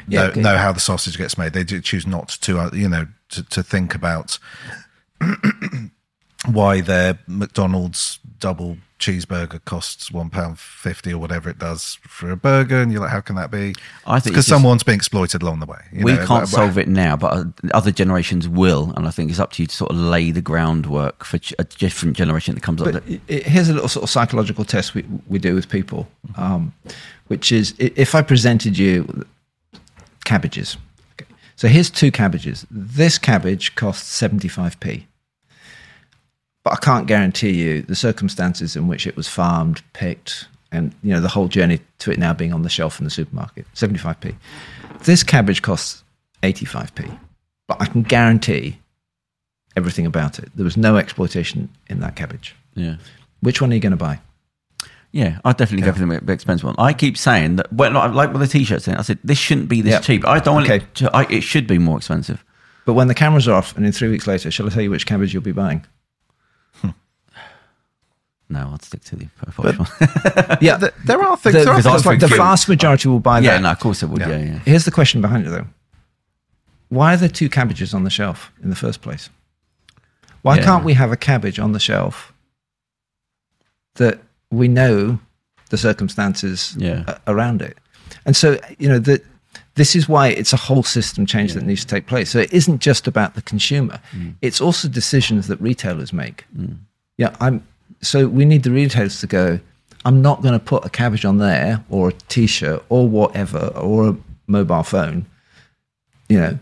[0.07, 0.41] Yeah, know, okay.
[0.41, 1.53] know how the sausage gets made.
[1.53, 4.37] They do choose not to, uh, you know, to, to think about
[6.45, 12.35] why their McDonald's double cheeseburger costs one pound fifty or whatever it does for a
[12.35, 13.73] burger, and you're like, how can that be?
[14.05, 15.79] I think because it's just- someone's being exploited along the way.
[15.91, 17.43] you we know, can't but- solve it now, but uh,
[17.73, 20.41] other generations will, and I think it's up to you to sort of lay the
[20.41, 22.91] groundwork for a different generation that comes up.
[22.91, 26.07] But i- i- here's a little sort of psychological test we, we do with people,
[26.35, 26.73] um,
[27.27, 29.25] which is if I presented you
[30.25, 30.77] cabbages.
[31.19, 31.31] Okay.
[31.55, 32.65] So here's two cabbages.
[32.69, 35.05] This cabbage costs 75p.
[36.63, 41.13] But I can't guarantee you the circumstances in which it was farmed, picked, and you
[41.13, 43.65] know the whole journey to it now being on the shelf in the supermarket.
[43.75, 44.35] 75p.
[45.05, 46.03] This cabbage costs
[46.43, 47.17] 85p.
[47.67, 48.77] But I can guarantee
[49.77, 50.49] everything about it.
[50.55, 52.55] There was no exploitation in that cabbage.
[52.75, 52.95] yeah.
[53.41, 54.19] Which one are you going to buy?
[55.13, 56.75] Yeah, I'd definitely go for the expensive one.
[56.77, 59.69] I keep saying that, well, like, like with the t-shirts thing, I said, this shouldn't
[59.69, 59.99] be this Yeah.
[60.01, 60.27] cheap.
[60.27, 60.83] I don't want Okay.
[60.83, 62.43] it to, I, it should be more expensive.
[62.85, 64.91] But when the cameras are off and in three weeks later, shall I tell you
[64.91, 65.85] which cabbage you'll be buying?
[68.51, 69.87] No, I'd stick to the Polish one.
[70.61, 71.53] Yeah, Th- there are things.
[71.55, 73.61] the, there are things the, like the vast majority will buy yeah, that.
[73.61, 74.21] no, of course it would.
[74.21, 74.29] Yeah.
[74.29, 74.59] Yeah, yeah.
[74.65, 75.67] Here's the question behind it, though.
[76.89, 79.29] Why are there two cabbages on the shelf in the first place?
[80.41, 80.63] Why Yeah.
[80.63, 82.33] can't we have a cabbage on the shelf
[83.95, 84.19] that
[84.49, 85.19] we know
[85.69, 87.17] the circumstances Yeah.
[87.27, 87.77] around it?
[88.25, 89.23] And so, you know, that
[89.75, 92.31] this is why it's a whole system change that needs to take place.
[92.31, 94.33] So it isn't just about the consumer; mm.
[94.41, 96.45] it's also decisions that retailers make.
[96.57, 96.77] Mm.
[97.17, 97.65] Yeah, I'm.
[98.01, 99.59] So we need the retailers to go.
[100.05, 104.09] I'm not going to put a cabbage on there, or a T-shirt, or whatever, or
[104.09, 104.17] a
[104.47, 105.25] mobile phone.
[106.29, 106.59] You know,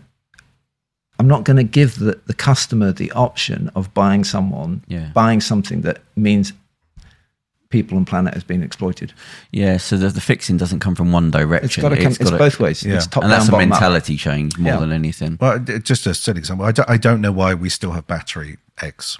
[1.20, 5.10] I'm not going to give the, the customer the option of buying someone, Yeah.
[5.14, 6.52] buying something that means
[7.70, 9.12] people and planet has been exploited.
[9.52, 11.66] Yeah, so the, the fixing doesn't come from one direction.
[11.66, 12.06] It's got to come.
[12.06, 12.82] It's, gotta- both ways.
[12.82, 12.96] Yeah.
[12.96, 13.80] It's top and down, that's a bottom up.
[13.80, 14.80] mentality change more Yeah.
[14.80, 15.36] than anything.
[15.40, 16.64] Well, d- just a silly example.
[16.66, 19.18] I don't, I don't know why we still have battery eggs.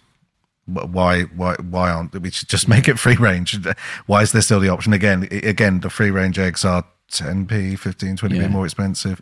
[0.68, 3.58] Wh- Why, why, why aren't we should just make it free range?
[4.06, 5.26] Why is there still the option again?
[5.30, 8.48] Again, the free range eggs are 10p, 15, 20p Yeah.
[8.48, 9.20] more expensive.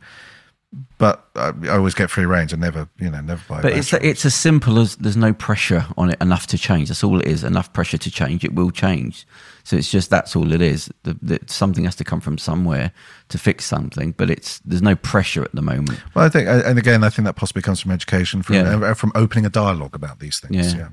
[0.98, 2.52] But I, I always get free range.
[2.52, 3.62] I never, you know, never buy.
[3.62, 4.10] But it's battery.
[4.10, 6.88] it's as simple as there's no pressure on it enough to change.
[6.88, 7.44] That's all it is.
[7.44, 9.26] Enough pressure to change, it will change.
[9.66, 10.88] So it's just that's all it is.
[11.02, 12.92] The, the, something has to come from somewhere
[13.30, 14.12] to fix something.
[14.12, 16.00] But it's there's no pressure at the moment.
[16.14, 18.76] Well, I think, and again, I think that possibly comes from education, from Yeah.
[18.76, 20.72] uh, from opening a dialogue about these things.
[20.72, 20.78] Yeah.
[20.78, 20.88] Yeah.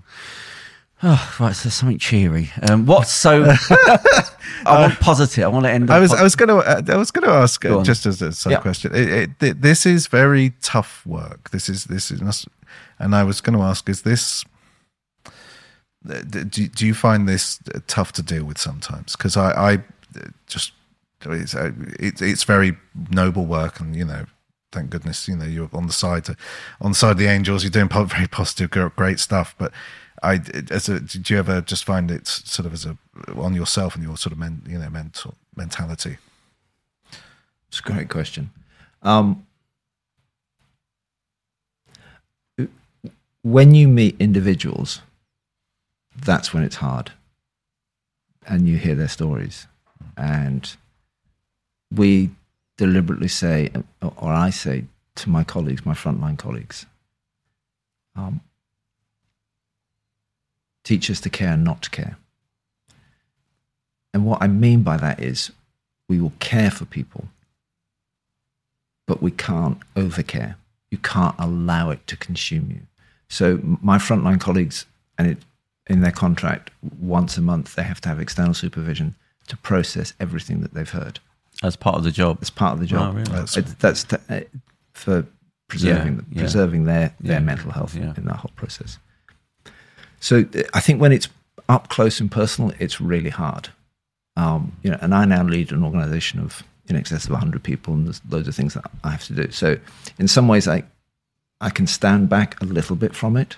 [1.04, 1.56] Oh, right.
[1.56, 2.50] So something cheery.
[2.68, 3.08] Um, what?
[3.08, 3.44] So
[4.66, 5.44] I want positive.
[5.44, 5.92] I want to end.
[5.92, 8.08] I was I was going to uh, I was going to ask Go uh, just
[8.08, 8.58] as a side Yeah.
[8.62, 8.92] question.
[8.96, 11.52] It, it, this is very tough work.
[11.52, 12.48] This is this is,
[12.98, 14.44] and I was going to ask: Is this?
[16.06, 19.16] Do, do you find this tough to deal with sometimes?
[19.16, 19.84] Because I, I
[20.48, 20.74] just
[21.26, 22.76] it's uh, it's it's very
[23.12, 24.26] noble work, and you know,
[24.72, 26.36] thank goodness, you know, you're on the side to,
[26.82, 27.64] on the side of the angels.
[27.64, 29.56] You're doing very positive, great stuff.
[29.58, 29.72] But
[30.22, 32.98] I, as a, did you ever just find it sort of as a
[33.36, 36.18] on yourself and your sort of men, you know mental mentality?
[37.70, 38.52] It's a great question.
[39.02, 39.46] Um,
[43.42, 45.02] when you meet individuals,
[46.16, 47.12] that's when it's hard.
[48.46, 49.68] And you hear their stories.
[50.18, 50.76] And
[51.94, 52.32] we
[52.78, 53.72] deliberately say,
[54.02, 54.86] or I say
[55.16, 56.86] to my colleagues, my frontline colleagues,
[58.16, 58.42] um,
[60.84, 62.18] teach us to care not to care.
[64.14, 65.52] And what I mean by that is
[66.08, 67.26] we will care for people,
[69.08, 70.56] but we can't overcare.
[70.92, 72.82] You can't allow it to consume you.
[73.30, 74.86] So my frontline colleagues,
[75.18, 75.38] and it
[75.88, 79.16] in their contract, once a month they have to have external supervision
[79.48, 81.20] to process everything that they've heard.
[81.62, 82.38] as part of the job.
[82.42, 83.12] It's part of the job.
[83.14, 83.32] Oh, really?
[83.32, 84.42] That's- It- that's t- uh,
[84.94, 85.26] for
[85.70, 86.42] preserving Yeah, yeah.
[86.42, 88.14] preserving their their Yeah, mental health yeah.
[88.18, 88.98] in that whole process.
[90.20, 91.30] So uh, I think when it's
[91.70, 93.70] up close and personal, it's really hard.
[94.36, 97.94] Um, you know, and I now lead an organisation of in excess of 100 people,
[97.94, 99.52] and there's loads of things that I have to do.
[99.52, 99.78] So
[100.18, 100.84] in some ways, I
[101.62, 103.56] I can stand back a little bit from it.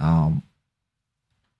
[0.00, 0.42] Um,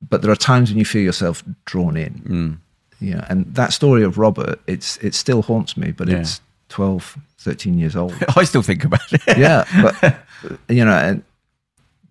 [0.01, 2.15] but there are times when you feel yourself drawn in.
[2.27, 2.59] Mm.
[3.01, 6.19] Yeah, and that story of Robert, it's it still haunts me, but Yeah.
[6.19, 8.13] it's 12, 13 years old.
[8.37, 9.23] I still think about it.
[9.39, 10.17] yeah, but
[10.69, 11.23] you know, and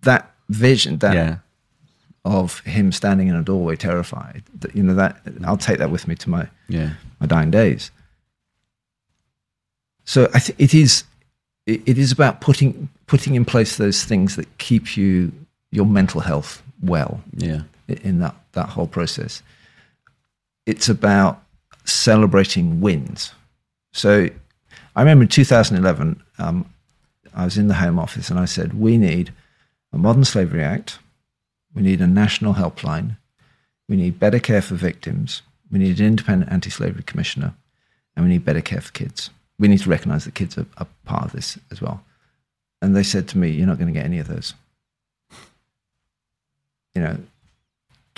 [0.02, 1.36] that vision, that yeah.
[2.24, 6.08] of him standing in a doorway, terrified, that, you know, that I'll take that with
[6.08, 6.94] me to my Yeah.
[7.20, 7.90] my dying days.
[10.04, 11.04] So I think it is
[11.66, 15.32] it, it is about putting putting in place those things that keep you
[15.70, 17.62] your mental health well Yeah.
[17.88, 19.42] In that that whole process.
[20.66, 21.42] It's about
[21.84, 23.32] celebrating wins.
[23.92, 24.28] So
[24.94, 26.72] I remember in 2011, um,
[27.34, 29.32] I was in the Home Office and I said, we need
[29.92, 30.98] a Modern Slavery Act,
[31.74, 33.16] we need a national helpline,
[33.88, 37.54] we need better care for victims, we need an independent anti-slavery commissioner,
[38.16, 39.30] and we need better care for kids.
[39.58, 42.02] We need to recognise that kids are, are part of this as well.
[42.80, 44.54] And they said to me, you're not going to get any of those.
[46.94, 47.18] You know,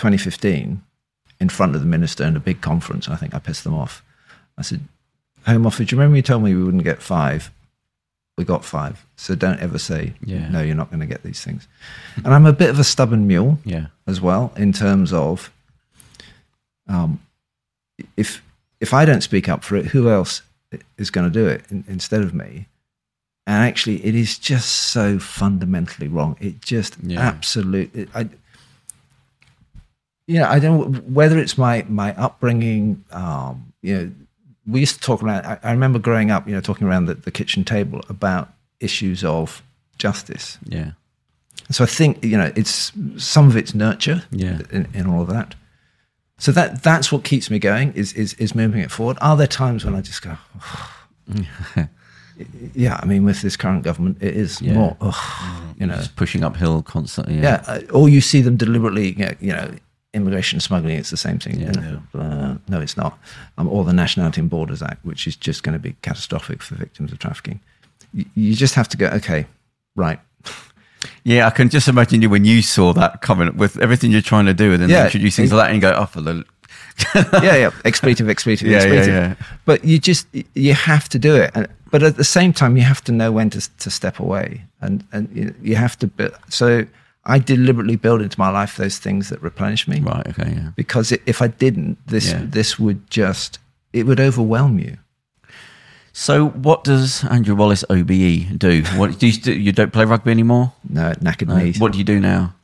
[0.00, 0.82] 2015,
[1.40, 4.02] in front of the minister in a big conference, I think I pissed them off.
[4.56, 4.80] I said,
[5.46, 7.50] Home Office, do you remember you told me we wouldn't get five?
[8.38, 9.04] We got five.
[9.16, 10.48] So don't ever say, Yeah.
[10.48, 11.68] no, you're not going to get these things.
[12.24, 13.86] And I'm a bit of a stubborn mule Yeah.
[14.06, 15.50] as well in terms of
[16.88, 17.20] um,
[18.16, 18.42] if
[18.80, 20.40] if I don't speak up for it, who else
[20.96, 22.66] is going to do it in, instead of me?
[23.46, 26.36] And actually, it is just so fundamentally wrong.
[26.40, 27.20] It just Yeah.
[27.20, 28.08] absolutely.
[28.14, 28.28] I,
[30.30, 31.10] yeah, I don't.
[31.18, 34.10] Whether it's my my upbringing, um, you know,
[34.66, 35.44] we used to talk around.
[35.46, 38.48] I, I remember growing up, you know, talking around the, the kitchen table about
[38.78, 39.62] issues of
[39.98, 40.58] justice.
[40.64, 40.92] Yeah.
[41.70, 44.60] So I think you know it's some of it's nurture Yeah.
[44.70, 45.54] in, in all of that.
[46.38, 49.18] So that that's what keeps me going is is is moving it forward.
[49.20, 50.36] Are there times when I just go,
[52.74, 52.98] yeah?
[53.02, 54.74] I mean, with this current government, it is Yeah.
[54.74, 54.96] more,
[55.78, 57.34] you know, Just pushing uphill constantly.
[57.36, 57.62] Yeah.
[57.68, 57.90] yeah.
[57.92, 59.70] Or you see them deliberately, you know
[60.14, 60.96] immigration smuggling.
[60.96, 61.60] It's the same thing.
[61.60, 61.70] Yeah.
[61.72, 63.18] Know, uh, no, it's not.
[63.58, 66.74] Um, or the Nationality and Borders Act, which is just going to be catastrophic for
[66.74, 67.60] victims of trafficking.
[68.12, 69.46] You, you just have to go, okay,
[69.96, 70.18] right.
[71.24, 74.46] Yeah, I can just imagine you when you saw that coming with everything you're trying
[74.46, 75.04] to do and then Yeah.
[75.04, 76.44] introduce things like that and go, oh, for the.
[77.42, 79.14] yeah, yeah, expletive, expletive, Yeah, yeah, expletive.
[79.14, 79.34] yeah.
[79.64, 82.82] But you just you have to do it, and, but at the same time, you
[82.82, 86.10] have to know when to to step away, and and you- you have to.
[86.50, 86.84] So
[87.24, 90.70] I deliberately build into my life those things that replenish me, Right, okay, yeah.
[90.74, 92.42] because if I didn't, this Yeah.
[92.44, 93.58] this would just
[93.92, 94.96] it would overwhelm you.
[96.12, 98.82] So, what does Andrew Wallis OBE do?
[98.96, 100.72] What do you, do you don't play rugby anymore?
[100.88, 101.56] No, knackered No?
[101.58, 101.78] knees.
[101.78, 102.54] What do you do now?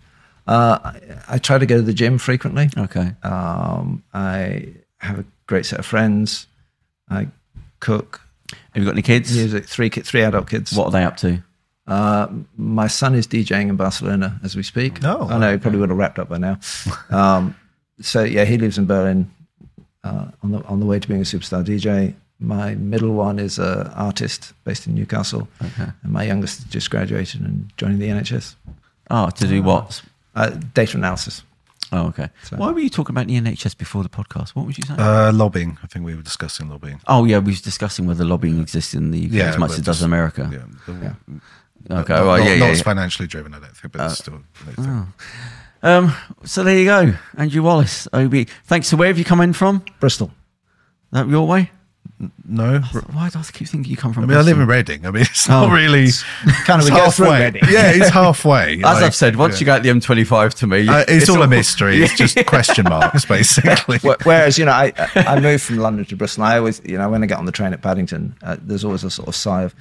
[0.49, 2.70] Uh, I, I try to go to the gym frequently.
[2.77, 3.12] Okay.
[3.23, 4.69] Um, I
[4.99, 6.47] have a great set of friends.
[7.09, 7.28] I
[7.81, 8.20] cook,
[8.73, 9.35] Have you got any kids?
[9.37, 9.66] music.
[9.69, 10.73] Three three adult kids.
[10.73, 11.43] What are they up to?
[11.87, 12.27] Uh,
[12.57, 15.05] my son is DJing in Barcelona as we speak.
[15.05, 16.59] Oh, I know he probably would have wrapped up by now.
[17.11, 17.55] Um,
[18.01, 19.31] so yeah, he lives in Berlin
[20.05, 22.15] uh, on the on the way to being a superstar DJ.
[22.39, 25.91] My middle one is an artist based in Newcastle, Okay.
[26.03, 28.57] and my youngest just graduated and joining the NHS.
[29.11, 30.03] Oh, to do what?
[30.35, 31.43] Uh, data analysis.
[31.93, 32.29] Oh, okay.
[32.43, 34.51] So- Why were you talking about the NHS before the podcast?
[34.51, 34.99] What was you saying?
[35.01, 35.79] Uh, lobbying.
[35.83, 37.01] I think we were discussing lobbying.
[37.07, 39.79] oh, yeah, we was discussing whether lobbying exists in the UK Yeah, as much as
[39.79, 40.51] it does in America.
[40.53, 40.93] Yeah.
[40.93, 41.41] the-
[41.91, 42.85] Okay, not, well, not, yeah, not yeah, as yeah.
[42.85, 44.41] financially driven, I don't think, but it's still.
[45.83, 46.15] Um,
[46.45, 48.49] so there you go, Andrew Wallis, OB.
[48.65, 48.89] Thanks.
[48.89, 49.85] So where have you come in from?
[50.01, 50.33] Bristol.
[51.13, 51.71] That your way?
[52.49, 52.81] No.
[53.13, 54.25] Why do I keep thinking you come from?
[54.25, 55.05] I mean, I live in Reading.
[55.07, 55.71] I mean, it's not Oh.
[55.73, 56.09] really.
[56.65, 57.61] Kind of it's we go through halfway.
[57.71, 58.77] Yeah, it's halfway.
[58.77, 59.61] As like, I've said, once yeah.
[59.61, 62.03] you go at the M25 to me, Uh, it's, all a mystery.
[62.03, 63.99] It's just question marks, basically.
[64.25, 66.45] Whereas, you know, I, I moved from London to Bristol.
[66.45, 69.05] I always, you know, when I get on the train at Paddington, uh, there's always
[69.05, 69.75] a sort of sigh of,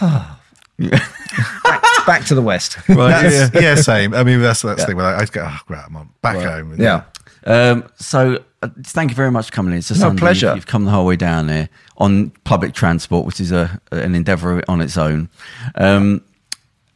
[0.78, 2.76] back, back to the west.
[2.88, 3.60] Right, That's- yeah.
[3.60, 3.74] yeah.
[3.76, 4.14] same.
[4.14, 4.96] I mean, that's that's the thing.
[4.96, 6.74] When I, I go, oh, great, I'm on back home.
[6.80, 7.02] Yeah.
[7.46, 9.78] Um, so uh, thank you very much for coming in.
[9.78, 10.20] It's a No, Sunday.
[10.20, 10.46] pleasure.
[10.48, 11.68] You've, you've come the whole way down there
[11.98, 15.28] on public transport, which is a an endeavour on its own.
[15.74, 16.22] Um,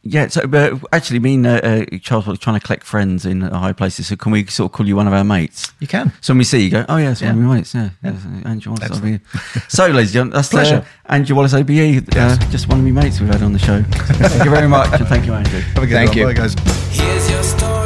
[0.09, 3.43] yeah, so but actually, me and uh, uh, Charles were trying to collect friends in
[3.43, 4.07] uh, high places.
[4.07, 5.71] So can we sort of call you one of our mates?
[5.79, 6.11] You can.
[6.21, 7.43] So when we see you, go, oh yeah, it's one of Yeah.
[7.43, 7.73] my mates.
[7.75, 8.11] Yeah, yeah.
[8.45, 8.97] Andrew Wallis.
[8.97, 9.21] OBE.
[9.69, 10.85] so, ladies and gentlemen, that's uh, Pleasure.
[11.05, 12.03] Andrew Wallis, OBE.
[12.15, 13.81] Uh, just one of my mates we've had on the show.
[13.89, 15.59] thank you very much, and thank you, Andrew.
[15.59, 16.17] Have a good Thank one.
[16.17, 16.25] you.
[16.25, 16.55] Bye, guys.
[16.91, 17.78] Here's your story.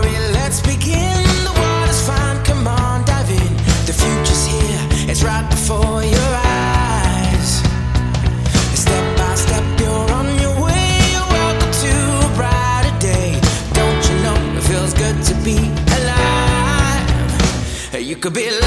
[18.24, 18.63] could be